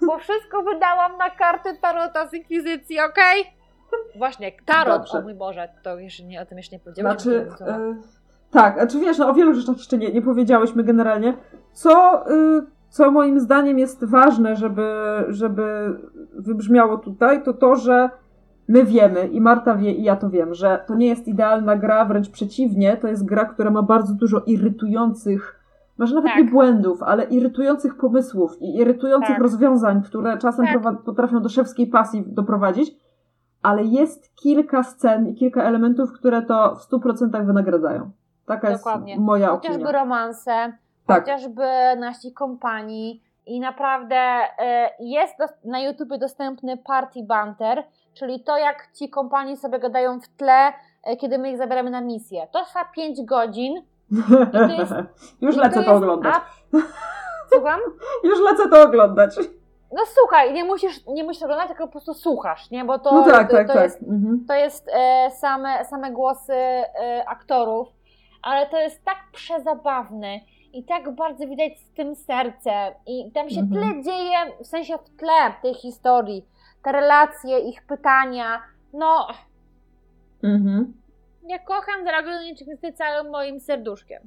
Bo, 0.06 0.18
wszystko 0.18 0.62
wydałam 0.62 1.16
na 1.18 1.30
karty 1.30 1.76
Tarota 1.82 2.26
z 2.28 2.34
Inkwizycji, 2.34 3.00
okej? 3.00 3.44
Właśnie, 4.16 4.52
Tarot, 4.66 4.98
Dobrze. 4.98 5.18
o 5.18 5.22
mój 5.22 5.34
Boże, 5.34 5.68
to 5.82 5.98
jeszcze 5.98 6.22
nie, 6.24 6.42
o 6.42 6.46
tym 6.46 6.58
jeszcze 6.58 6.76
nie 6.76 6.80
powiedziałam. 6.80 7.12
Znaczy, 7.18 7.46
e, 7.60 7.94
tak, 8.50 8.74
znaczy 8.74 9.00
wiesz, 9.00 9.18
no 9.18 9.28
o 9.28 9.34
wielu 9.34 9.54
rzeczach 9.54 9.76
jeszcze 9.76 9.98
nie, 9.98 10.12
nie 10.12 10.22
powiedziałyśmy 10.22 10.84
generalnie. 10.84 11.34
Co, 11.72 12.24
y, 12.30 12.66
co 12.88 13.10
moim 13.10 13.40
zdaniem 13.40 13.78
jest 13.78 14.04
ważne, 14.04 14.56
żeby, 14.56 14.92
żeby 15.28 15.96
wybrzmiało 16.34 16.98
tutaj, 16.98 17.42
to 17.42 17.52
to, 17.52 17.76
że 17.76 18.10
my 18.68 18.84
wiemy 18.84 19.26
i 19.28 19.40
Marta 19.40 19.74
wie 19.74 19.92
i 19.92 20.02
ja 20.02 20.16
to 20.16 20.30
wiem, 20.30 20.54
że 20.54 20.84
to 20.86 20.94
nie 20.94 21.06
jest 21.06 21.28
idealna 21.28 21.76
gra, 21.76 22.04
wręcz 22.04 22.30
przeciwnie, 22.30 22.96
to 22.96 23.08
jest 23.08 23.24
gra, 23.24 23.44
która 23.44 23.70
ma 23.70 23.82
bardzo 23.82 24.14
dużo 24.14 24.40
irytujących, 24.46 25.60
może 25.98 26.14
nawet 26.14 26.30
Tak. 26.32 26.38
nie 26.44 26.50
błędów, 26.50 27.02
ale 27.02 27.24
irytujących 27.24 27.96
pomysłów 27.96 28.62
i 28.62 28.76
irytujących 28.76 29.28
Tak. 29.28 29.42
rozwiązań, 29.42 30.02
które 30.02 30.38
czasem 30.38 30.66
Tak. 30.66 31.02
potrafią 31.04 31.40
do 31.42 31.48
szewskiej 31.48 31.86
pasji 31.86 32.24
doprowadzić, 32.26 32.94
ale 33.62 33.84
jest 33.84 34.34
kilka 34.36 34.82
scen 34.82 35.28
i 35.28 35.34
kilka 35.34 35.62
elementów, 35.62 36.12
które 36.12 36.42
to 36.42 36.74
w 36.76 36.82
100% 36.82 37.46
wynagradzają. 37.46 38.10
Taka 38.46 38.72
Dokładnie. 38.72 39.12
jest 39.12 39.24
moja 39.24 39.48
Chociażby 39.48 39.82
opinia. 39.84 39.92
romanse, 40.00 40.72
Tak. 41.06 41.20
chociażby 41.20 41.62
nasi 41.98 42.32
kompanii 42.32 43.22
i 43.46 43.60
naprawdę 43.60 44.16
e, 44.16 44.90
jest 45.00 45.34
dos- 45.38 45.64
na 45.64 45.80
YouTubie 45.80 46.18
dostępny 46.18 46.76
Party 46.76 47.22
Banter, 47.22 47.84
czyli 48.14 48.40
to 48.44 48.58
jak 48.58 48.88
ci 48.92 49.10
kompanii 49.10 49.56
sobie 49.56 49.78
gadają 49.78 50.20
w 50.20 50.28
tle, 50.28 50.72
e, 51.04 51.16
kiedy 51.16 51.38
my 51.38 51.50
ich 51.50 51.58
zabieramy 51.58 51.90
na 51.90 52.00
misję. 52.00 52.46
To 52.52 52.64
trwa 52.64 52.84
5 52.84 53.24
godzin. 53.24 53.82
jest- 54.78 54.92
Już 55.42 55.56
lecę 55.56 55.74
to, 55.74 55.80
jest 55.80 55.90
oglądać. 55.92 56.34
a- 56.34 56.78
Słucham? 57.54 57.80
Już 58.24 58.40
lecę 58.40 58.68
to 58.68 58.82
oglądać. 58.82 59.36
No 59.94 60.02
słuchaj, 60.06 60.52
nie 60.52 60.64
musisz, 60.64 61.06
nie 61.06 61.24
musisz 61.24 61.42
oglądać, 61.42 61.68
tylko 61.68 61.86
po 61.86 61.92
prostu 61.92 62.14
słuchasz, 62.14 62.70
nie? 62.70 62.84
Bo 62.84 62.98
to, 62.98 63.12
No 63.14 63.24
tak, 63.24 63.50
to, 63.50 63.56
tak, 63.56 63.66
to 63.66 63.72
tak. 63.72 63.82
jest 63.82 64.02
Mhm. 64.02 64.44
to 64.48 64.54
jest 64.54 64.88
e, 64.94 65.30
same, 65.30 65.84
same 65.84 66.10
głosy 66.10 66.52
e, 66.54 67.24
aktorów, 67.28 67.88
ale 68.42 68.66
to 68.66 68.80
jest 68.80 69.04
tak 69.04 69.16
przezabawne 69.32 70.40
i 70.72 70.84
tak 70.84 71.10
bardzo 71.14 71.46
widać 71.46 71.78
z 71.78 71.92
tym 71.94 72.14
serce 72.16 72.94
i 73.06 73.30
tam 73.32 73.50
się 73.50 73.60
Mhm. 73.60 73.82
tyle 73.82 74.02
dzieje, 74.02 74.36
w 74.62 74.66
sensie 74.66 74.98
w 74.98 75.16
tle 75.18 75.52
tej 75.62 75.74
historii, 75.74 76.46
te 76.84 76.92
relacje, 76.92 77.58
ich 77.58 77.82
pytania, 77.86 78.62
no 78.92 79.26
Mhm. 80.42 80.92
ja 81.48 81.58
kocham 81.58 82.04
Dragon 82.04 82.34
Age 82.34 82.92
całym 82.92 83.30
moim 83.30 83.60
serduszkiem. 83.60 84.22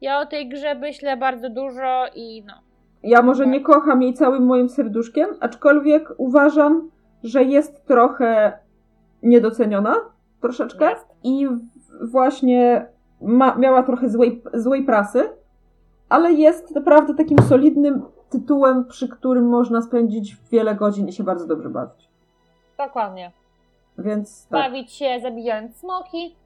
Ja 0.00 0.20
o 0.20 0.26
tej 0.26 0.48
grze 0.48 0.74
myślę 0.74 1.16
bardzo 1.16 1.50
dużo 1.50 2.04
i 2.14 2.44
no. 2.46 2.54
Ja 3.02 3.22
może 3.22 3.46
nie 3.46 3.60
kocham 3.60 4.02
jej 4.02 4.14
całym 4.14 4.46
moim 4.46 4.68
serduszkiem, 4.68 5.28
aczkolwiek 5.40 6.08
uważam, 6.16 6.90
że 7.22 7.42
jest 7.42 7.86
trochę 7.86 8.58
niedoceniona, 9.22 9.94
troszeczkę. 10.40 10.90
Jest. 10.90 11.06
I 11.24 11.48
właśnie 12.02 12.86
ma, 13.20 13.54
miała 13.56 13.82
trochę 13.82 14.08
złej, 14.08 14.42
złej 14.54 14.84
prasy, 14.84 15.28
ale 16.08 16.32
jest 16.32 16.74
naprawdę 16.74 17.14
takim 17.14 17.38
solidnym 17.38 18.02
tytułem, 18.40 18.84
przy 18.84 19.08
którym 19.08 19.48
można 19.48 19.82
spędzić 19.82 20.36
wiele 20.52 20.74
godzin 20.74 21.08
i 21.08 21.12
się 21.12 21.24
bardzo 21.24 21.46
dobrze 21.46 21.68
bawić. 21.68 22.08
Dokładnie. 22.78 23.32
Więc 23.98 24.46
tak. 24.46 24.62
Bawić 24.62 24.92
się 24.92 25.20
zabijając 25.22 25.76
smoki 25.76 26.36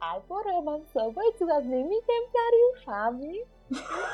albo 0.00 0.42
romansować 0.42 1.38
z 1.38 1.42
ładnymi 1.42 1.96
templariuszami. 2.06 3.38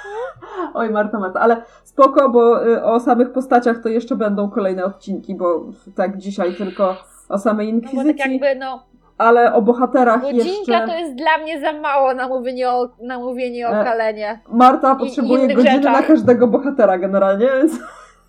Oj, 0.75 0.91
Marta, 0.91 1.19
Marta, 1.19 1.41
ale 1.41 1.63
spoko, 1.85 2.29
bo 2.29 2.67
y, 2.67 2.85
o 2.85 3.01
samych 3.01 3.33
postaciach 3.33 3.83
to 3.83 3.89
jeszcze 3.89 4.17
będą 4.17 4.51
kolejne 4.51 4.85
odcinki, 4.85 5.35
bo 5.35 5.65
tak 5.95 6.17
dzisiaj 6.17 6.55
tylko 6.55 6.97
o 7.29 7.39
samej 7.39 7.73
No 7.73 7.81
bo 7.81 7.87
tak 7.87 7.95
inkwizycji, 7.95 8.33
jakby, 8.33 8.61
no, 8.61 8.83
ale 9.19 9.55
o 9.55 9.63
bohaterach 9.63 10.21
godzinka 10.23 10.49
jeszcze. 10.49 10.87
to 10.87 10.93
jest 10.99 11.15
dla 11.15 11.39
mnie 11.43 11.61
za 11.61 11.73
mało 11.73 12.15
na 12.15 12.29
mówienie 12.29 12.71
o, 12.71 12.89
na 13.03 13.19
mówienie 13.19 13.69
o 13.69 13.81
E, 13.81 13.85
kalenie. 13.85 14.41
Marta 14.53 14.97
potrzebuje 14.97 15.49
godziny 15.49 15.75
rzeczach. 15.77 15.93
na 15.93 16.03
każdego 16.03 16.47
bohatera 16.47 16.99
generalnie, 16.99 17.47
więc 17.59 17.73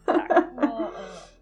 No, 0.08 0.14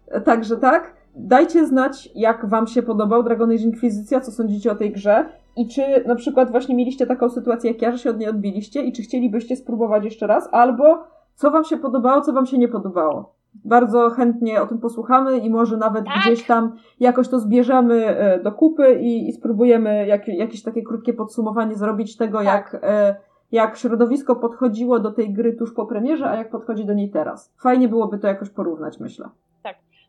e. 0.08 0.20
także 0.20 0.56
tak. 0.56 0.96
Dajcie 1.18 1.66
znać, 1.66 2.08
jak 2.14 2.46
wam 2.48 2.66
się 2.66 2.82
podobał 2.82 3.22
Dragon 3.22 3.50
Age 3.50 3.62
Inkwizycja, 3.62 4.20
co 4.20 4.30
sądzicie 4.32 4.72
o 4.72 4.74
tej 4.74 4.92
grze 4.92 5.24
i 5.56 5.68
czy 5.68 5.82
na 6.06 6.14
przykład 6.14 6.50
właśnie 6.50 6.74
mieliście 6.74 7.06
taką 7.06 7.28
sytuację 7.30 7.70
jak 7.70 7.82
ja, 7.82 7.92
że 7.92 7.98
się 7.98 8.10
od 8.10 8.18
niej 8.18 8.28
odbiliście 8.28 8.82
i 8.82 8.92
czy 8.92 9.02
chcielibyście 9.02 9.56
spróbować 9.56 10.04
jeszcze 10.04 10.26
raz, 10.26 10.48
albo 10.52 11.04
co 11.34 11.50
wam 11.50 11.64
się 11.64 11.76
podobało, 11.76 12.20
co 12.20 12.32
wam 12.32 12.46
się 12.46 12.58
nie 12.58 12.68
podobało. 12.68 13.35
Bardzo 13.64 14.10
chętnie 14.10 14.62
o 14.62 14.66
tym 14.66 14.78
posłuchamy 14.78 15.38
i 15.38 15.50
może 15.50 15.76
nawet 15.76 16.04
Tak. 16.04 16.14
gdzieś 16.22 16.46
tam 16.46 16.76
jakoś 17.00 17.28
to 17.28 17.38
zbierzemy 17.38 18.06
e, 18.06 18.40
do 18.42 18.52
kupy 18.52 18.94
i, 19.00 19.28
i 19.28 19.32
spróbujemy 19.32 20.06
jak, 20.06 20.28
jakieś 20.28 20.62
takie 20.62 20.82
krótkie 20.82 21.12
podsumowanie 21.12 21.74
zrobić 21.74 22.16
tego, 22.16 22.38
Tak. 22.38 22.46
jak, 22.46 22.84
e, 22.84 23.16
jak 23.52 23.76
środowisko 23.76 24.36
podchodziło 24.36 24.98
do 25.00 25.10
tej 25.12 25.32
gry 25.32 25.52
tuż 25.52 25.74
po 25.74 25.86
premierze, 25.86 26.30
a 26.30 26.36
jak 26.36 26.50
podchodzi 26.50 26.84
do 26.84 26.92
niej 26.92 27.10
teraz. 27.10 27.52
Fajnie 27.62 27.88
byłoby 27.88 28.18
to 28.18 28.26
jakoś 28.26 28.50
porównać, 28.50 29.00
myślę. 29.00 29.28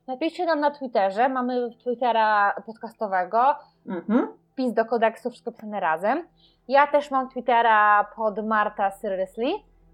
Napiszcie 0.08 0.46
nam 0.46 0.60
na 0.60 0.72
Twitterze, 0.72 1.30
mamy 1.30 1.70
Twittera 1.84 2.54
podcastowego, 2.66 3.40
Mhm. 3.88 4.28
wpis 4.52 4.74
do 4.74 4.86
kodeksu, 4.86 5.30
wszystko 5.30 5.52
pisane 5.52 5.80
razem. 5.80 6.24
Ja 6.68 6.88
też 6.88 7.12
mam 7.12 7.30
Twittera 7.30 8.06
pod 8.16 8.46
Marta 8.48 8.92
Seriously 8.92 9.46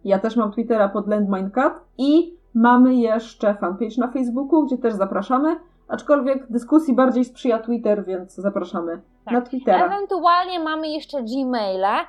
Ja 0.03 0.19
też 0.19 0.37
mam 0.37 0.51
Twittera 0.51 0.89
pod 0.89 1.07
Landminecat 1.07 1.73
i 1.97 2.37
mamy 2.55 2.95
jeszcze 2.95 3.53
fanpage 3.53 3.95
na 3.97 4.07
Facebooku, 4.11 4.65
gdzie 4.65 4.77
też 4.77 4.93
zapraszamy. 4.93 5.55
Aczkolwiek 5.87 6.47
dyskusji 6.51 6.93
bardziej 6.95 7.25
sprzyja 7.25 7.59
Twitter, 7.59 8.05
więc 8.05 8.35
zapraszamy 8.35 9.01
Tak. 9.25 9.33
na 9.33 9.41
Twittera. 9.41 9.85
Ewentualnie 9.85 10.59
mamy 10.59 10.87
jeszcze 10.89 11.23
Gmaila. 11.23 12.05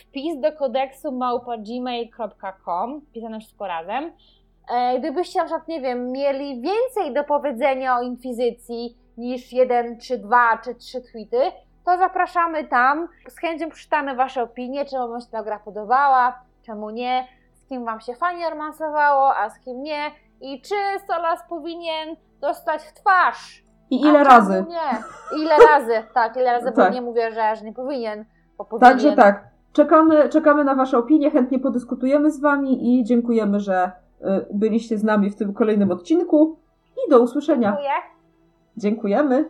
Wpis 0.00 0.40
do 0.40 0.52
kodeksu 0.52 1.12
małpa 1.12 1.56
gmail.com, 1.58 3.00
pisane 3.12 3.40
wszystko 3.40 3.66
razem. 3.66 4.12
E, 4.70 4.98
Gdybyście 4.98 5.38
na 5.38 5.44
przykład, 5.44 5.68
nie 5.68 5.80
wiem, 5.80 6.12
mieli 6.12 6.60
więcej 6.60 7.14
do 7.14 7.24
powiedzenia 7.24 7.96
o 7.98 8.02
inkwizycji 8.02 8.96
niż 9.18 9.52
jeden, 9.52 10.00
czy 10.00 10.18
dwa, 10.18 10.58
czy 10.64 10.74
trzy 10.74 11.00
tweety, 11.00 11.40
to 11.84 11.98
zapraszamy 11.98 12.64
tam. 12.64 13.08
Z 13.28 13.38
chęcią 13.38 13.70
przeczytamy 13.70 14.14
Wasze 14.14 14.42
opinie, 14.42 14.84
czemu 14.84 15.08
Wam 15.08 15.20
się 15.20 15.26
ta 15.30 15.42
gra 15.42 15.58
podobała, 15.58 16.38
czemu 16.62 16.90
nie, 16.90 17.26
z 17.66 17.68
kim 17.68 17.84
Wam 17.84 18.00
się 18.00 18.14
fajnie 18.14 18.50
romansowało, 18.50 19.36
a 19.36 19.50
z 19.50 19.58
kim 19.58 19.82
nie 19.82 20.10
i 20.40 20.62
czy 20.62 20.74
Solas 21.06 21.40
powinien 21.48 22.16
dostać 22.40 22.82
w 22.82 22.92
twarz. 22.92 23.62
I 23.90 24.00
ile 24.00 24.24
razy? 24.24 24.64
Nie. 24.68 25.02
Ile 25.38 25.56
razy, 25.58 25.92
tak, 26.14 26.36
ile 26.36 26.52
razy, 26.52 26.70
bo 26.70 26.76
Tak. 26.76 26.94
nie 26.94 27.02
mówię, 27.02 27.32
że, 27.32 27.56
że 27.56 27.64
nie 27.64 27.72
powinien, 27.72 28.24
bo 28.58 28.64
powinien. 28.64 28.92
Także 28.92 29.12
tak, 29.16 29.44
czekamy, 29.72 30.28
czekamy 30.28 30.64
na 30.64 30.74
Wasze 30.74 30.98
opinie, 30.98 31.30
chętnie 31.30 31.58
podyskutujemy 31.58 32.30
z 32.30 32.40
Wami 32.40 32.98
i 32.98 33.04
dziękujemy, 33.04 33.60
że 33.60 33.92
y, 34.20 34.24
byliście 34.54 34.98
z 34.98 35.04
nami 35.04 35.30
w 35.30 35.36
tym 35.36 35.54
kolejnym 35.54 35.90
odcinku 35.90 36.58
i 37.06 37.10
do 37.10 37.20
usłyszenia. 37.20 37.70
Dziękuję. 37.70 37.92
Dziękujemy. 38.76 39.48